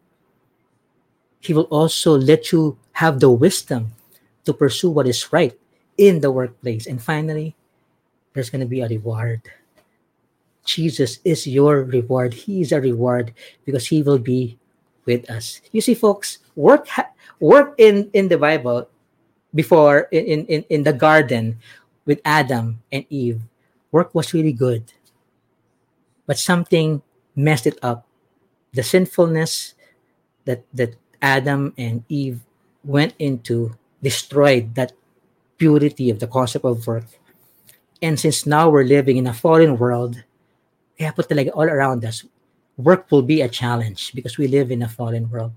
He 1.41 1.53
will 1.55 1.67
also 1.73 2.17
let 2.17 2.53
you 2.53 2.79
have 2.93 3.19
the 3.19 3.31
wisdom 3.31 3.97
to 4.45 4.53
pursue 4.53 4.91
what 4.91 5.09
is 5.09 5.33
right 5.33 5.59
in 6.01 6.25
the 6.25 6.33
workplace. 6.33 6.89
And 6.89 6.97
finally, 6.97 7.55
there's 8.33 8.49
going 8.49 8.65
to 8.65 8.67
be 8.67 8.81
a 8.81 8.89
reward. 8.89 9.45
Jesus 10.65 11.21
is 11.25 11.47
your 11.47 11.85
reward. 11.85 12.33
He 12.33 12.65
is 12.65 12.73
a 12.73 12.81
reward 12.81 13.37
because 13.69 13.87
he 13.87 14.01
will 14.03 14.19
be 14.19 14.57
with 15.05 15.29
us. 15.29 15.61
You 15.73 15.85
see, 15.85 15.95
folks, 15.95 16.41
work 16.57 16.89
work 17.39 17.77
in 17.77 18.09
in 18.17 18.33
the 18.33 18.41
Bible 18.41 18.89
before 19.53 20.09
in 20.09 20.49
in 20.49 20.65
in 20.73 20.83
the 20.89 20.97
garden 20.97 21.61
with 22.09 22.21
Adam 22.25 22.81
and 22.91 23.05
Eve. 23.13 23.45
Work 23.93 24.15
was 24.15 24.33
really 24.33 24.57
good, 24.57 24.93
but 26.25 26.39
something 26.39 27.03
messed 27.37 27.67
it 27.67 27.77
up. 27.83 28.07
The 28.73 28.85
sinfulness 28.85 29.75
that 30.45 30.65
that 30.73 30.97
Adam 31.21 31.75
and 31.77 32.05
Eve 32.09 32.41
went 32.85 33.13
into 33.19 33.77
destroyed 34.01 34.77
that 34.77 34.93
purity 35.61 36.09
of 36.09 36.19
the 36.19 36.27
concept 36.27 36.65
of 36.65 36.87
work. 36.89 37.05
And 38.01 38.19
since 38.19 38.49
now 38.49 38.73
we're 38.73 38.89
living 38.89 39.21
in 39.21 39.29
a 39.29 39.37
fallen 39.37 39.77
world, 39.77 40.17
kaya 40.97 41.13
po 41.13 41.21
talaga 41.21 41.53
all 41.53 41.69
around 41.69 42.01
us, 42.09 42.25
work 42.81 43.13
will 43.13 43.21
be 43.21 43.45
a 43.45 43.53
challenge 43.53 44.17
because 44.17 44.41
we 44.41 44.49
live 44.49 44.73
in 44.73 44.81
a 44.81 44.89
fallen 44.89 45.29
world. 45.29 45.53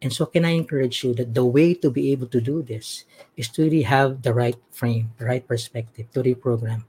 And 0.00 0.08
so 0.08 0.24
can 0.24 0.48
I 0.48 0.56
encourage 0.56 1.04
you 1.04 1.12
that 1.20 1.36
the 1.36 1.44
way 1.44 1.76
to 1.84 1.92
be 1.92 2.12
able 2.12 2.26
to 2.32 2.40
do 2.40 2.64
this 2.64 3.04
is 3.36 3.52
to 3.52 3.68
really 3.68 3.84
have 3.84 4.24
the 4.24 4.32
right 4.32 4.56
frame, 4.72 5.12
the 5.20 5.28
right 5.28 5.44
perspective 5.44 6.08
to 6.12 6.24
reprogram. 6.24 6.88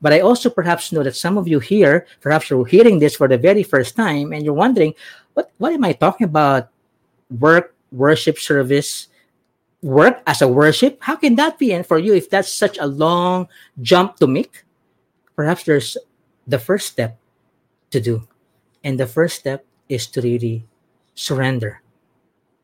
But 0.00 0.12
I 0.12 0.20
also 0.20 0.52
perhaps 0.52 0.92
know 0.92 1.02
that 1.04 1.16
some 1.16 1.40
of 1.40 1.48
you 1.48 1.60
here, 1.60 2.04
perhaps 2.20 2.52
you're 2.52 2.68
hearing 2.68 3.00
this 3.00 3.16
for 3.16 3.28
the 3.28 3.40
very 3.40 3.64
first 3.64 3.96
time 3.96 4.32
and 4.32 4.44
you're 4.44 4.56
wondering, 4.56 4.92
what, 5.32 5.52
what 5.56 5.72
am 5.72 5.84
I 5.84 5.92
talking 5.92 6.28
about? 6.28 6.68
Work, 7.32 7.74
worship, 7.92 8.36
service, 8.36 9.08
work 9.86 10.20
as 10.26 10.42
a 10.42 10.48
worship? 10.48 10.98
How 11.00 11.14
can 11.14 11.36
that 11.36 11.58
be? 11.58 11.72
And 11.72 11.86
for 11.86 11.98
you, 11.98 12.12
if 12.12 12.28
that's 12.28 12.52
such 12.52 12.76
a 12.78 12.86
long 12.86 13.46
jump 13.80 14.16
to 14.18 14.26
make, 14.26 14.64
perhaps 15.36 15.62
there's 15.62 15.96
the 16.46 16.58
first 16.58 16.90
step 16.90 17.16
to 17.90 18.00
do. 18.00 18.26
And 18.82 18.98
the 18.98 19.06
first 19.06 19.38
step 19.38 19.64
is 19.88 20.06
to 20.08 20.20
really 20.20 20.66
surrender 21.14 21.82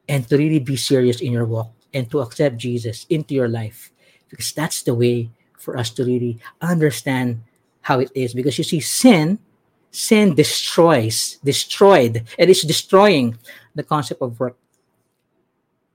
and 0.09 0.29
to 0.29 0.37
really 0.37 0.59
be 0.59 0.77
serious 0.77 1.21
in 1.21 1.31
your 1.31 1.47
walk 1.47 1.71
and 1.95 2.11
to 2.11 2.21
accept 2.21 2.59
Jesus 2.59 3.07
into 3.09 3.35
your 3.35 3.49
life. 3.49 3.93
Because 4.29 4.53
that's 4.53 4.83
the 4.83 4.95
way 4.95 5.31
for 5.59 5.79
us 5.79 5.91
to 5.91 6.05
really 6.05 6.39
understand 6.61 7.41
how 7.83 8.01
it 8.01 8.11
is. 8.15 8.35
Because 8.35 8.59
you 8.59 8.65
see, 8.65 8.81
sin, 8.81 9.39
sin 9.93 10.35
destroys, 10.35 11.39
destroyed, 11.45 12.27
and 12.37 12.51
it's 12.51 12.63
destroying 12.63 13.39
the 13.75 13.83
concept 13.83 14.23
of 14.23 14.39
work. 14.41 14.57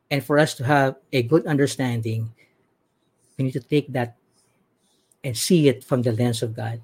And 0.09 0.23
for 0.23 0.39
us 0.39 0.55
to 0.55 0.63
have 0.63 0.95
a 1.11 1.23
good 1.23 1.45
understanding, 1.45 2.31
we 3.37 3.45
need 3.45 3.53
to 3.53 3.59
take 3.59 3.91
that 3.93 4.15
and 5.23 5.35
see 5.37 5.67
it 5.67 5.83
from 5.83 6.01
the 6.01 6.11
lens 6.11 6.41
of 6.41 6.55
God 6.55 6.81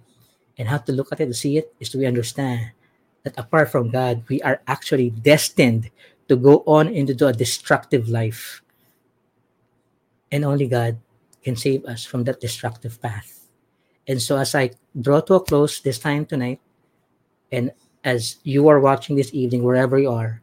and 0.57 0.67
how 0.67 0.77
to 0.77 0.91
look 0.91 1.11
at 1.11 1.19
it 1.19 1.27
to 1.27 1.33
see 1.33 1.57
it 1.57 1.73
is 1.79 1.89
to 1.89 2.05
understand 2.05 2.71
that 3.23 3.37
apart 3.37 3.71
from 3.71 3.89
God, 3.89 4.23
we 4.27 4.41
are 4.41 4.61
actually 4.67 5.09
destined 5.09 5.89
to 6.27 6.35
go 6.35 6.63
on 6.67 6.87
into 6.87 7.27
a 7.27 7.33
destructive 7.33 8.09
life. 8.09 8.61
And 10.31 10.43
only 10.43 10.67
God 10.67 10.97
can 11.43 11.55
save 11.55 11.85
us 11.85 12.05
from 12.05 12.23
that 12.25 12.41
destructive 12.41 13.01
path. 13.01 13.47
And 14.07 14.21
so, 14.21 14.37
as 14.37 14.55
I 14.55 14.71
draw 14.99 15.21
to 15.21 15.35
a 15.35 15.39
close 15.39 15.79
this 15.79 15.99
time 15.99 16.25
tonight, 16.25 16.59
and 17.51 17.71
as 18.03 18.37
you 18.43 18.67
are 18.67 18.79
watching 18.79 19.15
this 19.15 19.33
evening, 19.33 19.63
wherever 19.63 19.97
you 19.97 20.11
are, 20.11 20.41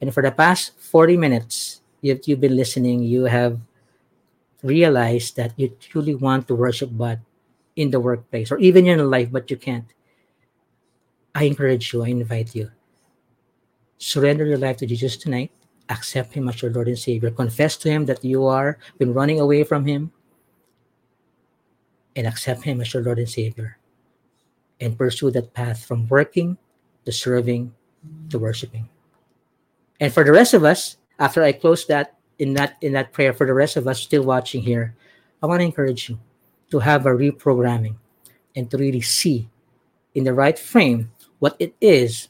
and 0.00 0.12
for 0.12 0.22
the 0.22 0.30
past 0.30 0.78
40 0.78 1.16
minutes, 1.16 1.69
if 2.02 2.26
you've 2.28 2.40
been 2.40 2.56
listening, 2.56 3.02
you 3.02 3.24
have 3.24 3.58
realized 4.62 5.36
that 5.36 5.52
you 5.56 5.68
truly 5.80 6.14
want 6.14 6.48
to 6.48 6.54
worship 6.54 6.90
God 6.96 7.20
in 7.76 7.90
the 7.90 8.00
workplace 8.00 8.50
or 8.50 8.58
even 8.58 8.86
in 8.86 9.10
life, 9.10 9.30
but 9.30 9.50
you 9.50 9.56
can't, 9.56 9.86
I 11.34 11.44
encourage 11.44 11.92
you, 11.92 12.04
I 12.04 12.08
invite 12.08 12.54
you. 12.54 12.70
Surrender 13.98 14.44
your 14.46 14.58
life 14.58 14.78
to 14.78 14.86
Jesus 14.86 15.16
tonight. 15.16 15.52
Accept 15.88 16.32
Him 16.32 16.48
as 16.48 16.62
your 16.62 16.72
Lord 16.72 16.88
and 16.88 16.98
Savior. 16.98 17.30
Confess 17.30 17.76
to 17.78 17.90
Him 17.90 18.06
that 18.06 18.24
you 18.24 18.46
are 18.46 18.78
been 18.98 19.12
running 19.12 19.40
away 19.40 19.64
from 19.64 19.84
Him. 19.84 20.12
And 22.16 22.26
accept 22.26 22.64
Him 22.64 22.80
as 22.80 22.92
your 22.94 23.02
Lord 23.02 23.18
and 23.18 23.28
Savior. 23.28 23.78
And 24.80 24.96
pursue 24.96 25.30
that 25.32 25.52
path 25.52 25.84
from 25.84 26.08
working 26.08 26.56
to 27.04 27.12
serving 27.12 27.74
to 28.30 28.38
worshiping. 28.38 28.88
And 30.00 30.12
for 30.12 30.24
the 30.24 30.32
rest 30.32 30.54
of 30.54 30.64
us, 30.64 30.96
after 31.20 31.44
I 31.44 31.52
close 31.52 31.86
that 31.86 32.16
in 32.38 32.54
that 32.54 32.76
in 32.80 32.94
that 32.94 33.12
prayer, 33.12 33.32
for 33.32 33.46
the 33.46 33.54
rest 33.54 33.76
of 33.76 33.86
us 33.86 34.00
still 34.00 34.24
watching 34.24 34.62
here, 34.62 34.96
I 35.42 35.46
want 35.46 35.60
to 35.60 35.68
encourage 35.68 36.08
you 36.08 36.18
to 36.72 36.80
have 36.80 37.04
a 37.04 37.10
reprogramming 37.10 37.96
and 38.56 38.70
to 38.70 38.78
really 38.78 39.02
see 39.02 39.48
in 40.14 40.24
the 40.24 40.34
right 40.34 40.58
frame 40.58 41.12
what 41.38 41.54
it 41.60 41.76
is 41.80 42.28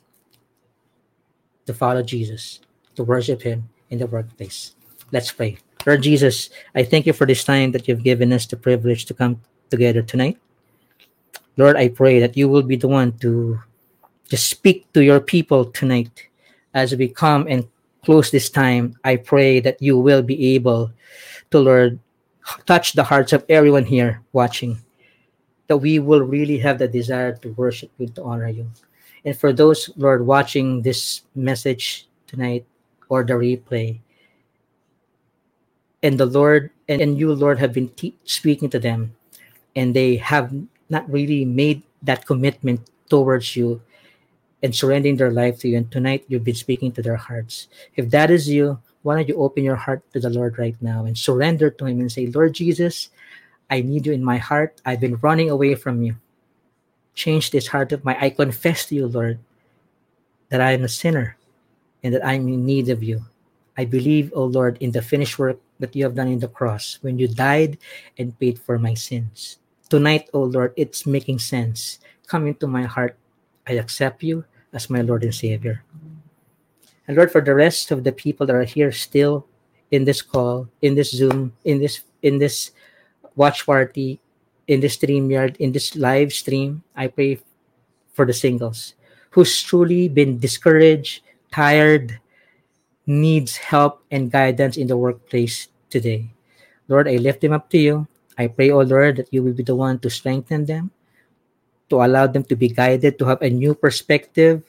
to 1.66 1.72
follow 1.72 2.02
Jesus, 2.02 2.60
to 2.96 3.04
worship 3.04 3.42
Him 3.42 3.70
in 3.88 3.98
the 3.98 4.06
workplace. 4.06 4.74
Let's 5.12 5.30
pray. 5.30 5.58
Lord 5.86 6.02
Jesus, 6.02 6.50
I 6.74 6.82
thank 6.82 7.06
you 7.06 7.14
for 7.14 7.26
this 7.26 7.44
time 7.44 7.72
that 7.72 7.88
you've 7.88 8.02
given 8.02 8.32
us 8.32 8.44
the 8.44 8.56
privilege 8.56 9.06
to 9.06 9.14
come 9.14 9.40
together 9.70 10.02
tonight. 10.02 10.36
Lord, 11.56 11.76
I 11.76 11.88
pray 11.88 12.20
that 12.20 12.36
you 12.36 12.48
will 12.48 12.62
be 12.62 12.76
the 12.76 12.88
one 12.88 13.16
to 13.18 13.60
just 14.28 14.50
speak 14.50 14.92
to 14.92 15.02
your 15.02 15.20
people 15.20 15.64
tonight 15.64 16.28
as 16.74 16.94
we 16.94 17.08
come 17.08 17.46
and 17.48 17.66
close 18.04 18.30
this 18.30 18.50
time. 18.50 18.94
I 19.04 19.16
pray 19.16 19.60
that 19.60 19.80
you 19.80 19.98
will 19.98 20.22
be 20.22 20.54
able 20.54 20.92
to, 21.50 21.58
Lord, 21.58 21.98
touch 22.66 22.94
the 22.94 23.04
hearts 23.04 23.32
of 23.32 23.44
everyone 23.48 23.84
here 23.84 24.22
watching, 24.32 24.78
that 25.68 25.78
we 25.78 25.98
will 25.98 26.22
really 26.22 26.58
have 26.58 26.78
the 26.78 26.88
desire 26.88 27.36
to 27.36 27.52
worship 27.54 27.90
you, 27.98 28.08
to 28.08 28.22
honor 28.22 28.48
you. 28.48 28.70
And 29.24 29.36
for 29.36 29.52
those, 29.52 29.90
Lord, 29.96 30.26
watching 30.26 30.82
this 30.82 31.22
message 31.34 32.08
tonight 32.26 32.64
or 33.08 33.24
the 33.24 33.34
replay, 33.34 34.00
and 36.02 36.16
the 36.16 36.26
Lord 36.26 36.70
and, 36.88 37.00
and 37.00 37.18
you, 37.18 37.32
Lord, 37.34 37.58
have 37.58 37.72
been 37.72 37.88
te- 37.90 38.16
speaking 38.24 38.70
to 38.70 38.78
them, 38.78 39.14
and 39.76 39.94
they 39.94 40.16
have 40.16 40.50
not 40.88 41.08
really 41.10 41.44
made 41.44 41.82
that 42.02 42.26
commitment 42.26 42.80
towards 43.10 43.54
you 43.54 43.82
and 44.62 44.74
surrendering 44.74 45.16
their 45.16 45.30
life 45.30 45.58
to 45.60 45.68
you. 45.68 45.76
And 45.76 45.90
tonight, 45.90 46.24
you've 46.28 46.44
been 46.44 46.54
speaking 46.54 46.92
to 46.92 47.02
their 47.02 47.16
hearts. 47.16 47.68
If 47.96 48.10
that 48.10 48.30
is 48.30 48.48
you, 48.48 48.78
why 49.02 49.16
don't 49.16 49.28
you 49.28 49.36
open 49.36 49.64
your 49.64 49.76
heart 49.76 50.02
to 50.12 50.20
the 50.20 50.30
Lord 50.30 50.58
right 50.58 50.76
now 50.80 51.04
and 51.04 51.16
surrender 51.16 51.70
to 51.70 51.86
Him 51.86 52.00
and 52.00 52.12
say, 52.12 52.26
Lord 52.26 52.54
Jesus, 52.54 53.08
I 53.70 53.80
need 53.80 54.06
you 54.06 54.12
in 54.12 54.24
my 54.24 54.36
heart. 54.36 54.80
I've 54.84 55.00
been 55.00 55.16
running 55.22 55.48
away 55.48 55.74
from 55.74 56.02
you. 56.02 56.16
Change 57.14 57.50
this 57.50 57.68
heart 57.68 57.92
of 57.92 58.04
mine. 58.04 58.18
I 58.20 58.30
confess 58.30 58.86
to 58.86 58.94
you, 58.94 59.06
Lord, 59.06 59.38
that 60.50 60.60
I 60.60 60.72
am 60.72 60.84
a 60.84 60.88
sinner 60.88 61.36
and 62.02 62.14
that 62.14 62.26
I'm 62.26 62.48
in 62.48 62.66
need 62.66 62.88
of 62.88 63.02
you. 63.02 63.24
I 63.78 63.84
believe, 63.84 64.32
O 64.34 64.42
oh 64.42 64.44
Lord, 64.44 64.76
in 64.80 64.92
the 64.92 65.00
finished 65.00 65.38
work 65.38 65.58
that 65.78 65.96
you 65.96 66.04
have 66.04 66.14
done 66.14 66.28
in 66.28 66.40
the 66.40 66.48
cross 66.48 66.98
when 67.00 67.18
you 67.18 67.28
died 67.28 67.78
and 68.18 68.38
paid 68.38 68.58
for 68.58 68.78
my 68.78 68.92
sins. 68.92 69.58
Tonight, 69.88 70.28
O 70.34 70.40
oh 70.40 70.44
Lord, 70.44 70.74
it's 70.76 71.06
making 71.06 71.38
sense. 71.38 71.98
Come 72.26 72.46
into 72.46 72.66
my 72.66 72.84
heart. 72.84 73.16
I 73.66 73.74
accept 73.74 74.22
you 74.22 74.44
as 74.72 74.90
my 74.90 75.00
Lord 75.02 75.24
and 75.24 75.34
Savior. 75.34 75.84
And 77.06 77.16
Lord, 77.16 77.32
for 77.32 77.40
the 77.40 77.54
rest 77.54 77.90
of 77.90 78.04
the 78.04 78.12
people 78.12 78.46
that 78.46 78.54
are 78.54 78.64
here 78.64 78.92
still 78.92 79.46
in 79.90 80.04
this 80.04 80.22
call, 80.22 80.68
in 80.80 80.94
this 80.94 81.10
Zoom, 81.10 81.52
in 81.64 81.80
this 81.80 82.02
in 82.22 82.38
this 82.38 82.70
watch 83.34 83.66
party, 83.66 84.20
in 84.68 84.80
this 84.80 84.96
StreamYard, 84.96 85.56
in 85.56 85.72
this 85.72 85.96
live 85.96 86.32
stream, 86.32 86.82
I 86.94 87.08
pray 87.08 87.40
for 88.12 88.24
the 88.24 88.32
singles 88.32 88.94
who's 89.30 89.62
truly 89.62 90.08
been 90.08 90.38
discouraged, 90.38 91.22
tired, 91.50 92.18
needs 93.06 93.56
help 93.56 94.02
and 94.10 94.30
guidance 94.30 94.76
in 94.76 94.86
the 94.86 94.96
workplace 94.96 95.68
today. 95.88 96.30
Lord, 96.88 97.08
I 97.08 97.16
lift 97.16 97.40
them 97.40 97.52
up 97.52 97.70
to 97.70 97.78
you. 97.78 98.06
I 98.38 98.48
pray, 98.48 98.70
oh 98.70 98.82
Lord, 98.82 99.16
that 99.16 99.32
you 99.32 99.42
will 99.42 99.52
be 99.52 99.62
the 99.62 99.76
one 99.76 99.98
to 100.00 100.10
strengthen 100.10 100.64
them, 100.64 100.90
to 101.90 102.02
allow 102.02 102.26
them 102.26 102.44
to 102.46 102.56
be 102.56 102.68
guided, 102.68 103.18
to 103.18 103.26
have 103.26 103.42
a 103.42 103.50
new 103.50 103.74
perspective 103.74 104.62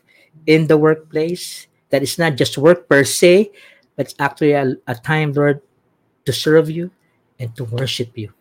in 0.46 0.68
the 0.68 0.78
workplace. 0.78 1.68
That 1.90 2.04
it's 2.04 2.18
not 2.18 2.36
just 2.36 2.58
work 2.58 2.88
per 2.88 3.04
se, 3.04 3.52
but 3.96 4.08
it's 4.08 4.16
actually 4.20 4.54
a, 4.54 4.76
a 4.88 4.96
time, 4.96 5.34
Lord, 5.34 5.62
to 6.26 6.34
serve 6.34 6.70
you 6.70 6.92
and 7.40 7.56
to 7.56 7.64
worship 7.66 8.18
you. 8.18 8.34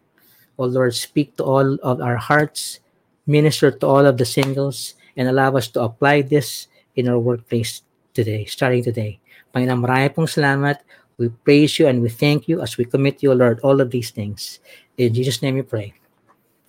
Oh 0.58 0.66
Lord, 0.66 0.94
speak 0.94 1.36
to 1.36 1.44
all 1.44 1.78
of 1.82 2.00
our 2.00 2.16
hearts, 2.16 2.80
minister 3.26 3.70
to 3.70 3.86
all 3.86 4.06
of 4.06 4.18
the 4.18 4.28
singles, 4.28 4.94
and 5.16 5.26
allow 5.26 5.56
us 5.56 5.68
to 5.74 5.82
apply 5.82 6.22
this 6.22 6.68
in 6.94 7.08
our 7.08 7.18
workplace 7.18 7.82
today, 8.14 8.44
starting 8.44 8.84
today. 8.84 9.18
Pong 9.52 9.66
salamat. 9.66 10.84
We 11.18 11.28
praise 11.28 11.78
you 11.78 11.84
and 11.84 12.00
we 12.00 12.08
thank 12.08 12.48
you 12.48 12.62
as 12.62 12.78
we 12.78 12.86
commit 12.86 13.22
you, 13.22 13.34
Lord, 13.34 13.60
all 13.60 13.80
of 13.80 13.90
these 13.90 14.08
things. 14.08 14.60
In 14.96 15.12
Jesus' 15.12 15.42
name 15.42 15.56
we 15.56 15.62
pray. 15.62 15.92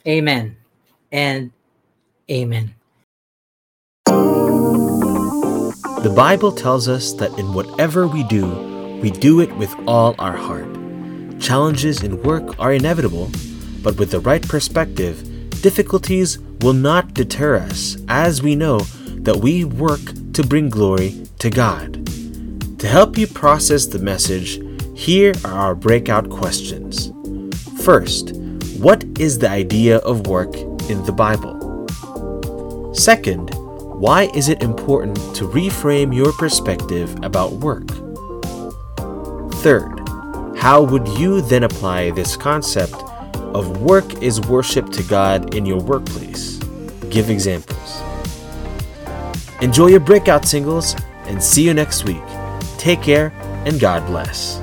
Amen 0.03 0.57
and 1.11 1.51
amen. 2.29 2.75
The 6.01 6.13
Bible 6.15 6.51
tells 6.51 6.87
us 6.87 7.13
that 7.13 7.37
in 7.37 7.53
whatever 7.53 8.07
we 8.07 8.23
do, 8.23 8.47
we 9.01 9.11
do 9.11 9.39
it 9.39 9.55
with 9.57 9.73
all 9.87 10.15
our 10.17 10.35
heart. 10.35 10.67
Challenges 11.39 12.01
in 12.01 12.21
work 12.23 12.59
are 12.59 12.73
inevitable, 12.73 13.29
but 13.83 13.97
with 13.97 14.11
the 14.11 14.19
right 14.19 14.41
perspective, 14.47 15.21
difficulties 15.61 16.39
will 16.61 16.73
not 16.73 17.13
deter 17.13 17.57
us 17.57 17.97
as 18.07 18.41
we 18.41 18.55
know 18.55 18.79
that 19.21 19.37
we 19.37 19.63
work 19.63 20.01
to 20.33 20.43
bring 20.43 20.69
glory 20.69 21.23
to 21.37 21.51
God. 21.51 22.07
To 22.79 22.87
help 22.87 23.15
you 23.15 23.27
process 23.27 23.85
the 23.85 23.99
message, 23.99 24.59
here 24.95 25.33
are 25.45 25.53
our 25.53 25.75
breakout 25.75 26.31
questions. 26.31 27.11
First, 27.83 28.35
what 28.79 29.03
is 29.19 29.37
the 29.37 29.49
idea 29.49 29.97
of 29.99 30.25
work 30.25 30.55
in 30.89 31.03
the 31.05 31.11
Bible? 31.11 31.60
Second, 32.93 33.51
why 34.01 34.23
is 34.33 34.49
it 34.49 34.61
important 34.61 35.15
to 35.35 35.47
reframe 35.47 36.13
your 36.13 36.33
perspective 36.33 37.15
about 37.23 37.53
work? 37.53 37.87
Third, 39.61 40.01
how 40.57 40.83
would 40.83 41.07
you 41.17 41.41
then 41.41 41.63
apply 41.63 42.11
this 42.11 42.35
concept 42.35 42.95
of 43.53 43.81
work 43.81 44.21
is 44.21 44.41
worship 44.41 44.89
to 44.91 45.03
God 45.03 45.55
in 45.55 45.65
your 45.65 45.79
workplace? 45.79 46.57
Give 47.09 47.29
examples. 47.29 48.01
Enjoy 49.61 49.87
your 49.87 50.01
breakout 50.01 50.45
singles 50.45 50.95
and 51.27 51.41
see 51.41 51.63
you 51.63 51.73
next 51.73 52.03
week. 52.03 52.23
Take 52.77 53.01
care 53.01 53.31
and 53.65 53.79
God 53.79 54.05
bless. 54.05 54.59